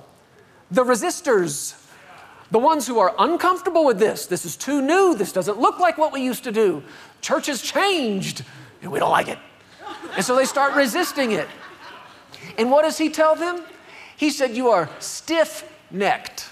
The 0.75 0.83
resistors, 0.83 1.73
the 2.51 2.59
ones 2.59 2.85
who 2.85 2.99
are 2.99 3.15
uncomfortable 3.17 3.85
with 3.85 3.97
this. 3.97 4.25
This 4.25 4.43
is 4.43 4.57
too 4.57 4.81
new. 4.81 5.15
This 5.15 5.31
doesn't 5.31 5.57
look 5.57 5.79
like 5.79 5.97
what 5.97 6.11
we 6.11 6.21
used 6.21 6.43
to 6.43 6.51
do. 6.51 6.83
Church 7.21 7.45
has 7.45 7.61
changed, 7.61 8.43
and 8.81 8.91
we 8.91 8.99
don't 8.99 9.09
like 9.09 9.29
it. 9.29 9.39
And 10.17 10.25
so 10.25 10.35
they 10.35 10.43
start 10.43 10.75
resisting 10.75 11.31
it. 11.31 11.47
And 12.57 12.69
what 12.69 12.81
does 12.81 12.97
he 12.97 13.09
tell 13.09 13.35
them? 13.35 13.63
He 14.17 14.29
said, 14.29 14.53
You 14.53 14.67
are 14.67 14.89
stiff 14.99 15.63
necked. 15.91 16.49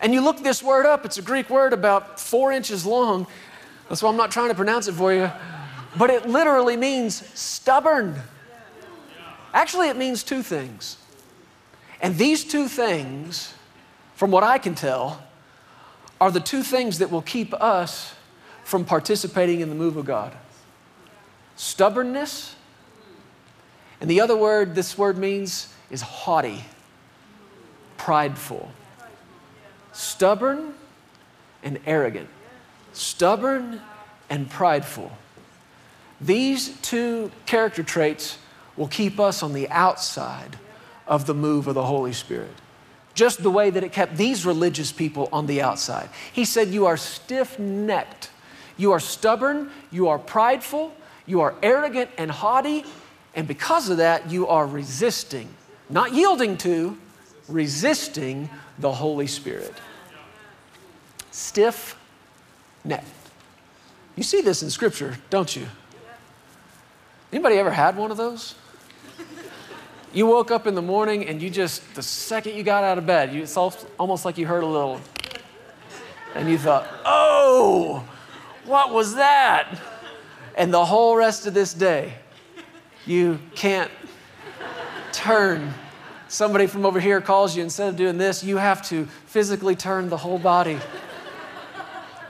And 0.00 0.14
you 0.14 0.20
look 0.20 0.40
this 0.40 0.62
word 0.62 0.86
up, 0.86 1.04
it's 1.04 1.18
a 1.18 1.22
Greek 1.22 1.50
word 1.50 1.72
about 1.72 2.20
four 2.20 2.52
inches 2.52 2.86
long. 2.86 3.26
That's 3.88 4.04
why 4.04 4.08
I'm 4.08 4.16
not 4.16 4.30
trying 4.30 4.50
to 4.50 4.54
pronounce 4.54 4.86
it 4.86 4.92
for 4.92 5.12
you. 5.12 5.32
But 5.98 6.10
it 6.10 6.28
literally 6.28 6.76
means 6.76 7.28
stubborn. 7.36 8.14
Actually, 9.52 9.88
it 9.88 9.96
means 9.96 10.22
two 10.22 10.44
things. 10.44 10.98
And 12.02 12.18
these 12.18 12.44
two 12.44 12.66
things, 12.66 13.54
from 14.16 14.32
what 14.32 14.42
I 14.42 14.58
can 14.58 14.74
tell, 14.74 15.22
are 16.20 16.32
the 16.32 16.40
two 16.40 16.64
things 16.64 16.98
that 16.98 17.10
will 17.10 17.22
keep 17.22 17.54
us 17.54 18.14
from 18.64 18.84
participating 18.84 19.60
in 19.60 19.68
the 19.68 19.74
move 19.74 19.96
of 19.96 20.04
God 20.04 20.36
stubbornness. 21.54 22.56
And 24.00 24.10
the 24.10 24.20
other 24.20 24.36
word 24.36 24.74
this 24.74 24.98
word 24.98 25.16
means 25.16 25.72
is 25.90 26.00
haughty, 26.00 26.64
prideful. 27.96 28.72
Stubborn 29.92 30.74
and 31.62 31.78
arrogant. 31.86 32.28
Stubborn 32.94 33.80
and 34.28 34.50
prideful. 34.50 35.12
These 36.20 36.76
two 36.80 37.30
character 37.46 37.82
traits 37.82 38.38
will 38.76 38.88
keep 38.88 39.20
us 39.20 39.42
on 39.42 39.52
the 39.52 39.68
outside 39.68 40.58
of 41.06 41.26
the 41.26 41.34
move 41.34 41.66
of 41.66 41.74
the 41.74 41.84
Holy 41.84 42.12
Spirit. 42.12 42.50
Just 43.14 43.42
the 43.42 43.50
way 43.50 43.70
that 43.70 43.84
it 43.84 43.92
kept 43.92 44.16
these 44.16 44.46
religious 44.46 44.90
people 44.90 45.28
on 45.32 45.46
the 45.46 45.60
outside. 45.60 46.08
He 46.32 46.44
said, 46.44 46.68
You 46.68 46.86
are 46.86 46.96
stiff 46.96 47.58
necked, 47.58 48.30
you 48.76 48.92
are 48.92 49.00
stubborn, 49.00 49.70
you 49.90 50.08
are 50.08 50.18
prideful, 50.18 50.94
you 51.26 51.40
are 51.40 51.54
arrogant 51.62 52.10
and 52.16 52.30
haughty, 52.30 52.84
and 53.34 53.46
because 53.46 53.88
of 53.88 53.98
that, 53.98 54.30
you 54.30 54.48
are 54.48 54.66
resisting, 54.66 55.48
not 55.90 56.12
yielding 56.12 56.56
to, 56.58 56.96
resisting 57.48 58.48
the 58.78 58.92
Holy 58.92 59.26
Spirit. 59.26 59.74
Stiff 61.30 61.98
necked. 62.84 63.06
You 64.16 64.22
see 64.22 64.42
this 64.42 64.62
in 64.62 64.70
Scripture, 64.70 65.16
don't 65.30 65.54
you? 65.54 65.66
Anybody 67.32 67.56
ever 67.56 67.70
had 67.70 67.96
one 67.96 68.10
of 68.10 68.16
those? 68.18 68.54
You 70.14 70.26
woke 70.26 70.50
up 70.50 70.66
in 70.66 70.74
the 70.74 70.82
morning 70.82 71.26
and 71.26 71.40
you 71.40 71.48
just, 71.48 71.94
the 71.94 72.02
second 72.02 72.54
you 72.54 72.62
got 72.62 72.84
out 72.84 72.98
of 72.98 73.06
bed, 73.06 73.32
you, 73.32 73.42
it's 73.42 73.56
almost 73.56 74.26
like 74.26 74.36
you 74.36 74.46
heard 74.46 74.62
a 74.62 74.66
little, 74.66 75.00
and 76.34 76.50
you 76.50 76.58
thought, 76.58 76.86
oh, 77.06 78.04
what 78.66 78.92
was 78.92 79.14
that? 79.14 79.80
And 80.54 80.72
the 80.72 80.84
whole 80.84 81.16
rest 81.16 81.46
of 81.46 81.54
this 81.54 81.72
day, 81.72 82.12
you 83.06 83.38
can't 83.54 83.90
turn. 85.12 85.72
Somebody 86.28 86.66
from 86.66 86.84
over 86.84 87.00
here 87.00 87.22
calls 87.22 87.56
you, 87.56 87.62
instead 87.62 87.88
of 87.88 87.96
doing 87.96 88.18
this, 88.18 88.44
you 88.44 88.58
have 88.58 88.86
to 88.88 89.06
physically 89.26 89.74
turn 89.74 90.10
the 90.10 90.18
whole 90.18 90.38
body. 90.38 90.78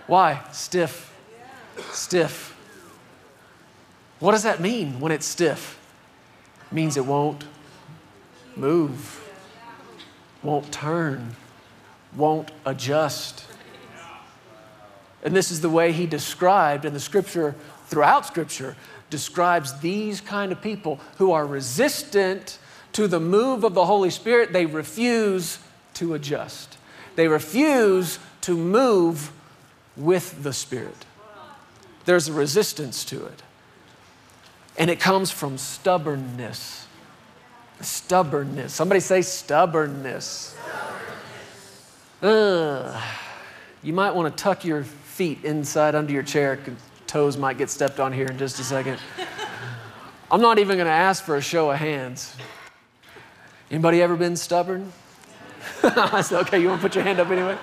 Why? 0.07 0.41
Stiff. 0.53 1.12
Stiff. 1.91 2.57
What 4.20 4.33
does 4.33 4.45
that 4.45 4.61
mean 4.61 5.01
when 5.01 5.11
it's 5.11 5.26
stiff? 5.26 5.78
It 6.70 6.74
means 6.74 6.97
it 6.97 7.05
won't 7.05 7.45
move, 8.57 9.30
won't 10.42 10.72
turn, 10.72 11.36
won't 12.16 12.50
adjust. 12.66 13.46
And 15.22 15.34
this 15.34 15.50
is 15.50 15.61
the 15.61 15.70
way 15.70 15.92
he 15.92 16.07
described 16.07 16.84
in 16.84 16.92
the 16.92 17.00
scripture 17.00 17.55
throughout 17.92 18.24
Scripture 18.24 18.74
describes 19.11 19.78
these 19.80 20.22
kind 20.22 20.50
of 20.50 20.62
people 20.62 20.98
who 21.18 21.30
are 21.30 21.46
resistant 21.46 22.59
to 22.94 23.07
the 23.07 23.20
move 23.20 23.64
of 23.64 23.74
the 23.74 23.84
Holy 23.84 24.09
Spirit. 24.09 24.55
They 24.55 24.64
refuse 24.64 25.59
to 25.94 26.14
adjust, 26.14 26.78
they 27.16 27.28
refuse 27.28 28.18
to 28.40 28.57
move 28.57 29.30
with 29.94 30.42
the 30.42 30.55
Spirit. 30.55 31.05
There's 32.07 32.28
a 32.28 32.32
resistance 32.32 33.05
to 33.05 33.26
it. 33.26 33.42
And 34.78 34.90
it 34.90 34.98
comes 34.98 35.30
from 35.30 35.59
stubbornness. 35.59 36.82
Stubbornness. 37.83 38.72
Somebody 38.72 39.01
say 39.01 39.22
stubbornness. 39.22 40.57
stubbornness. 42.20 43.03
you 43.83 43.93
might 43.93 44.14
want 44.14 44.35
to 44.37 44.43
tuck 44.43 44.64
your 44.64 44.85
feet 44.85 45.45
inside 45.45 45.95
under 45.95 46.12
your 46.12 46.22
chair 46.22 46.59
toes 47.12 47.37
might 47.37 47.59
get 47.59 47.68
stepped 47.68 48.01
on 48.01 48.11
here 48.11 48.26
in 48.26 48.39
just 48.39 48.59
a 48.59 48.64
second. 48.64 48.99
I'm 50.30 50.41
not 50.41 50.59
even 50.59 50.78
going 50.78 50.87
to 50.87 50.93
ask 50.93 51.22
for 51.22 51.37
a 51.37 51.43
show 51.43 51.70
of 51.70 51.76
hands. 51.76 52.35
Anybody 53.70 54.01
ever 54.01 54.16
been 54.16 54.35
stubborn? 54.35 54.91
I 55.83 56.22
said, 56.22 56.41
okay, 56.41 56.59
you 56.59 56.68
want 56.68 56.80
to 56.80 56.89
put 56.89 56.95
your 56.95 57.05
hand 57.05 57.20
up 57.20 57.28
anyway? 57.28 57.59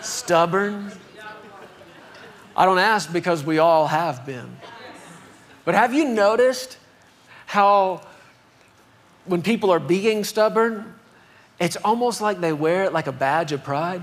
Stubborn? 0.00 0.90
I 2.56 2.64
don't 2.64 2.78
ask 2.78 3.12
because 3.12 3.44
we 3.44 3.58
all 3.58 3.86
have 3.88 4.24
been. 4.24 4.56
But 5.66 5.74
have 5.74 5.92
you 5.92 6.06
noticed 6.06 6.78
how 7.44 8.00
when 9.24 9.42
people 9.42 9.70
are 9.70 9.80
being 9.80 10.24
stubborn, 10.24 10.94
it's 11.60 11.76
almost 11.76 12.20
like 12.20 12.40
they 12.40 12.52
wear 12.52 12.84
it 12.84 12.92
like 12.92 13.06
a 13.06 13.12
badge 13.12 13.52
of 13.52 13.62
pride? 13.62 14.02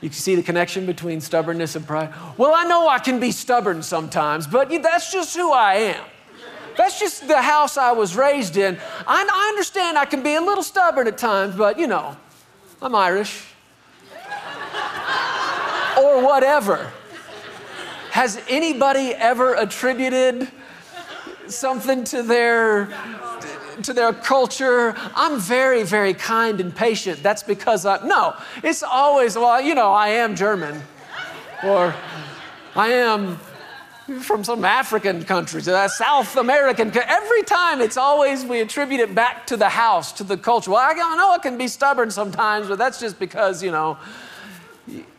You 0.00 0.10
can 0.10 0.18
see 0.18 0.34
the 0.34 0.42
connection 0.42 0.86
between 0.86 1.20
stubbornness 1.20 1.76
and 1.76 1.86
pride. 1.86 2.12
Well, 2.36 2.52
I 2.54 2.64
know 2.64 2.88
I 2.88 2.98
can 2.98 3.20
be 3.20 3.30
stubborn 3.30 3.82
sometimes, 3.82 4.46
but 4.46 4.68
that's 4.82 5.12
just 5.12 5.34
who 5.36 5.52
I 5.52 5.74
am. 5.74 6.04
That's 6.76 6.98
just 6.98 7.28
the 7.28 7.40
house 7.40 7.76
I 7.76 7.92
was 7.92 8.16
raised 8.16 8.56
in. 8.56 8.76
I, 9.06 9.26
I 9.32 9.48
understand 9.48 9.96
I 9.96 10.04
can 10.04 10.22
be 10.22 10.34
a 10.34 10.40
little 10.40 10.64
stubborn 10.64 11.06
at 11.06 11.16
times, 11.16 11.54
but 11.54 11.78
you 11.78 11.86
know, 11.86 12.16
I'm 12.82 12.94
Irish. 12.94 13.46
or 15.96 16.22
whatever. 16.24 16.90
Has 18.10 18.42
anybody 18.48 19.10
ever 19.12 19.54
attributed 19.54 20.48
something 21.46 22.04
to 22.04 22.22
their 22.22 22.88
to 23.82 23.92
their 23.92 24.12
culture. 24.12 24.94
I'm 25.14 25.38
very, 25.38 25.82
very 25.82 26.14
kind 26.14 26.60
and 26.60 26.74
patient. 26.74 27.22
That's 27.22 27.42
because 27.42 27.86
I, 27.86 28.04
no, 28.06 28.34
it's 28.62 28.82
always, 28.82 29.36
well, 29.36 29.60
you 29.60 29.74
know, 29.74 29.92
I 29.92 30.08
am 30.08 30.36
German 30.36 30.80
or 31.62 31.94
I 32.76 32.88
am 32.88 33.38
from 34.20 34.44
some 34.44 34.64
African 34.64 35.24
countries, 35.24 35.66
uh, 35.66 35.88
South 35.88 36.36
American. 36.36 36.92
Every 36.94 37.42
time 37.42 37.80
it's 37.80 37.96
always, 37.96 38.44
we 38.44 38.60
attribute 38.60 39.00
it 39.00 39.14
back 39.14 39.46
to 39.46 39.56
the 39.56 39.68
house, 39.68 40.12
to 40.12 40.24
the 40.24 40.36
culture. 40.36 40.70
Well, 40.70 40.80
I 40.80 41.16
know 41.16 41.34
it 41.34 41.42
can 41.42 41.56
be 41.56 41.68
stubborn 41.68 42.10
sometimes, 42.10 42.68
but 42.68 42.76
that's 42.76 43.00
just 43.00 43.18
because, 43.18 43.62
you 43.62 43.70
know, 43.70 43.96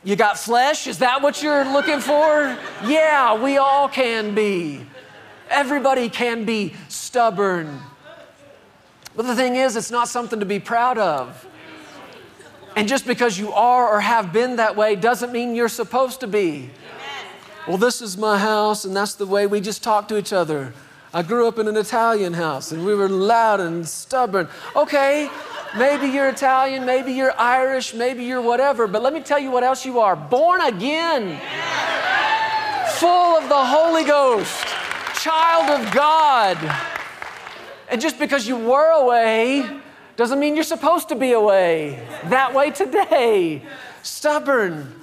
you 0.04 0.16
got 0.16 0.38
flesh? 0.38 0.86
Is 0.86 1.00
that 1.00 1.22
what 1.22 1.42
you're 1.42 1.66
looking 1.66 2.00
for? 2.00 2.56
Yeah, 2.86 3.42
we 3.42 3.58
all 3.58 3.90
can 3.90 4.36
be. 4.36 4.86
Everybody 5.50 6.10
can 6.10 6.46
be 6.46 6.74
stubborn. 6.88 7.80
But 9.16 9.28
the 9.28 9.36
thing 9.36 9.56
is, 9.56 9.76
it's 9.76 9.92
not 9.92 10.08
something 10.08 10.40
to 10.40 10.46
be 10.46 10.60
proud 10.60 10.98
of. 10.98 11.48
And 12.76 12.88
just 12.88 13.08
because 13.08 13.40
you 13.40 13.54
are 13.54 13.88
or 13.88 14.02
have 14.02 14.34
been 14.34 14.58
that 14.58 14.76
way 14.76 14.96
doesn't 14.96 15.32
mean 15.32 15.56
you're 15.56 15.70
supposed 15.70 16.20
to 16.20 16.28
be. 16.28 16.70
Well, 17.68 17.78
this 17.78 18.02
is 18.02 18.18
my 18.18 18.38
house, 18.38 18.86
and 18.86 18.96
that's 18.96 19.16
the 19.16 19.26
way 19.26 19.48
we 19.48 19.62
just 19.62 19.82
talk 19.82 20.08
to 20.10 20.18
each 20.18 20.34
other. 20.34 20.74
I 21.14 21.24
grew 21.24 21.48
up 21.48 21.58
in 21.58 21.70
an 21.70 21.78
Italian 21.78 22.34
house, 22.34 22.74
and 22.74 22.86
we 22.86 22.94
were 22.94 23.08
loud 23.08 23.62
and 23.62 23.88
stubborn. 23.88 24.50
Okay, 24.76 25.30
maybe 25.78 26.08
you're 26.08 26.28
Italian, 26.28 26.86
maybe 26.86 27.14
you're 27.14 27.34
Irish, 27.40 27.94
maybe 27.94 28.26
you're 28.26 28.42
whatever, 28.42 28.86
but 28.86 29.02
let 29.02 29.14
me 29.14 29.22
tell 29.22 29.40
you 29.40 29.50
what 29.50 29.64
else 29.64 29.86
you 29.86 30.00
are 30.02 30.18
born 30.18 30.60
again, 30.62 31.40
full 32.98 33.38
of 33.38 33.48
the 33.48 33.56
Holy 33.56 34.04
Ghost, 34.04 34.68
child 35.22 35.80
of 35.80 35.94
God. 35.94 36.58
And 37.90 38.02
just 38.02 38.20
because 38.20 38.48
you 38.48 38.58
were 38.58 38.92
away 38.92 39.70
doesn't 40.16 40.40
mean 40.40 40.56
you're 40.56 40.64
supposed 40.64 41.10
to 41.10 41.16
be 41.16 41.34
away. 41.34 42.06
That 42.26 42.54
way 42.54 42.72
today. 42.72 43.62
Stubborn. 44.02 44.94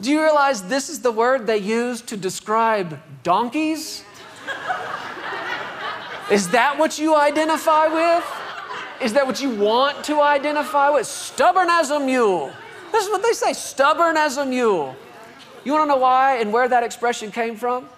Do 0.00 0.10
you 0.10 0.20
realize 0.20 0.62
this 0.62 0.88
is 0.88 1.00
the 1.00 1.12
word 1.12 1.46
they 1.46 1.58
use 1.58 2.00
to 2.02 2.16
describe 2.16 2.98
donkeys? 3.22 4.04
Is 6.30 6.48
that 6.50 6.78
what 6.78 6.98
you 6.98 7.14
identify 7.14 7.86
with? 7.86 8.24
Is 9.00 9.12
that 9.14 9.26
what 9.26 9.40
you 9.42 9.50
want 9.50 10.04
to 10.04 10.20
identify 10.20 10.90
with? 10.90 11.06
Stubborn 11.06 11.68
as 11.70 11.90
a 11.90 12.00
mule. 12.00 12.52
This 12.90 13.04
is 13.04 13.10
what 13.10 13.22
they 13.22 13.32
say 13.32 13.52
stubborn 13.52 14.16
as 14.16 14.36
a 14.36 14.44
mule. 14.44 14.94
You 15.64 15.72
want 15.72 15.84
to 15.84 15.88
know 15.88 16.00
why 16.00 16.36
and 16.36 16.52
where 16.52 16.68
that 16.68 16.82
expression 16.82 17.30
came 17.30 17.56
from? 17.56 17.88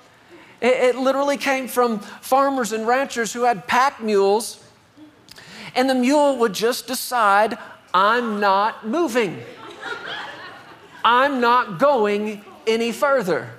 It, 0.64 0.94
it 0.94 0.96
literally 0.96 1.36
came 1.36 1.68
from 1.68 1.98
farmers 1.98 2.72
and 2.72 2.86
ranchers 2.86 3.34
who 3.34 3.42
had 3.42 3.66
pack 3.66 4.02
mules, 4.02 4.64
and 5.76 5.90
the 5.90 5.94
mule 5.94 6.38
would 6.38 6.54
just 6.54 6.86
decide, 6.86 7.58
I'm 7.92 8.40
not 8.40 8.86
moving. 8.86 9.42
I'm 11.04 11.38
not 11.38 11.78
going 11.78 12.42
any 12.66 12.92
further. 12.92 13.50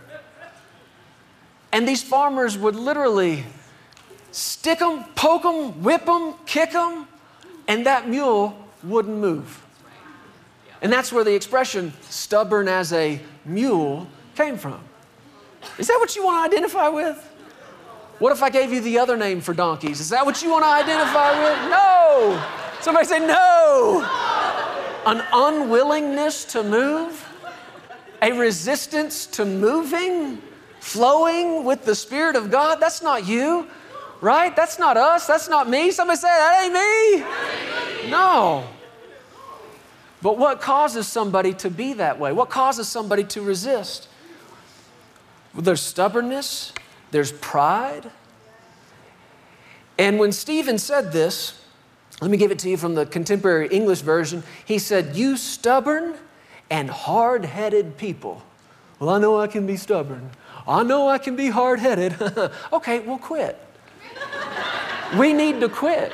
And 1.72 1.88
these 1.88 2.02
farmers 2.02 2.58
would 2.58 2.76
literally 2.76 3.44
stick 4.32 4.80
them, 4.80 5.04
poke 5.14 5.44
them, 5.44 5.84
whip 5.84 6.06
them, 6.06 6.34
kick 6.48 6.72
them, 6.72 7.08
and 7.68 7.86
that 7.86 8.10
mule 8.10 8.58
wouldn't 8.82 9.18
move. 9.18 9.64
And 10.82 10.92
that's 10.92 11.12
where 11.12 11.24
the 11.24 11.36
expression 11.36 11.94
stubborn 12.10 12.68
as 12.68 12.94
a 12.94 13.20
mule 13.46 14.08
came 14.36 14.58
from. 14.58 14.80
Is 15.78 15.88
that 15.88 15.98
what 16.00 16.16
you 16.16 16.24
want 16.24 16.52
to 16.52 16.56
identify 16.56 16.88
with? 16.88 17.18
What 18.20 18.32
if 18.32 18.42
I 18.42 18.50
gave 18.50 18.72
you 18.72 18.80
the 18.80 18.98
other 19.00 19.18
name 19.18 19.42
for 19.42 19.54
donkeys? 19.54 20.00
Is 20.00 20.10
that 20.10 20.26
what 20.26 20.42
you 20.42 20.50
want 20.50 20.64
to 20.64 20.70
identify 20.70 21.32
with? 21.44 21.70
No. 21.70 22.42
Somebody 22.82 23.06
say 23.08 23.20
no. 23.20 24.08
An 25.06 25.24
unwillingness 25.34 26.46
to 26.46 26.64
move, 26.64 27.28
a 28.22 28.32
resistance 28.32 29.26
to 29.28 29.46
moving, 29.46 30.42
flowing 30.80 31.66
with 31.66 31.84
the 31.84 31.94
Spirit 31.94 32.36
of 32.36 32.50
God. 32.50 32.80
That's 32.80 33.02
not 33.02 33.28
you, 33.28 33.68
right? 34.22 34.56
That's 34.56 34.80
not 34.80 34.98
us. 34.98 35.28
That's 35.28 35.50
not 35.50 35.70
me. 35.70 35.92
Somebody 35.92 36.18
say, 36.18 36.28
that 36.28 36.64
ain't 36.64 38.06
me. 38.06 38.10
No. 38.10 38.66
But 40.22 40.38
what 40.38 40.62
causes 40.62 41.06
somebody 41.08 41.54
to 41.56 41.70
be 41.70 41.94
that 41.94 42.18
way? 42.18 42.32
What 42.32 42.50
causes 42.50 42.88
somebody 42.88 43.26
to 43.26 43.42
resist? 43.42 44.08
There's 45.58 45.82
stubbornness, 45.82 46.74
there's 47.12 47.32
pride. 47.32 48.12
And 49.98 50.20
when 50.20 50.32
Stephen 50.32 50.78
said 50.78 51.12
this, 51.12 51.62
let 52.22 52.32
me 52.32 52.38
give 52.38 52.52
it 52.52 52.60
to 52.60 52.70
you 52.70 52.78
from 52.78 52.96
the 52.96 53.06
contemporary 53.06 53.68
English 53.70 54.02
version. 54.02 54.44
He 54.64 54.80
said, 54.80 55.16
You 55.16 55.36
stubborn 55.36 56.16
and 56.70 56.90
hard 56.90 57.46
headed 57.46 57.98
people. 57.98 58.44
Well, 59.00 59.10
I 59.10 59.20
know 59.20 59.40
I 59.40 59.48
can 59.48 59.68
be 59.68 59.76
stubborn. 59.76 60.30
I 60.68 60.84
know 60.84 61.10
I 61.10 61.18
can 61.18 61.36
be 61.36 61.50
hard 61.50 61.80
headed. 61.80 62.16
okay, 62.74 63.00
well, 63.00 63.18
quit. 63.18 63.60
we 65.18 65.34
need 65.34 65.60
to 65.60 65.70
quit. 65.70 66.14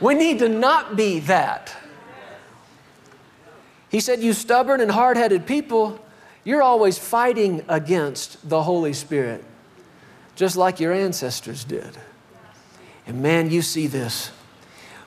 We 0.00 0.14
need 0.14 0.38
to 0.40 0.48
not 0.48 0.94
be 0.94 1.20
that. 1.20 1.74
He 3.90 4.00
said, 4.00 4.20
You 4.20 4.34
stubborn 4.34 4.80
and 4.82 4.90
hard 4.90 5.16
headed 5.16 5.46
people, 5.46 5.98
you're 6.46 6.62
always 6.62 6.96
fighting 6.96 7.64
against 7.68 8.48
the 8.48 8.62
Holy 8.62 8.92
Spirit, 8.92 9.44
just 10.36 10.56
like 10.56 10.78
your 10.78 10.92
ancestors 10.92 11.64
did. 11.64 11.98
And 13.04 13.20
man, 13.20 13.50
you 13.50 13.62
see 13.62 13.88
this. 13.88 14.30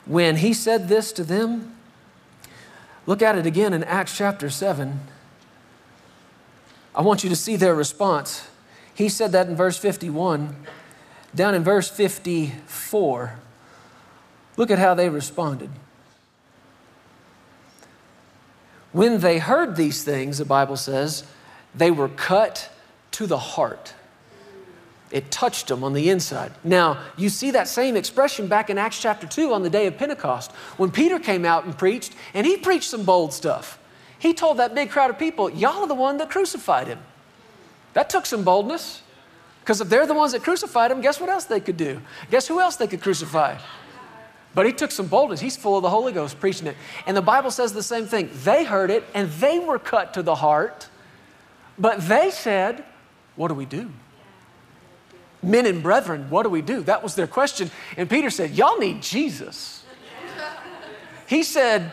When 0.04 0.36
he 0.36 0.52
said 0.52 0.88
this 0.88 1.12
to 1.12 1.24
them, 1.24 1.76
look 3.06 3.22
at 3.22 3.38
it 3.38 3.46
again 3.46 3.72
in 3.72 3.82
Acts 3.84 4.18
chapter 4.18 4.50
7. 4.50 5.00
I 6.94 7.00
want 7.00 7.24
you 7.24 7.30
to 7.30 7.36
see 7.36 7.56
their 7.56 7.74
response. 7.74 8.46
He 8.94 9.08
said 9.08 9.32
that 9.32 9.48
in 9.48 9.56
verse 9.56 9.78
51. 9.78 10.54
Down 11.34 11.54
in 11.54 11.64
verse 11.64 11.88
54, 11.88 13.38
look 14.58 14.70
at 14.70 14.78
how 14.78 14.92
they 14.92 15.08
responded. 15.08 15.70
When 18.92 19.20
they 19.20 19.38
heard 19.38 19.76
these 19.76 20.02
things, 20.02 20.38
the 20.38 20.44
Bible 20.44 20.76
says, 20.76 21.24
they 21.74 21.90
were 21.90 22.08
cut 22.08 22.70
to 23.12 23.26
the 23.26 23.38
heart. 23.38 23.94
It 25.10 25.30
touched 25.30 25.68
them 25.68 25.82
on 25.82 25.92
the 25.92 26.08
inside. 26.08 26.52
Now, 26.62 26.98
you 27.16 27.28
see 27.28 27.50
that 27.52 27.68
same 27.68 27.96
expression 27.96 28.46
back 28.46 28.70
in 28.70 28.78
Acts 28.78 29.00
chapter 29.00 29.26
2 29.26 29.52
on 29.52 29.62
the 29.62 29.70
day 29.70 29.86
of 29.86 29.96
Pentecost 29.96 30.52
when 30.76 30.90
Peter 30.90 31.18
came 31.18 31.44
out 31.44 31.64
and 31.64 31.76
preached, 31.76 32.14
and 32.32 32.46
he 32.46 32.56
preached 32.56 32.88
some 32.90 33.04
bold 33.04 33.32
stuff. 33.32 33.78
He 34.18 34.34
told 34.34 34.58
that 34.58 34.74
big 34.74 34.90
crowd 34.90 35.10
of 35.10 35.18
people, 35.18 35.50
Y'all 35.50 35.82
are 35.82 35.88
the 35.88 35.94
one 35.94 36.18
that 36.18 36.30
crucified 36.30 36.86
him. 36.86 37.00
That 37.94 38.10
took 38.10 38.26
some 38.26 38.44
boldness. 38.44 39.02
Because 39.60 39.80
if 39.80 39.88
they're 39.88 40.06
the 40.06 40.14
ones 40.14 40.32
that 40.32 40.42
crucified 40.42 40.90
him, 40.90 41.00
guess 41.00 41.20
what 41.20 41.28
else 41.28 41.44
they 41.44 41.60
could 41.60 41.76
do? 41.76 42.00
Guess 42.30 42.48
who 42.48 42.60
else 42.60 42.76
they 42.76 42.86
could 42.86 43.00
crucify? 43.00 43.56
But 44.54 44.66
he 44.66 44.72
took 44.72 44.90
some 44.90 45.06
boldness. 45.06 45.40
He's 45.40 45.56
full 45.56 45.76
of 45.76 45.82
the 45.82 45.90
Holy 45.90 46.12
Ghost 46.12 46.40
preaching 46.40 46.66
it. 46.66 46.76
And 47.06 47.16
the 47.16 47.22
Bible 47.22 47.50
says 47.50 47.72
the 47.72 47.82
same 47.82 48.06
thing. 48.06 48.30
They 48.44 48.64
heard 48.64 48.90
it 48.90 49.04
and 49.14 49.30
they 49.32 49.58
were 49.58 49.78
cut 49.78 50.14
to 50.14 50.22
the 50.22 50.34
heart. 50.34 50.88
But 51.78 52.00
they 52.08 52.30
said, 52.30 52.84
What 53.36 53.48
do 53.48 53.54
we 53.54 53.64
do? 53.64 53.90
Men 55.42 55.66
and 55.66 55.82
brethren, 55.82 56.28
what 56.28 56.42
do 56.42 56.50
we 56.50 56.62
do? 56.62 56.82
That 56.82 57.02
was 57.02 57.14
their 57.14 57.26
question. 57.26 57.70
And 57.96 58.10
Peter 58.10 58.28
said, 58.28 58.50
Y'all 58.50 58.78
need 58.78 59.02
Jesus. 59.02 59.84
He 61.26 61.44
said, 61.44 61.92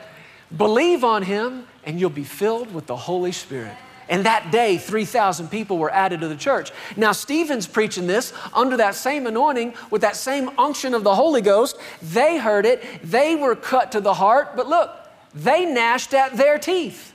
Believe 0.56 1.04
on 1.04 1.24
him 1.24 1.68
and 1.84 2.00
you'll 2.00 2.10
be 2.10 2.24
filled 2.24 2.74
with 2.74 2.88
the 2.88 2.96
Holy 2.96 3.32
Spirit. 3.32 3.76
And 4.10 4.26
that 4.26 4.52
day, 4.52 4.78
3,000 4.78 5.50
people 5.50 5.78
were 5.78 5.92
added 5.92 6.22
to 6.22 6.28
the 6.28 6.36
church. 6.36 6.72
Now, 6.96 7.12
Stephen's 7.12 7.68
preaching 7.68 8.08
this 8.08 8.34
under 8.54 8.78
that 8.78 8.96
same 8.96 9.28
anointing, 9.28 9.74
with 9.92 10.02
that 10.02 10.16
same 10.16 10.50
unction 10.58 10.94
of 10.94 11.04
the 11.04 11.16
Holy 11.16 11.42
Ghost. 11.42 11.78
They 12.02 12.38
heard 12.38 12.66
it, 12.66 12.84
they 13.04 13.36
were 13.36 13.56
cut 13.56 13.92
to 13.92 14.02
the 14.02 14.14
heart, 14.14 14.56
but 14.56 14.68
look, 14.68 14.92
they 15.36 15.66
gnashed 15.66 16.14
at 16.14 16.38
their 16.38 16.58
teeth. 16.58 17.14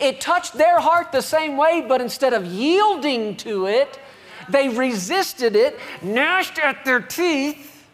It 0.00 0.20
touched 0.20 0.54
their 0.54 0.80
heart 0.80 1.12
the 1.12 1.22
same 1.22 1.56
way, 1.56 1.84
but 1.86 2.00
instead 2.00 2.32
of 2.32 2.44
yielding 2.44 3.36
to 3.36 3.66
it, 3.66 4.00
They 4.48 4.68
resisted 4.68 5.56
it, 5.56 5.78
gnashed 6.02 6.58
at 6.58 6.84
their 6.84 7.00
teeth, 7.00 7.86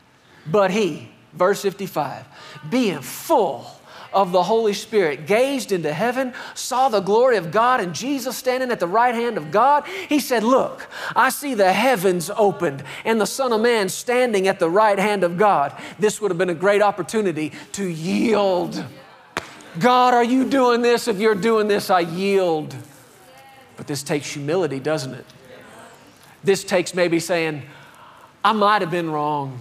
but 0.46 0.70
he, 0.70 1.08
verse 1.32 1.62
55, 1.62 2.26
being 2.68 3.00
full 3.00 3.79
of 4.12 4.32
the 4.32 4.42
Holy 4.42 4.72
Spirit, 4.72 5.26
gazed 5.26 5.72
into 5.72 5.92
heaven, 5.92 6.32
saw 6.54 6.88
the 6.88 7.00
glory 7.00 7.36
of 7.36 7.50
God 7.50 7.80
and 7.80 7.94
Jesus 7.94 8.36
standing 8.36 8.70
at 8.70 8.80
the 8.80 8.86
right 8.86 9.14
hand 9.14 9.36
of 9.36 9.50
God. 9.50 9.86
He 10.08 10.20
said, 10.20 10.42
Look, 10.42 10.88
I 11.14 11.30
see 11.30 11.54
the 11.54 11.72
heavens 11.72 12.30
opened 12.36 12.82
and 13.04 13.20
the 13.20 13.26
Son 13.26 13.52
of 13.52 13.60
Man 13.60 13.88
standing 13.88 14.48
at 14.48 14.58
the 14.58 14.70
right 14.70 14.98
hand 14.98 15.24
of 15.24 15.36
God. 15.36 15.76
This 15.98 16.20
would 16.20 16.30
have 16.30 16.38
been 16.38 16.50
a 16.50 16.54
great 16.54 16.82
opportunity 16.82 17.52
to 17.72 17.86
yield. 17.86 18.84
God, 19.78 20.14
are 20.14 20.24
you 20.24 20.48
doing 20.48 20.82
this? 20.82 21.06
If 21.06 21.18
you're 21.18 21.34
doing 21.34 21.68
this, 21.68 21.90
I 21.90 22.00
yield. 22.00 22.74
But 23.76 23.86
this 23.86 24.02
takes 24.02 24.32
humility, 24.32 24.80
doesn't 24.80 25.14
it? 25.14 25.26
This 26.42 26.64
takes 26.64 26.94
maybe 26.94 27.20
saying, 27.20 27.62
I 28.44 28.52
might 28.52 28.82
have 28.82 28.90
been 28.90 29.10
wrong. 29.10 29.58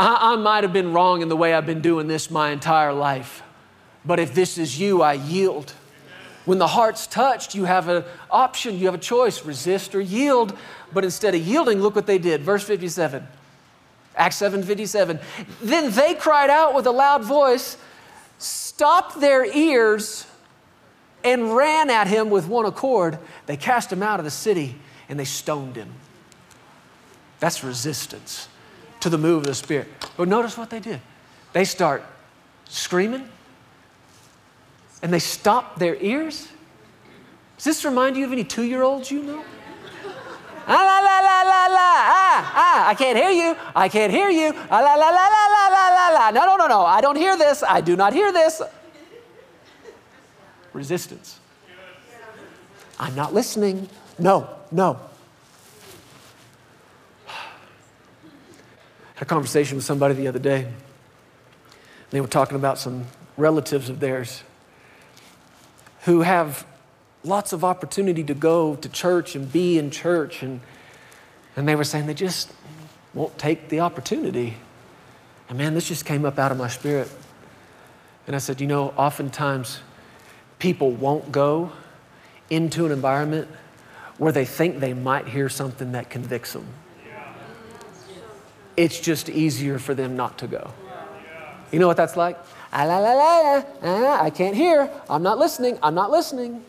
I, 0.00 0.32
I 0.32 0.36
might 0.36 0.64
have 0.64 0.72
been 0.72 0.94
wrong 0.94 1.20
in 1.20 1.28
the 1.28 1.36
way 1.36 1.52
I've 1.52 1.66
been 1.66 1.82
doing 1.82 2.06
this 2.06 2.30
my 2.30 2.52
entire 2.52 2.94
life. 2.94 3.42
But 4.02 4.18
if 4.18 4.32
this 4.32 4.56
is 4.56 4.80
you, 4.80 5.02
I 5.02 5.12
yield. 5.12 5.74
When 6.46 6.56
the 6.56 6.68
heart's 6.68 7.06
touched, 7.06 7.54
you 7.54 7.66
have 7.66 7.86
an 7.88 8.04
option, 8.30 8.78
you 8.78 8.86
have 8.86 8.94
a 8.94 8.98
choice 8.98 9.44
resist 9.44 9.94
or 9.94 10.00
yield. 10.00 10.56
But 10.90 11.04
instead 11.04 11.34
of 11.34 11.46
yielding, 11.46 11.82
look 11.82 11.94
what 11.94 12.06
they 12.06 12.16
did. 12.16 12.40
Verse 12.40 12.64
57, 12.64 13.28
Acts 14.16 14.36
7 14.36 14.62
57. 14.62 15.20
Then 15.60 15.90
they 15.92 16.14
cried 16.14 16.48
out 16.48 16.74
with 16.74 16.86
a 16.86 16.92
loud 16.92 17.22
voice, 17.22 17.76
stopped 18.38 19.20
their 19.20 19.44
ears, 19.44 20.26
and 21.22 21.54
ran 21.54 21.90
at 21.90 22.06
him 22.06 22.30
with 22.30 22.48
one 22.48 22.64
accord. 22.64 23.18
They 23.44 23.58
cast 23.58 23.92
him 23.92 24.02
out 24.02 24.18
of 24.18 24.24
the 24.24 24.30
city 24.30 24.76
and 25.10 25.20
they 25.20 25.26
stoned 25.26 25.76
him. 25.76 25.92
That's 27.38 27.62
resistance 27.62 28.48
to 29.00 29.08
the 29.08 29.18
move 29.18 29.38
of 29.38 29.46
the 29.46 29.54
Spirit. 29.54 29.88
But 30.16 30.28
notice 30.28 30.56
what 30.56 30.70
they 30.70 30.80
did. 30.80 31.00
They 31.52 31.64
start 31.64 32.04
screaming 32.68 33.28
and 35.02 35.12
they 35.12 35.18
stop 35.18 35.78
their 35.78 35.96
ears. 35.96 36.48
Does 37.56 37.64
this 37.64 37.84
remind 37.84 38.16
you 38.16 38.24
of 38.24 38.32
any 38.32 38.44
two 38.44 38.62
year 38.62 38.82
olds 38.82 39.10
you 39.10 39.22
know? 39.22 39.44
Ah, 40.66 40.72
la, 40.72 40.98
la, 41.00 41.20
la, 41.20 41.42
la, 41.42 41.66
la, 41.74 41.90
ah, 41.90 42.52
ah, 42.54 42.88
I 42.88 42.94
can't 42.94 43.18
hear 43.18 43.30
you. 43.30 43.56
I 43.74 43.88
can't 43.88 44.12
hear 44.12 44.28
you. 44.28 44.54
Ah, 44.70 44.78
la, 44.78 44.94
la, 44.94 45.08
la, 45.08 45.26
la, 45.26 45.46
la, 45.48 45.68
la, 45.68 45.88
la, 45.88 46.08
la. 46.18 46.30
No, 46.30 46.46
no, 46.46 46.56
no, 46.56 46.68
no. 46.68 46.86
I 46.86 47.00
don't 47.00 47.16
hear 47.16 47.36
this. 47.36 47.64
I 47.64 47.80
do 47.80 47.96
not 47.96 48.12
hear 48.12 48.30
this. 48.30 48.62
Resistance. 50.72 51.40
I'm 53.00 53.14
not 53.16 53.34
listening. 53.34 53.88
No, 54.18 54.48
no. 54.70 55.00
Had 59.20 59.26
a 59.26 59.28
conversation 59.28 59.76
with 59.76 59.84
somebody 59.84 60.14
the 60.14 60.28
other 60.28 60.38
day. 60.38 60.66
They 62.08 62.22
were 62.22 62.26
talking 62.26 62.56
about 62.56 62.78
some 62.78 63.04
relatives 63.36 63.90
of 63.90 64.00
theirs 64.00 64.42
who 66.04 66.22
have 66.22 66.66
lots 67.22 67.52
of 67.52 67.62
opportunity 67.62 68.24
to 68.24 68.32
go 68.32 68.76
to 68.76 68.88
church 68.88 69.36
and 69.36 69.52
be 69.52 69.76
in 69.76 69.90
church. 69.90 70.42
And, 70.42 70.62
and 71.54 71.68
they 71.68 71.76
were 71.76 71.84
saying 71.84 72.06
they 72.06 72.14
just 72.14 72.50
won't 73.12 73.36
take 73.36 73.68
the 73.68 73.80
opportunity. 73.80 74.56
And 75.50 75.58
man, 75.58 75.74
this 75.74 75.88
just 75.88 76.06
came 76.06 76.24
up 76.24 76.38
out 76.38 76.50
of 76.50 76.56
my 76.56 76.68
spirit. 76.68 77.10
And 78.26 78.34
I 78.34 78.38
said, 78.38 78.58
you 78.58 78.66
know, 78.66 78.94
oftentimes 78.96 79.80
people 80.58 80.92
won't 80.92 81.30
go 81.30 81.72
into 82.48 82.86
an 82.86 82.92
environment 82.92 83.48
where 84.16 84.32
they 84.32 84.46
think 84.46 84.80
they 84.80 84.94
might 84.94 85.28
hear 85.28 85.50
something 85.50 85.92
that 85.92 86.08
convicts 86.08 86.54
them 86.54 86.64
it's 88.76 89.00
just 89.00 89.28
easier 89.28 89.78
for 89.78 89.94
them 89.94 90.16
not 90.16 90.38
to 90.38 90.46
go. 90.46 90.72
You 91.72 91.78
know 91.78 91.86
what 91.86 91.96
that's 91.96 92.16
like? 92.16 92.38
Ah, 92.72 92.84
la, 92.84 92.98
la, 92.98 93.12
la, 93.14 93.64
ah, 93.82 94.22
I 94.22 94.30
can't 94.30 94.56
hear. 94.56 94.90
I'm 95.08 95.22
not 95.22 95.38
listening. 95.38 95.78
I'm 95.82 95.94
not 95.94 96.10
listening. 96.10 96.64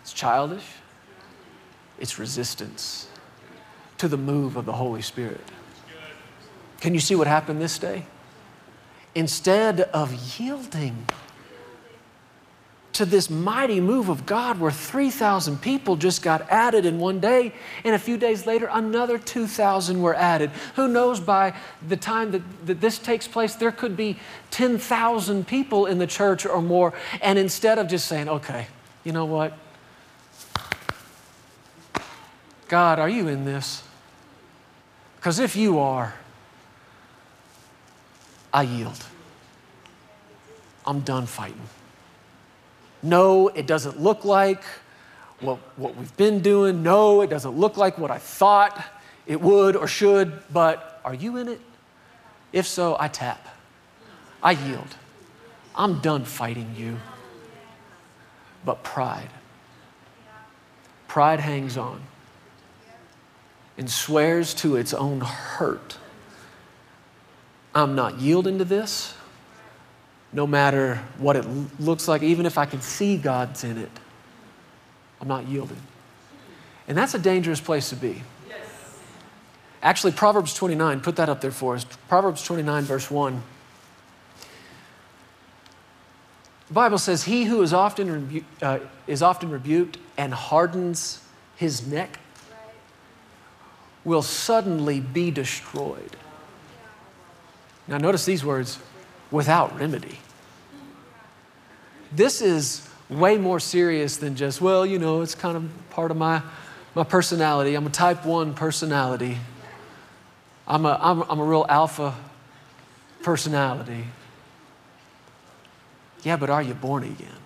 It's 0.00 0.12
childish. 0.12 0.66
It's 1.98 2.18
resistance 2.18 3.08
to 3.98 4.08
the 4.08 4.16
move 4.16 4.56
of 4.56 4.66
the 4.66 4.72
Holy 4.72 5.02
Spirit. 5.02 5.40
Can 6.80 6.92
you 6.92 7.00
see 7.00 7.14
what 7.14 7.26
happened 7.26 7.60
this 7.60 7.78
day? 7.78 8.04
Instead 9.14 9.80
of 9.80 10.38
yielding, 10.38 11.06
to 12.94 13.04
this 13.04 13.28
mighty 13.28 13.80
move 13.80 14.08
of 14.08 14.24
God 14.24 14.58
where 14.58 14.70
3,000 14.70 15.60
people 15.60 15.96
just 15.96 16.22
got 16.22 16.48
added 16.50 16.86
in 16.86 16.98
one 16.98 17.20
day, 17.20 17.52
and 17.82 17.94
a 17.94 17.98
few 17.98 18.16
days 18.16 18.46
later, 18.46 18.68
another 18.72 19.18
2,000 19.18 20.00
were 20.00 20.14
added. 20.14 20.50
Who 20.76 20.88
knows 20.88 21.20
by 21.20 21.54
the 21.86 21.96
time 21.96 22.30
that, 22.30 22.42
that 22.66 22.80
this 22.80 22.98
takes 22.98 23.26
place, 23.28 23.56
there 23.56 23.72
could 23.72 23.96
be 23.96 24.18
10,000 24.50 25.46
people 25.46 25.86
in 25.86 25.98
the 25.98 26.06
church 26.06 26.46
or 26.46 26.62
more. 26.62 26.94
And 27.20 27.38
instead 27.38 27.78
of 27.78 27.88
just 27.88 28.06
saying, 28.06 28.28
okay, 28.28 28.68
you 29.02 29.12
know 29.12 29.24
what? 29.24 29.58
God, 32.68 32.98
are 32.98 33.08
you 33.08 33.28
in 33.28 33.44
this? 33.44 33.82
Because 35.16 35.40
if 35.40 35.56
you 35.56 35.80
are, 35.80 36.14
I 38.52 38.62
yield. 38.62 39.04
I'm 40.86 41.00
done 41.00 41.26
fighting. 41.26 41.68
No, 43.04 43.48
it 43.48 43.66
doesn't 43.66 44.00
look 44.00 44.24
like 44.24 44.62
what, 45.40 45.58
what 45.76 45.94
we've 45.94 46.16
been 46.16 46.40
doing. 46.40 46.82
No, 46.82 47.20
it 47.20 47.28
doesn't 47.28 47.56
look 47.56 47.76
like 47.76 47.98
what 47.98 48.10
I 48.10 48.16
thought 48.16 48.82
it 49.26 49.40
would 49.40 49.76
or 49.76 49.86
should, 49.86 50.42
but 50.50 51.02
are 51.04 51.12
you 51.12 51.36
in 51.36 51.48
it? 51.48 51.60
If 52.50 52.66
so, 52.66 52.96
I 52.98 53.08
tap. 53.08 53.46
I 54.42 54.52
yield. 54.52 54.96
I'm 55.74 56.00
done 56.00 56.24
fighting 56.24 56.74
you. 56.78 56.96
But 58.64 58.82
pride, 58.82 59.28
pride 61.06 61.40
hangs 61.40 61.76
on 61.76 62.00
and 63.76 63.90
swears 63.90 64.54
to 64.54 64.76
its 64.76 64.94
own 64.94 65.20
hurt. 65.20 65.98
I'm 67.74 67.94
not 67.94 68.18
yielding 68.18 68.56
to 68.58 68.64
this 68.64 69.14
no 70.34 70.46
matter 70.46 70.96
what 71.18 71.36
it 71.36 71.46
looks 71.80 72.08
like, 72.08 72.22
even 72.22 72.44
if 72.44 72.58
I 72.58 72.66
can 72.66 72.82
see 72.82 73.16
God's 73.16 73.64
in 73.64 73.78
it, 73.78 73.90
I'm 75.20 75.28
not 75.28 75.46
yielding. 75.46 75.80
And 76.88 76.98
that's 76.98 77.14
a 77.14 77.18
dangerous 77.18 77.60
place 77.60 77.88
to 77.90 77.96
be. 77.96 78.22
Actually, 79.82 80.12
Proverbs 80.12 80.54
29, 80.54 81.00
put 81.00 81.16
that 81.16 81.28
up 81.28 81.40
there 81.40 81.50
for 81.50 81.74
us. 81.74 81.84
Proverbs 82.08 82.42
29, 82.42 82.82
verse 82.84 83.10
1. 83.10 83.42
The 86.68 86.74
Bible 86.74 86.98
says, 86.98 87.24
He 87.24 87.44
who 87.44 87.62
is 87.62 87.72
often, 87.72 88.10
rebu- 88.10 88.44
uh, 88.60 88.78
is 89.06 89.22
often 89.22 89.50
rebuked 89.50 89.98
and 90.16 90.32
hardens 90.32 91.22
his 91.56 91.86
neck 91.86 92.18
will 94.04 94.22
suddenly 94.22 95.00
be 95.00 95.30
destroyed. 95.30 96.16
Now, 97.86 97.98
notice 97.98 98.24
these 98.24 98.44
words 98.44 98.78
without 99.34 99.76
remedy. 99.76 100.16
This 102.12 102.40
is 102.40 102.88
way 103.10 103.36
more 103.36 103.58
serious 103.58 104.16
than 104.16 104.36
just, 104.36 104.60
well, 104.60 104.86
you 104.86 104.96
know, 105.00 105.22
it's 105.22 105.34
kind 105.34 105.56
of 105.56 105.68
part 105.90 106.12
of 106.12 106.16
my, 106.16 106.40
my 106.94 107.02
personality. 107.02 107.74
I'm 107.74 107.84
a 107.84 107.90
type 107.90 108.24
one 108.24 108.54
personality. 108.54 109.38
I'm 110.68 110.86
a, 110.86 110.96
I'm, 111.02 111.22
I'm 111.22 111.40
a 111.40 111.44
real 111.44 111.66
alpha 111.68 112.14
personality. 113.24 114.04
Yeah, 116.22 116.36
but 116.36 116.48
are 116.48 116.62
you 116.62 116.74
born 116.74 117.02
again? 117.02 117.40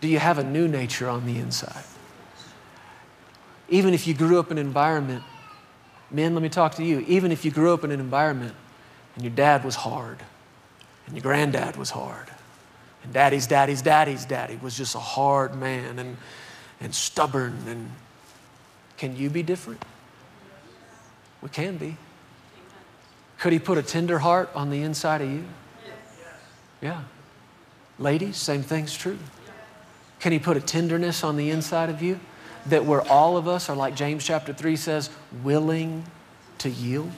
Do 0.00 0.08
you 0.08 0.18
have 0.18 0.38
a 0.38 0.44
new 0.44 0.66
nature 0.66 1.08
on 1.08 1.26
the 1.26 1.38
inside? 1.38 1.84
Even 3.68 3.94
if 3.94 4.08
you 4.08 4.14
grew 4.14 4.40
up 4.40 4.50
in 4.50 4.58
an 4.58 4.66
environment, 4.66 5.22
men, 6.10 6.34
let 6.34 6.42
me 6.42 6.48
talk 6.48 6.74
to 6.74 6.84
you. 6.84 7.04
Even 7.06 7.30
if 7.30 7.44
you 7.44 7.52
grew 7.52 7.72
up 7.72 7.84
in 7.84 7.92
an 7.92 8.00
environment 8.00 8.54
and 9.16 9.24
your 9.24 9.34
dad 9.34 9.64
was 9.64 9.74
hard, 9.74 10.18
and 11.06 11.16
your 11.16 11.22
granddad 11.22 11.76
was 11.76 11.90
hard. 11.90 12.30
And 13.02 13.12
daddy's 13.12 13.46
daddy's 13.46 13.82
daddy's 13.82 14.24
daddy 14.24 14.58
was 14.62 14.76
just 14.76 14.94
a 14.94 15.00
hard 15.00 15.56
man 15.56 15.98
and, 15.98 16.16
and 16.80 16.94
stubborn. 16.94 17.56
And 17.66 17.90
can 18.96 19.16
you 19.16 19.30
be 19.30 19.42
different? 19.42 19.84
We 21.40 21.48
can 21.48 21.76
be. 21.76 21.96
Could 23.38 23.52
he 23.52 23.58
put 23.58 23.78
a 23.78 23.82
tender 23.82 24.18
heart 24.18 24.50
on 24.54 24.70
the 24.70 24.82
inside 24.82 25.22
of 25.22 25.30
you? 25.30 25.44
Yeah. 26.80 27.02
Ladies, 27.98 28.36
same 28.36 28.62
thing's 28.62 28.94
true. 28.94 29.18
Can 30.20 30.32
he 30.32 30.38
put 30.38 30.56
a 30.56 30.60
tenderness 30.60 31.24
on 31.24 31.36
the 31.36 31.50
inside 31.50 31.88
of 31.88 32.02
you 32.02 32.20
that 32.66 32.84
where 32.84 33.02
all 33.02 33.36
of 33.36 33.46
us 33.46 33.68
are, 33.68 33.76
like 33.76 33.94
James 33.94 34.24
chapter 34.24 34.52
3 34.52 34.76
says, 34.76 35.10
willing 35.42 36.04
to 36.58 36.68
yield? 36.68 37.12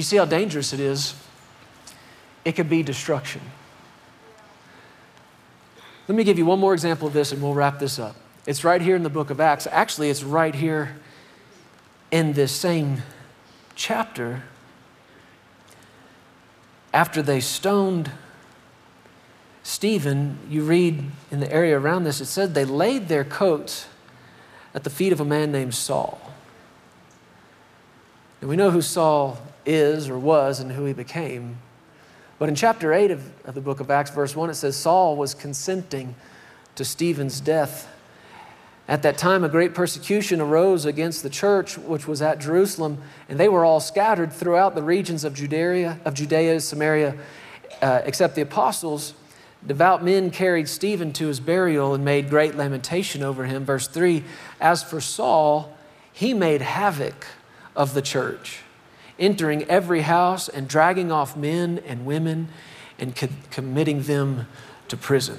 You 0.00 0.04
see 0.04 0.16
how 0.16 0.24
dangerous 0.24 0.72
it 0.72 0.80
is 0.80 1.14
it 2.42 2.52
could 2.52 2.70
be 2.70 2.82
destruction. 2.82 3.42
Let 6.08 6.16
me 6.16 6.24
give 6.24 6.38
you 6.38 6.46
one 6.46 6.58
more 6.58 6.72
example 6.72 7.06
of 7.06 7.12
this 7.12 7.32
and 7.32 7.42
we'll 7.42 7.52
wrap 7.52 7.78
this 7.78 7.98
up. 7.98 8.16
It's 8.46 8.64
right 8.64 8.80
here 8.80 8.96
in 8.96 9.02
the 9.02 9.10
book 9.10 9.28
of 9.28 9.42
Acts. 9.42 9.66
Actually, 9.70 10.08
it's 10.08 10.22
right 10.22 10.54
here 10.54 10.96
in 12.10 12.32
this 12.32 12.50
same 12.50 13.02
chapter. 13.74 14.44
After 16.94 17.20
they 17.20 17.40
stoned 17.40 18.10
Stephen, 19.62 20.38
you 20.48 20.62
read 20.62 21.10
in 21.30 21.40
the 21.40 21.52
area 21.52 21.78
around 21.78 22.04
this, 22.04 22.22
it 22.22 22.24
said 22.24 22.54
they 22.54 22.64
laid 22.64 23.08
their 23.08 23.22
coats 23.22 23.86
at 24.74 24.82
the 24.82 24.88
feet 24.88 25.12
of 25.12 25.20
a 25.20 25.26
man 25.26 25.52
named 25.52 25.74
Saul. 25.74 26.18
And 28.40 28.48
we 28.48 28.56
know 28.56 28.70
who 28.70 28.80
Saul 28.80 29.36
is 29.70 30.08
or 30.08 30.18
was 30.18 30.60
and 30.60 30.72
who 30.72 30.84
he 30.84 30.92
became. 30.92 31.56
But 32.38 32.48
in 32.48 32.54
chapter 32.54 32.92
8 32.92 33.10
of, 33.10 33.46
of 33.46 33.54
the 33.54 33.60
book 33.60 33.80
of 33.80 33.90
Acts, 33.90 34.10
verse 34.10 34.34
1, 34.34 34.50
it 34.50 34.54
says 34.54 34.76
Saul 34.76 35.16
was 35.16 35.34
consenting 35.34 36.14
to 36.74 36.84
Stephen's 36.84 37.40
death. 37.40 37.88
At 38.88 39.02
that 39.02 39.18
time, 39.18 39.44
a 39.44 39.48
great 39.48 39.74
persecution 39.74 40.40
arose 40.40 40.84
against 40.84 41.22
the 41.22 41.30
church, 41.30 41.78
which 41.78 42.08
was 42.08 42.22
at 42.22 42.40
Jerusalem, 42.40 43.02
and 43.28 43.38
they 43.38 43.48
were 43.48 43.64
all 43.64 43.78
scattered 43.78 44.32
throughout 44.32 44.74
the 44.74 44.82
regions 44.82 45.22
of 45.22 45.34
Judea, 45.34 46.00
of 46.04 46.14
Judea, 46.14 46.60
Samaria, 46.60 47.16
uh, 47.82 48.00
except 48.04 48.34
the 48.34 48.42
apostles. 48.42 49.14
Devout 49.66 50.02
men 50.02 50.30
carried 50.30 50.68
Stephen 50.68 51.12
to 51.12 51.26
his 51.26 51.38
burial 51.38 51.94
and 51.94 52.04
made 52.04 52.30
great 52.30 52.56
lamentation 52.56 53.22
over 53.22 53.44
him. 53.44 53.64
Verse 53.64 53.86
3 53.86 54.24
As 54.60 54.82
for 54.82 55.00
Saul, 55.00 55.76
he 56.12 56.34
made 56.34 56.62
havoc 56.62 57.26
of 57.76 57.94
the 57.94 58.02
church, 58.02 58.60
entering 59.20 59.64
every 59.64 60.00
house 60.00 60.48
and 60.48 60.66
dragging 60.66 61.12
off 61.12 61.36
men 61.36 61.80
and 61.86 62.04
women 62.04 62.48
and 62.98 63.14
co- 63.14 63.28
committing 63.50 64.02
them 64.02 64.46
to 64.88 64.96
prison. 64.96 65.38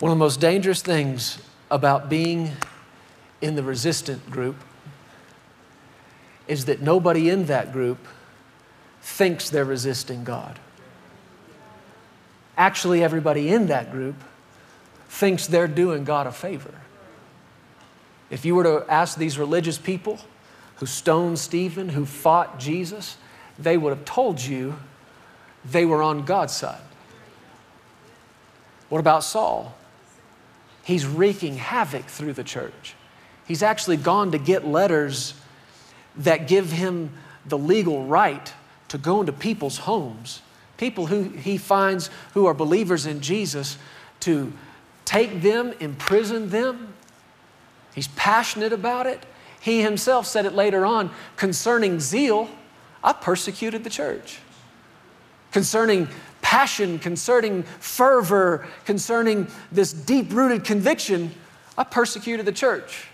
One 0.00 0.10
of 0.10 0.18
the 0.18 0.24
most 0.24 0.40
dangerous 0.40 0.82
things 0.82 1.38
about 1.70 2.08
being 2.08 2.52
in 3.40 3.54
the 3.54 3.62
resistant 3.62 4.28
group 4.30 4.56
is 6.48 6.64
that 6.64 6.80
nobody 6.80 7.30
in 7.30 7.46
that 7.46 7.72
group 7.72 7.98
thinks 9.00 9.50
they're 9.50 9.64
resisting 9.64 10.24
God. 10.24 10.58
Actually, 12.56 13.02
everybody 13.02 13.48
in 13.50 13.66
that 13.68 13.90
group 13.90 14.16
thinks 15.14 15.46
they're 15.46 15.68
doing 15.68 16.02
God 16.02 16.26
a 16.26 16.32
favor. 16.32 16.74
If 18.30 18.44
you 18.44 18.56
were 18.56 18.64
to 18.64 18.84
ask 18.88 19.16
these 19.16 19.38
religious 19.38 19.78
people 19.78 20.18
who 20.76 20.86
stoned 20.86 21.38
Stephen, 21.38 21.90
who 21.90 22.04
fought 22.04 22.58
Jesus, 22.58 23.16
they 23.56 23.76
would 23.76 23.90
have 23.90 24.04
told 24.04 24.42
you 24.42 24.74
they 25.64 25.86
were 25.86 26.02
on 26.02 26.24
God's 26.24 26.52
side. 26.52 26.80
What 28.88 28.98
about 28.98 29.22
Saul? 29.22 29.76
He's 30.82 31.06
wreaking 31.06 31.58
havoc 31.58 32.06
through 32.06 32.32
the 32.32 32.44
church. 32.44 32.94
He's 33.46 33.62
actually 33.62 33.98
gone 33.98 34.32
to 34.32 34.38
get 34.38 34.66
letters 34.66 35.34
that 36.16 36.48
give 36.48 36.72
him 36.72 37.12
the 37.46 37.56
legal 37.56 38.04
right 38.04 38.52
to 38.88 38.98
go 38.98 39.20
into 39.20 39.32
people's 39.32 39.78
homes, 39.78 40.42
people 40.76 41.06
who 41.06 41.22
he 41.22 41.56
finds 41.56 42.10
who 42.32 42.46
are 42.46 42.54
believers 42.54 43.06
in 43.06 43.20
Jesus, 43.20 43.78
to 44.20 44.52
take 45.04 45.42
them, 45.42 45.74
imprison 45.80 46.50
them. 46.50 46.94
He's 47.94 48.08
passionate 48.08 48.72
about 48.72 49.06
it. 49.06 49.24
He 49.60 49.82
himself 49.82 50.26
said 50.26 50.46
it 50.46 50.52
later 50.52 50.84
on 50.84 51.10
concerning 51.36 52.00
zeal, 52.00 52.48
I 53.02 53.12
persecuted 53.12 53.84
the 53.84 53.90
church. 53.90 54.38
Concerning 55.52 56.08
passion, 56.42 56.98
concerning 56.98 57.62
fervor, 57.62 58.66
concerning 58.84 59.46
this 59.72 59.92
deep 59.92 60.32
rooted 60.32 60.64
conviction, 60.64 61.32
I 61.78 61.84
persecuted 61.84 62.46
the 62.46 62.52
church. 62.52 63.08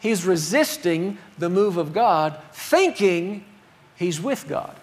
He's 0.00 0.24
resisting 0.24 1.18
the 1.38 1.48
move 1.48 1.76
of 1.76 1.92
God, 1.92 2.38
thinking 2.52 3.44
he's 3.96 4.20
with 4.20 4.48
God. 4.48 4.74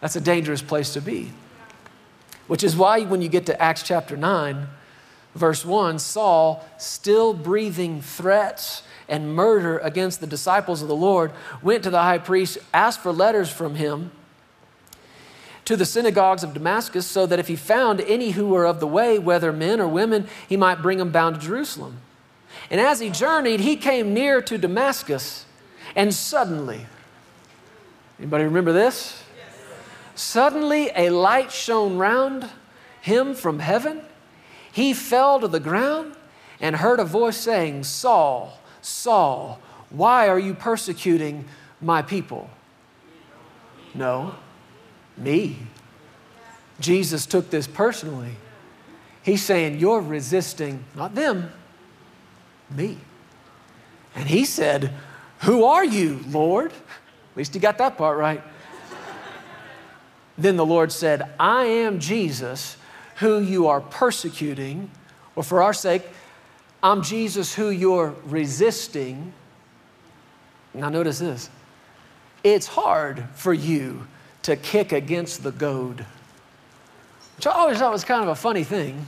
That's 0.00 0.16
a 0.16 0.20
dangerous 0.20 0.62
place 0.62 0.92
to 0.94 1.00
be. 1.00 1.30
Which 2.48 2.64
is 2.64 2.76
why, 2.76 3.02
when 3.02 3.22
you 3.22 3.28
get 3.28 3.46
to 3.46 3.62
Acts 3.62 3.82
chapter 3.82 4.16
9, 4.16 4.66
verse 5.34 5.64
1, 5.64 5.98
Saul, 5.98 6.64
still 6.78 7.34
breathing 7.34 8.02
threats 8.02 8.82
and 9.08 9.34
murder 9.34 9.78
against 9.78 10.20
the 10.20 10.26
disciples 10.26 10.82
of 10.82 10.88
the 10.88 10.96
Lord, 10.96 11.32
went 11.62 11.82
to 11.84 11.90
the 11.90 12.02
high 12.02 12.18
priest, 12.18 12.58
asked 12.72 13.00
for 13.00 13.12
letters 13.12 13.50
from 13.50 13.74
him 13.74 14.10
to 15.64 15.76
the 15.76 15.86
synagogues 15.86 16.42
of 16.42 16.54
Damascus, 16.54 17.06
so 17.06 17.24
that 17.26 17.38
if 17.38 17.48
he 17.48 17.56
found 17.56 18.00
any 18.00 18.30
who 18.30 18.48
were 18.48 18.66
of 18.66 18.80
the 18.80 18.86
way, 18.86 19.18
whether 19.18 19.52
men 19.52 19.80
or 19.80 19.86
women, 19.86 20.26
he 20.48 20.56
might 20.56 20.82
bring 20.82 20.98
them 20.98 21.10
bound 21.10 21.36
to 21.36 21.40
Jerusalem. 21.40 21.98
And 22.70 22.80
as 22.80 23.00
he 23.00 23.10
journeyed, 23.10 23.60
he 23.60 23.76
came 23.76 24.12
near 24.12 24.42
to 24.42 24.58
Damascus, 24.58 25.46
and 25.94 26.12
suddenly, 26.12 26.86
anybody 28.18 28.44
remember 28.44 28.72
this? 28.72 29.22
Suddenly 30.14 30.90
a 30.94 31.10
light 31.10 31.52
shone 31.52 31.96
round 31.96 32.48
him 33.00 33.34
from 33.34 33.60
heaven. 33.60 34.02
He 34.72 34.94
fell 34.94 35.38
to 35.38 35.48
the 35.48 35.60
ground 35.60 36.14
and 36.60 36.76
heard 36.76 36.98
a 36.98 37.04
voice 37.04 37.36
saying, 37.36 37.84
Saul, 37.84 38.58
Saul, 38.80 39.60
why 39.90 40.28
are 40.28 40.38
you 40.38 40.54
persecuting 40.54 41.44
my 41.80 42.00
people? 42.00 42.48
No, 43.94 44.34
me. 45.16 45.58
Jesus 46.80 47.26
took 47.26 47.50
this 47.50 47.66
personally. 47.66 48.36
He's 49.22 49.42
saying, 49.42 49.78
You're 49.78 50.00
resisting 50.00 50.84
not 50.96 51.14
them, 51.14 51.52
me. 52.70 52.98
And 54.14 54.28
he 54.28 54.44
said, 54.44 54.92
Who 55.40 55.64
are 55.64 55.84
you, 55.84 56.20
Lord? 56.28 56.72
At 56.72 57.36
least 57.36 57.54
he 57.54 57.60
got 57.60 57.78
that 57.78 57.98
part 57.98 58.18
right. 58.18 58.42
then 60.38 60.56
the 60.56 60.66
Lord 60.66 60.90
said, 60.90 61.30
I 61.38 61.64
am 61.64 62.00
Jesus 62.00 62.76
who 63.22 63.40
you 63.40 63.68
are 63.68 63.80
persecuting, 63.80 64.90
or 65.36 65.44
for 65.44 65.62
our 65.62 65.72
sake, 65.72 66.02
I'm 66.82 67.02
Jesus 67.02 67.54
who 67.54 67.70
you're 67.70 68.16
resisting. 68.24 69.32
Now, 70.74 70.88
notice 70.88 71.20
this 71.20 71.48
it's 72.42 72.66
hard 72.66 73.24
for 73.34 73.54
you 73.54 74.08
to 74.42 74.56
kick 74.56 74.90
against 74.90 75.44
the 75.44 75.52
goad, 75.52 76.04
which 77.36 77.46
I 77.46 77.52
always 77.52 77.78
thought 77.78 77.92
was 77.92 78.02
kind 78.02 78.24
of 78.24 78.28
a 78.28 78.34
funny 78.34 78.64
thing 78.64 79.06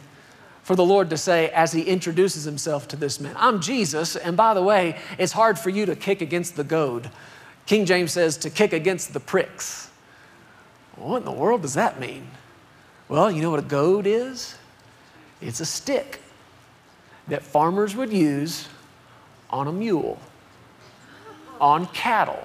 for 0.63 0.77
the 0.77 0.85
Lord 0.85 1.11
to 1.11 1.17
say 1.17 1.51
as 1.51 1.73
he 1.73 1.83
introduces 1.83 2.45
himself 2.45 2.87
to 2.89 2.97
this 2.97 3.19
man. 3.19 3.35
I'm 3.37 3.61
Jesus, 3.61 4.15
and 4.15 4.37
by 4.37 4.55
the 4.55 4.63
way, 4.63 4.97
it's 5.19 5.33
hard 5.33 5.59
for 5.59 5.71
you 5.71 5.87
to 5.87 5.97
kick 5.97 6.23
against 6.23 6.55
the 6.55 6.65
goad. 6.65 7.11
King 7.67 7.85
James 7.85 8.13
says 8.13 8.37
to 8.39 8.51
kick 8.51 8.73
against 8.73 9.13
the 9.13 9.21
pricks. 9.21 9.91
What 10.95 11.19
in 11.19 11.25
the 11.25 11.33
world 11.33 11.63
does 11.63 11.75
that 11.75 11.99
mean? 11.99 12.29
Well, 13.15 13.31
you 13.31 13.43
know 13.43 13.51
what 13.51 13.61
a 13.61 13.63
goad 13.63 14.09
is? 14.09 14.57
It's 15.41 15.61
a 15.61 15.65
stick 15.65 16.21
that 17.29 17.45
farmers 17.45 17.95
would 17.95 18.13
use 18.13 18.67
on 19.51 19.69
a 19.69 19.73
mule, 19.73 20.19
on 21.61 21.87
cattle, 21.87 22.43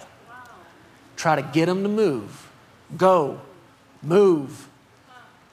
try 1.15 1.35
to 1.35 1.41
get 1.41 1.65
them 1.65 1.81
to 1.81 1.89
move. 1.89 2.51
Go, 2.95 3.41
move, 4.03 4.67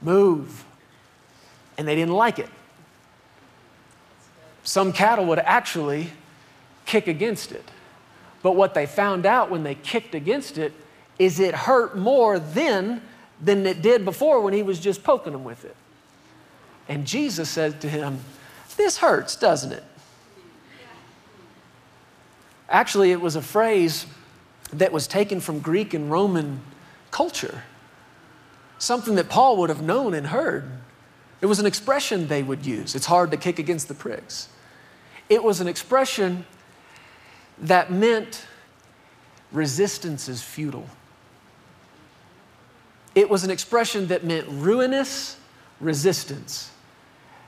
move. 0.03 0.67
And 1.79 1.89
they 1.89 1.95
didn't 1.95 2.13
like 2.13 2.39
it 2.39 2.51
some 4.65 4.93
cattle 4.93 5.25
would 5.25 5.39
actually 5.39 6.11
kick 6.85 7.07
against 7.07 7.53
it. 7.53 7.65
But 8.43 8.55
what 8.55 8.75
they 8.75 8.85
found 8.85 9.25
out 9.25 9.49
when 9.49 9.63
they 9.63 9.77
kicked 9.77 10.15
against 10.15 10.59
it 10.59 10.75
is 11.19 11.41
it 11.41 11.55
hurt 11.55 11.97
more 11.97 12.39
then 12.39 13.01
than 13.41 13.67
it 13.67 13.83
did 13.83 14.05
before 14.05 14.41
when 14.41 14.55
he 14.55 14.63
was 14.63 14.81
just 14.81 15.03
poking 15.03 15.33
them 15.33 15.45
with 15.45 15.65
it. 15.65 15.77
And 16.89 17.07
Jesus 17.07 17.49
said 17.49 17.81
to 17.81 17.89
him, 17.89 18.21
This 18.77 18.99
hurts, 18.99 19.37
doesn't 19.37 19.73
it? 19.73 19.85
Actually, 22.69 23.13
it 23.13 23.21
was 23.21 23.37
a 23.37 23.43
phrase 23.43 24.07
that 24.73 24.93
was 24.93 25.07
taken 25.07 25.41
from 25.41 25.61
Greek 25.61 25.95
and 25.95 26.11
Roman 26.11 26.61
culture, 27.11 27.63
something 28.79 29.15
that 29.15 29.29
Paul 29.29 29.59
would 29.59 29.69
have 29.69 29.83
known 29.83 30.15
and 30.15 30.27
heard. 30.27 30.71
It 31.41 31.47
was 31.47 31.61
an 31.61 31.67
expression 31.67 32.29
they 32.29 32.43
would 32.43 32.67
use. 32.67 32.95
It's 32.95 33.07
hard 33.07 33.31
to 33.31 33.37
kick 33.37 33.59
against 33.59 33.89
the 33.89 33.95
pricks. 33.95 34.49
It 35.29 35.43
was 35.43 35.61
an 35.61 35.69
expression 35.69 36.45
that 37.59 37.93
meant 37.93 38.47
resistance 39.53 40.29
is 40.29 40.43
futile. 40.43 40.89
It 43.17 43.29
was 43.29 43.43
an 43.43 43.51
expression 43.51 44.07
that 44.09 44.23
meant 44.25 44.47
ruinous 44.49 45.37
resistance. 45.81 46.71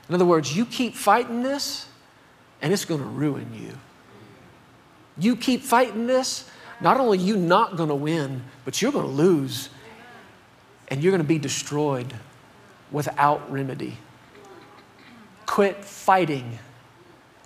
In 0.09 0.15
other 0.15 0.25
words, 0.25 0.57
you 0.57 0.65
keep 0.65 0.95
fighting 0.95 1.43
this, 1.43 1.87
and 2.61 2.73
it's 2.73 2.83
going 2.83 2.99
to 2.99 3.05
ruin 3.05 3.47
you. 3.53 3.77
You 5.17 5.35
keep 5.35 5.61
fighting 5.61 6.07
this, 6.07 6.49
not 6.81 6.99
only 6.99 7.19
you 7.19 7.37
not 7.37 7.77
going 7.77 7.89
to 7.89 7.95
win, 7.95 8.41
but 8.65 8.81
you're 8.81 8.91
going 8.91 9.05
to 9.05 9.11
lose 9.11 9.69
and 10.87 11.03
you're 11.03 11.11
going 11.11 11.21
to 11.21 11.27
be 11.27 11.37
destroyed 11.37 12.13
without 12.91 13.51
remedy. 13.51 13.97
Quit 15.45 15.83
fighting 15.85 16.57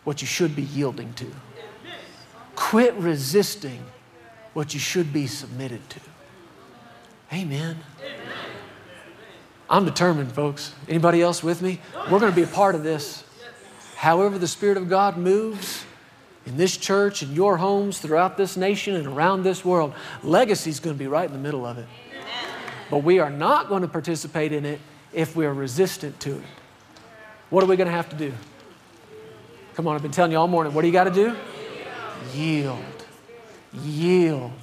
what 0.04 0.22
you 0.22 0.28
should 0.28 0.56
be 0.56 0.62
yielding 0.62 1.14
to. 1.16 1.30
Quit 2.56 2.94
resisting 2.94 3.84
what 4.54 4.74
you 4.74 4.80
should 4.80 5.12
be 5.12 5.28
submitted 5.28 5.90
to. 5.90 6.00
Amen. 7.34 7.78
I'm 9.68 9.86
determined, 9.86 10.32
folks. 10.32 10.76
Anybody 10.88 11.20
else 11.20 11.42
with 11.42 11.64
me? 11.64 11.82
We're 12.12 12.20
going 12.20 12.32
to 12.32 12.36
be 12.36 12.44
a 12.44 12.48
part 12.48 12.76
of 12.76 12.84
this. 12.84 13.24
However, 13.96 14.38
the 14.38 14.48
Spirit 14.48 14.78
of 14.78 14.88
God 14.88 15.18
moves 15.18 15.84
in 16.46 16.58
this 16.58 16.78
church, 16.78 17.24
in 17.24 17.34
your 17.34 17.58
homes, 17.58 17.98
throughout 17.98 18.38
this 18.38 18.56
nation, 18.56 18.96
and 18.96 19.08
around 19.08 19.42
this 19.42 19.66
world, 19.66 19.96
legacy 20.22 20.70
is 20.70 20.80
going 20.80 20.96
to 20.96 21.00
be 21.00 21.08
right 21.08 21.26
in 21.26 21.34
the 21.34 21.40
middle 21.40 21.66
of 21.66 21.80
it. 21.80 21.88
But 22.92 23.00
we 23.00 23.18
are 23.18 23.32
not 23.32 23.68
going 23.68 23.82
to 23.82 23.88
participate 23.88 24.52
in 24.52 24.64
it 24.64 24.80
if 25.12 25.36
we 25.36 25.48
are 25.48 25.54
resistant 25.54 26.20
to 26.20 26.38
it. 26.38 26.44
What 27.50 27.64
are 27.64 27.68
we 27.68 27.78
going 27.78 27.88
to 27.88 27.94
have 27.94 28.10
to 28.10 28.16
do? 28.16 28.32
Come 29.74 29.88
on, 29.88 29.96
I've 29.96 30.04
been 30.04 30.12
telling 30.12 30.32
you 30.32 30.38
all 30.38 30.48
morning. 30.48 30.72
What 30.76 30.82
do 30.82 30.88
you 30.88 30.94
got 30.94 31.06
to 31.06 31.12
do? 31.12 31.36
Yield. 32.36 32.78
Yield 33.74 34.63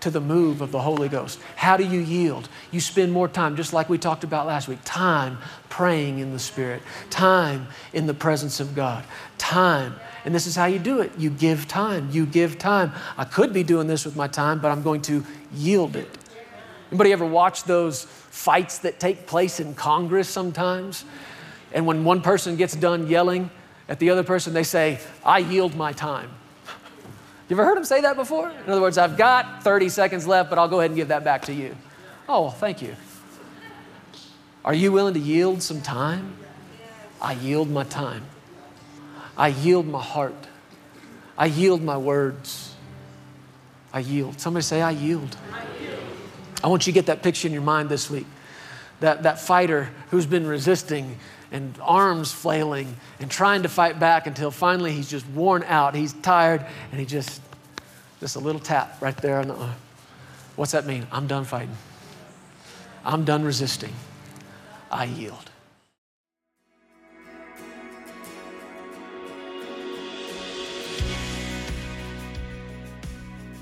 to 0.00 0.10
the 0.10 0.20
move 0.20 0.60
of 0.60 0.72
the 0.72 0.80
Holy 0.80 1.08
Ghost. 1.08 1.38
How 1.56 1.76
do 1.76 1.84
you 1.84 2.00
yield? 2.00 2.48
You 2.70 2.80
spend 2.80 3.12
more 3.12 3.28
time, 3.28 3.56
just 3.56 3.72
like 3.72 3.88
we 3.88 3.98
talked 3.98 4.24
about 4.24 4.46
last 4.46 4.68
week, 4.68 4.78
time 4.84 5.38
praying 5.68 6.18
in 6.18 6.32
the 6.32 6.38
Spirit, 6.38 6.82
time 7.10 7.68
in 7.92 8.06
the 8.06 8.14
presence 8.14 8.60
of 8.60 8.74
God, 8.74 9.04
time. 9.38 9.94
And 10.24 10.34
this 10.34 10.46
is 10.46 10.56
how 10.56 10.66
you 10.66 10.78
do 10.78 11.00
it. 11.00 11.12
You 11.18 11.30
give 11.30 11.68
time. 11.68 12.10
You 12.10 12.26
give 12.26 12.58
time. 12.58 12.92
I 13.16 13.24
could 13.24 13.52
be 13.52 13.62
doing 13.62 13.86
this 13.86 14.04
with 14.04 14.16
my 14.16 14.28
time, 14.28 14.60
but 14.60 14.70
I'm 14.70 14.82
going 14.82 15.02
to 15.02 15.24
yield 15.54 15.96
it. 15.96 16.08
Anybody 16.90 17.12
ever 17.12 17.24
watch 17.24 17.64
those 17.64 18.04
fights 18.04 18.78
that 18.78 18.98
take 18.98 19.26
place 19.26 19.60
in 19.60 19.74
Congress 19.74 20.28
sometimes? 20.28 21.04
And 21.72 21.86
when 21.86 22.04
one 22.04 22.20
person 22.20 22.56
gets 22.56 22.74
done 22.74 23.06
yelling 23.06 23.50
at 23.88 23.98
the 23.98 24.10
other 24.10 24.24
person, 24.24 24.54
they 24.54 24.64
say, 24.64 24.98
I 25.24 25.38
yield 25.38 25.76
my 25.76 25.92
time. 25.92 26.30
You 27.50 27.56
ever 27.56 27.64
heard 27.64 27.76
him 27.76 27.84
say 27.84 28.02
that 28.02 28.14
before? 28.14 28.48
In 28.48 28.70
other 28.70 28.80
words, 28.80 28.96
I've 28.96 29.16
got 29.16 29.64
30 29.64 29.88
seconds 29.88 30.24
left, 30.24 30.50
but 30.50 30.58
I'll 30.60 30.68
go 30.68 30.78
ahead 30.78 30.92
and 30.92 30.96
give 30.96 31.08
that 31.08 31.24
back 31.24 31.42
to 31.46 31.52
you. 31.52 31.76
Oh, 32.28 32.48
thank 32.48 32.80
you. 32.80 32.94
Are 34.64 34.72
you 34.72 34.92
willing 34.92 35.14
to 35.14 35.20
yield 35.20 35.60
some 35.60 35.80
time? 35.80 36.36
I 37.20 37.32
yield 37.32 37.68
my 37.68 37.82
time. 37.82 38.22
I 39.36 39.48
yield 39.48 39.88
my 39.88 40.00
heart. 40.00 40.46
I 41.36 41.46
yield 41.46 41.82
my 41.82 41.96
words. 41.96 42.72
I 43.92 43.98
yield. 43.98 44.40
Somebody 44.40 44.62
say, 44.62 44.80
I 44.80 44.92
yield. 44.92 45.36
I, 45.52 45.64
yield. 45.82 45.98
I 46.62 46.68
want 46.68 46.86
you 46.86 46.92
to 46.92 46.94
get 46.94 47.06
that 47.06 47.20
picture 47.20 47.48
in 47.48 47.52
your 47.52 47.62
mind 47.62 47.88
this 47.88 48.08
week. 48.08 48.26
That, 49.00 49.24
that 49.24 49.40
fighter 49.40 49.90
who's 50.10 50.26
been 50.26 50.46
resisting 50.46 51.18
and 51.52 51.74
arms 51.82 52.32
flailing 52.32 52.96
and 53.18 53.30
trying 53.30 53.62
to 53.62 53.68
fight 53.68 53.98
back 53.98 54.26
until 54.26 54.50
finally 54.50 54.92
he's 54.92 55.10
just 55.10 55.26
worn 55.28 55.62
out. 55.64 55.94
He's 55.94 56.12
tired 56.12 56.64
and 56.90 57.00
he 57.00 57.06
just, 57.06 57.40
just 58.20 58.36
a 58.36 58.38
little 58.38 58.60
tap 58.60 59.00
right 59.00 59.16
there 59.16 59.38
on 59.38 59.48
the 59.48 59.54
arm. 59.54 59.74
What's 60.56 60.72
that 60.72 60.86
mean? 60.86 61.06
I'm 61.10 61.26
done 61.26 61.44
fighting. 61.44 61.76
I'm 63.04 63.24
done 63.24 63.44
resisting. 63.44 63.92
I 64.90 65.04
yield. 65.04 65.50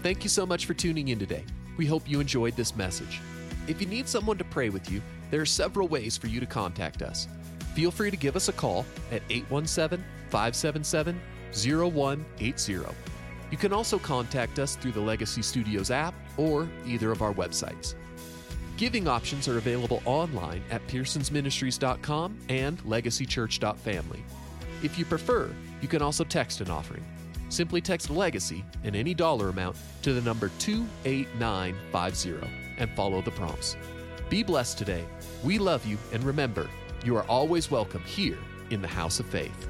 Thank 0.03 0.23
you 0.23 0.31
so 0.31 0.47
much 0.47 0.67
for 0.67 0.75
tuning 0.75 1.09
in 1.09 1.19
today. 1.19 1.45
We 1.77 1.85
hope 1.85 2.09
you 2.09 2.21
enjoyed 2.21 2.57
this 2.57 2.75
message. 2.77 3.21
If 3.67 3.81
you 3.81 3.87
need 3.87 4.09
someone 4.09 4.39
to 4.39 4.45
pray 4.45 4.71
with 4.71 4.91
you, 4.91 5.03
there 5.31 5.41
are 5.41 5.47
several 5.47 5.89
ways 5.89 6.17
for 6.17 6.29
you 6.29 6.41
to 6.41 6.47
contact 6.47 7.03
us 7.03 7.29
feel 7.79 7.93
free 7.93 8.11
to 8.11 8.17
give 8.17 8.35
us 8.35 8.49
a 8.49 8.53
call 8.53 8.85
at 9.13 9.23
817 9.31 10.05
577 10.31 11.21
0180. 11.53 12.73
You 13.53 13.57
can 13.57 13.73
also 13.73 14.01
contact 14.01 14.59
us 14.59 14.75
through 14.75 14.91
the 14.91 15.01
Legacy 15.01 15.43
Studios 15.43 15.93
app 15.93 16.13
or 16.37 16.69
either 16.85 17.13
of 17.13 17.23
our 17.23 17.33
websites. 17.33 17.95
Giving 18.79 19.07
options 19.07 19.47
are 19.47 19.59
available 19.59 20.03
online 20.07 20.61
at 20.73 20.85
pearsonsministries.com 20.89 22.37
and 22.49 22.79
legacychurch.family. 22.81 24.25
If 24.83 24.99
you 24.99 25.05
prefer, 25.05 25.49
you 25.81 25.87
can 25.87 26.03
also 26.03 26.25
text 26.25 26.61
an 26.61 26.73
offering. 26.73 27.05
Simply 27.49 27.81
text 27.81 28.11
Legacy 28.11 28.65
and 28.83 28.97
any 28.97 29.15
dollar 29.15 29.51
amount 29.51 29.77
to 30.03 30.13
the 30.13 30.21
number 30.23 30.51
28950 30.59 32.49
and 32.77 32.91
follow 32.97 33.23
the 33.23 33.31
prompts. 33.31 33.77
Be 34.29 34.43
blessed 34.43 34.79
today. 34.79 35.05
We 35.45 35.59
love 35.59 35.87
you, 35.87 35.97
and 36.13 36.25
remember, 36.25 36.69
you 37.05 37.17
are 37.17 37.25
always 37.25 37.71
welcome 37.71 38.03
here 38.03 38.39
in 38.71 38.83
the 38.83 38.89
house 38.89 39.21
of 39.21 39.27
faith. 39.27 39.69